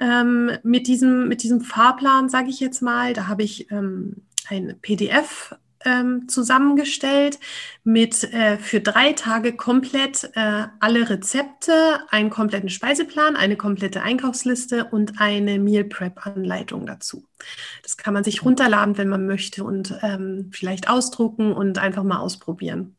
ähm, 0.00 0.52
mit, 0.62 0.86
diesem, 0.86 1.28
mit 1.28 1.42
diesem 1.42 1.60
Fahrplan, 1.60 2.28
sage 2.30 2.48
ich 2.48 2.60
jetzt 2.60 2.80
mal, 2.80 3.12
da 3.12 3.28
habe 3.28 3.42
ich 3.42 3.70
ähm, 3.70 4.22
ein 4.48 4.78
PDF 4.80 5.54
ähm, 5.86 6.28
zusammengestellt 6.28 7.38
mit 7.84 8.24
äh, 8.34 8.58
für 8.58 8.80
drei 8.80 9.12
Tage 9.12 9.54
komplett 9.54 10.30
äh, 10.34 10.64
alle 10.80 11.08
Rezepte, 11.08 12.00
einen 12.10 12.28
kompletten 12.28 12.68
Speiseplan, 12.68 13.36
eine 13.36 13.56
komplette 13.56 14.02
Einkaufsliste 14.02 14.86
und 14.90 15.20
eine 15.20 15.58
Meal 15.58 15.84
Prep 15.84 16.26
Anleitung 16.26 16.84
dazu. 16.84 17.24
Das 17.82 17.96
kann 17.96 18.12
man 18.12 18.24
sich 18.24 18.44
runterladen, 18.44 18.98
wenn 18.98 19.08
man 19.08 19.26
möchte 19.26 19.64
und 19.64 19.94
ähm, 20.02 20.50
vielleicht 20.52 20.90
ausdrucken 20.90 21.52
und 21.52 21.78
einfach 21.78 22.02
mal 22.02 22.18
ausprobieren. 22.18 22.96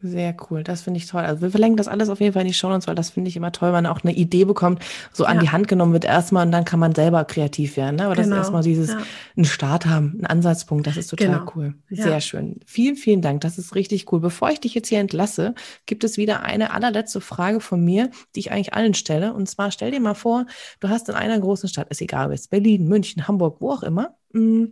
Sehr 0.00 0.36
cool, 0.48 0.62
das 0.62 0.82
finde 0.82 0.98
ich 0.98 1.06
toll. 1.06 1.22
Also 1.22 1.42
wir 1.42 1.50
verlinken 1.50 1.76
das 1.76 1.88
alles 1.88 2.08
auf 2.08 2.20
jeden 2.20 2.32
Fall 2.32 2.42
in 2.42 2.48
die 2.48 2.54
Show 2.54 2.68
Notes, 2.68 2.86
weil 2.86 2.94
das 2.94 3.10
finde 3.10 3.28
ich 3.28 3.36
immer 3.36 3.50
toll, 3.50 3.68
wenn 3.68 3.82
man 3.82 3.86
auch 3.86 4.04
eine 4.04 4.14
Idee 4.14 4.44
bekommt, 4.44 4.80
so 5.12 5.24
an 5.24 5.36
ja. 5.36 5.42
die 5.42 5.50
Hand 5.50 5.66
genommen 5.66 5.92
wird 5.92 6.04
erstmal 6.04 6.46
und 6.46 6.52
dann 6.52 6.64
kann 6.64 6.78
man 6.78 6.94
selber 6.94 7.24
kreativ 7.24 7.76
werden. 7.76 7.96
Ne? 7.96 8.04
Aber 8.04 8.14
genau. 8.14 8.16
das 8.16 8.26
ist 8.26 8.30
genau, 8.30 8.36
erstmal 8.36 8.62
dieses 8.62 8.90
ja. 8.90 8.98
einen 9.36 9.44
Start 9.44 9.86
haben, 9.86 10.12
einen 10.12 10.26
Ansatzpunkt, 10.26 10.86
das 10.86 10.96
ist 10.96 11.08
total 11.08 11.40
genau. 11.40 11.52
cool. 11.56 11.74
Sehr 11.90 12.10
ja. 12.10 12.20
schön. 12.20 12.60
Vielen, 12.64 12.94
vielen 12.94 13.22
Dank, 13.22 13.40
das 13.40 13.58
ist 13.58 13.74
richtig 13.74 14.12
cool. 14.12 14.20
Bevor 14.20 14.50
ich 14.50 14.60
dich 14.60 14.72
jetzt 14.74 14.88
hier 14.88 15.00
entlasse, 15.00 15.56
gibt 15.86 16.04
es 16.04 16.16
wieder 16.16 16.42
eine 16.42 16.72
allerletzte 16.72 17.20
Frage 17.20 17.58
von 17.58 17.84
mir, 17.84 18.10
die 18.36 18.40
ich 18.40 18.52
eigentlich 18.52 18.74
allen 18.74 18.94
stelle. 18.94 19.34
Und 19.34 19.48
zwar 19.48 19.72
stell 19.72 19.90
dir 19.90 20.00
mal 20.00 20.14
vor, 20.14 20.46
du 20.78 20.90
hast 20.90 21.08
in 21.08 21.16
einer 21.16 21.40
großen 21.40 21.68
Stadt, 21.68 21.88
ist 21.88 22.00
egal, 22.00 22.32
ist 22.32 22.50
Berlin, 22.50 22.86
München, 22.86 23.26
Hamburg, 23.26 23.56
wo 23.58 23.72
auch 23.72 23.82
immer, 23.82 24.14
mm, 24.32 24.66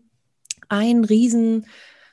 ein 0.68 1.04
riesen 1.04 1.66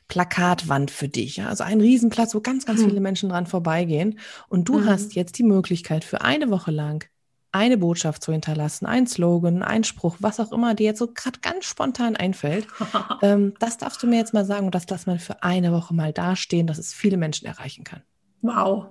Plakatwand 0.08 0.92
für 0.92 1.08
dich. 1.08 1.38
Ja? 1.38 1.48
Also 1.48 1.64
ein 1.64 1.82
Riesenplatz, 1.82 2.36
wo 2.36 2.42
ganz, 2.42 2.66
ganz 2.66 2.82
hm. 2.82 2.90
viele 2.90 3.02
Menschen 3.02 3.30
dran 3.30 3.48
vorbeigehen. 3.48 4.20
Und 4.50 4.70
du 4.70 4.80
mhm. 4.80 4.90
hast 4.90 5.16
jetzt 5.16 5.38
die 5.38 5.44
Möglichkeit, 5.44 6.04
für 6.04 6.22
eine 6.22 6.50
Woche 6.50 6.72
lang 6.72 7.06
eine 7.54 7.78
Botschaft 7.78 8.24
zu 8.24 8.32
hinterlassen, 8.32 8.88
ein 8.88 9.06
Slogan, 9.06 9.62
ein 9.62 9.84
Spruch, 9.84 10.18
was 10.20 10.40
auch 10.40 10.52
immer 10.52 10.74
dir 10.74 10.88
jetzt 10.88 11.00
so 11.00 11.08
gerade 11.08 11.40
ganz 11.40 11.66
spontan 11.66 12.16
einfällt. 12.16 12.68
ähm, 13.22 13.54
das 13.60 13.78
darfst 13.78 14.02
du 14.02 14.08
mir 14.08 14.18
jetzt 14.18 14.34
mal 14.34 14.44
sagen 14.44 14.66
und 14.66 14.76
das 14.76 14.90
lass 14.90 15.06
mal 15.06 15.20
für 15.20 15.44
eine 15.44 15.72
Woche 15.72 15.94
mal 15.94 16.12
dastehen, 16.12 16.66
dass 16.66 16.80
es 16.80 16.94
viele 16.94 17.16
Menschen 17.16 17.46
erreichen 17.46 17.84
kann. 17.84 18.02
Wow. 18.42 18.88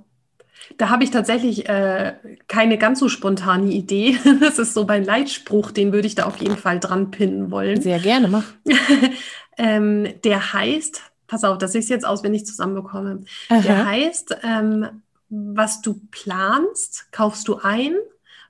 Da 0.78 0.90
habe 0.90 1.02
ich 1.02 1.10
tatsächlich 1.10 1.68
äh, 1.68 2.14
keine 2.46 2.78
ganz 2.78 3.00
so 3.00 3.08
spontane 3.08 3.70
Idee. 3.70 4.16
Das 4.40 4.58
ist 4.58 4.74
so 4.74 4.84
mein 4.84 5.04
Leitspruch, 5.04 5.72
den 5.72 5.92
würde 5.92 6.06
ich 6.06 6.14
da 6.14 6.24
auf 6.24 6.36
jeden 6.38 6.56
Fall 6.56 6.78
dran 6.78 7.10
pinnen 7.10 7.50
wollen. 7.50 7.80
Sehr 7.80 7.98
gerne, 7.98 8.28
mach. 8.28 8.44
ähm, 9.58 10.20
der 10.24 10.52
heißt, 10.52 11.02
pass 11.26 11.44
auf, 11.44 11.58
dass 11.58 11.74
ich 11.74 11.84
es 11.84 11.88
jetzt 11.88 12.06
auswendig 12.06 12.46
zusammenbekomme. 12.46 13.24
Aha. 13.48 13.60
Der 13.60 13.86
heißt, 13.86 14.36
ähm, 14.42 15.02
was 15.28 15.80
du 15.80 16.00
planst, 16.10 17.10
kaufst 17.10 17.48
du 17.48 17.56
ein, 17.56 17.94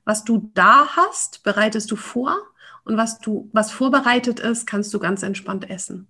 was 0.04 0.24
du 0.24 0.50
da 0.54 0.88
hast, 0.96 1.44
bereitest 1.44 1.90
du 1.90 1.96
vor 1.96 2.36
und 2.84 2.96
was 2.96 3.20
du, 3.20 3.48
was 3.52 3.70
vorbereitet 3.70 4.40
ist, 4.40 4.66
kannst 4.66 4.92
du 4.92 4.98
ganz 4.98 5.22
entspannt 5.22 5.70
essen. 5.70 6.08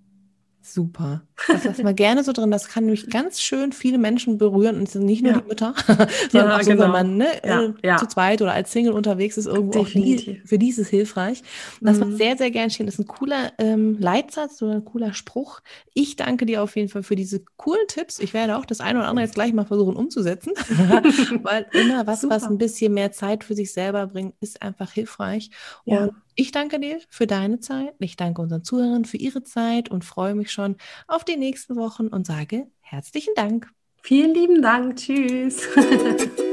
Super. 0.63 1.23
Das 1.49 1.65
lassen 1.65 1.85
wir 1.85 1.93
gerne 1.93 2.23
so 2.23 2.33
drin. 2.33 2.53
Das 2.53 2.69
kann 2.69 2.85
nämlich 2.85 3.11
ganz 3.11 3.41
schön 3.41 3.73
viele 3.73 3.99
Menschen 3.99 4.39
berühren 4.39 4.77
und 4.77 4.85
es 4.85 4.93
sind 4.93 5.05
nicht 5.05 5.23
nur 5.23 5.33
ja. 5.33 5.41
die 5.41 5.49
Mütter, 5.49 5.75
sondern 5.87 6.51
ja, 6.51 6.57
auch 6.57 6.63
so, 6.63 6.71
genau. 6.71 6.85
wenn 6.85 6.91
man 6.91 7.17
ne, 7.17 7.27
ja, 7.45 7.97
äh, 7.97 7.97
zu 7.97 8.07
zweit 8.07 8.41
oder 8.43 8.53
als 8.53 8.71
Single 8.71 8.93
unterwegs 8.93 9.37
ist, 9.37 9.47
irgendwo 9.47 9.83
Definitiv. 9.83 10.21
auch 10.21 10.43
die, 10.43 10.47
für 10.47 10.59
die 10.59 10.69
ist 10.69 10.79
es 10.79 10.89
hilfreich. 10.89 11.43
Und 11.81 11.89
das 11.89 11.99
mhm. 11.99 12.11
macht 12.11 12.19
sehr, 12.19 12.37
sehr 12.37 12.53
gern 12.53 12.71
stehen. 12.71 12.87
Das 12.87 12.95
ist 12.95 13.01
ein 13.01 13.09
cooler 13.09 13.53
ähm, 13.59 13.97
Leitsatz 13.99 14.63
oder 14.63 14.75
ein 14.75 14.85
cooler 14.85 15.15
Spruch. 15.15 15.63
Ich 15.95 16.15
danke 16.15 16.47
dir 16.47 16.63
auf 16.63 16.77
jeden 16.77 16.89
Fall 16.89 17.03
für 17.03 17.17
diese 17.17 17.43
coolen 17.57 17.89
Tipps. 17.89 18.21
Ich 18.21 18.35
werde 18.35 18.57
auch 18.57 18.65
das 18.65 18.81
eine 18.81 19.01
oder 19.01 19.09
andere 19.09 19.25
jetzt 19.25 19.35
gleich 19.35 19.53
mal 19.53 19.67
versuchen 19.67 19.97
umzusetzen, 19.97 20.53
weil 21.43 21.67
immer 21.73 22.07
was, 22.07 22.21
Super. 22.21 22.37
was 22.37 22.45
ein 22.45 22.59
bisschen 22.59 22.95
mehr 22.95 23.11
Zeit 23.11 23.43
für 23.43 23.57
sich 23.57 23.73
selber 23.73 24.07
bringt, 24.07 24.35
ist 24.41 24.63
einfach 24.63 24.93
hilfreich. 24.93 25.51
Und 25.85 26.13
ich 26.35 26.53
danke 26.53 26.81
dir 26.81 27.01
für 27.09 27.27
deine 27.27 27.61
Zeit. 27.61 27.95
Ich 27.99 28.17
danke 28.17 28.43
unseren 28.43 28.65
Zuhörern 28.65 29.05
für 29.05 29.17
ihre 29.17 29.43
Zeit 29.43 29.91
und 29.91 30.05
freue 30.05 30.35
mich 30.35 30.53
schon 30.53 30.77
auf 31.09 31.25
die 31.25 31.37
nächsten 31.37 31.77
Wochen 31.77 32.09
und 32.09 32.27
sage 32.27 32.67
herzlichen 32.81 33.35
Dank. 33.35 33.69
Vielen 34.03 34.35
lieben 34.35 34.63
Dank. 34.63 34.97
Tschüss. 34.97 35.69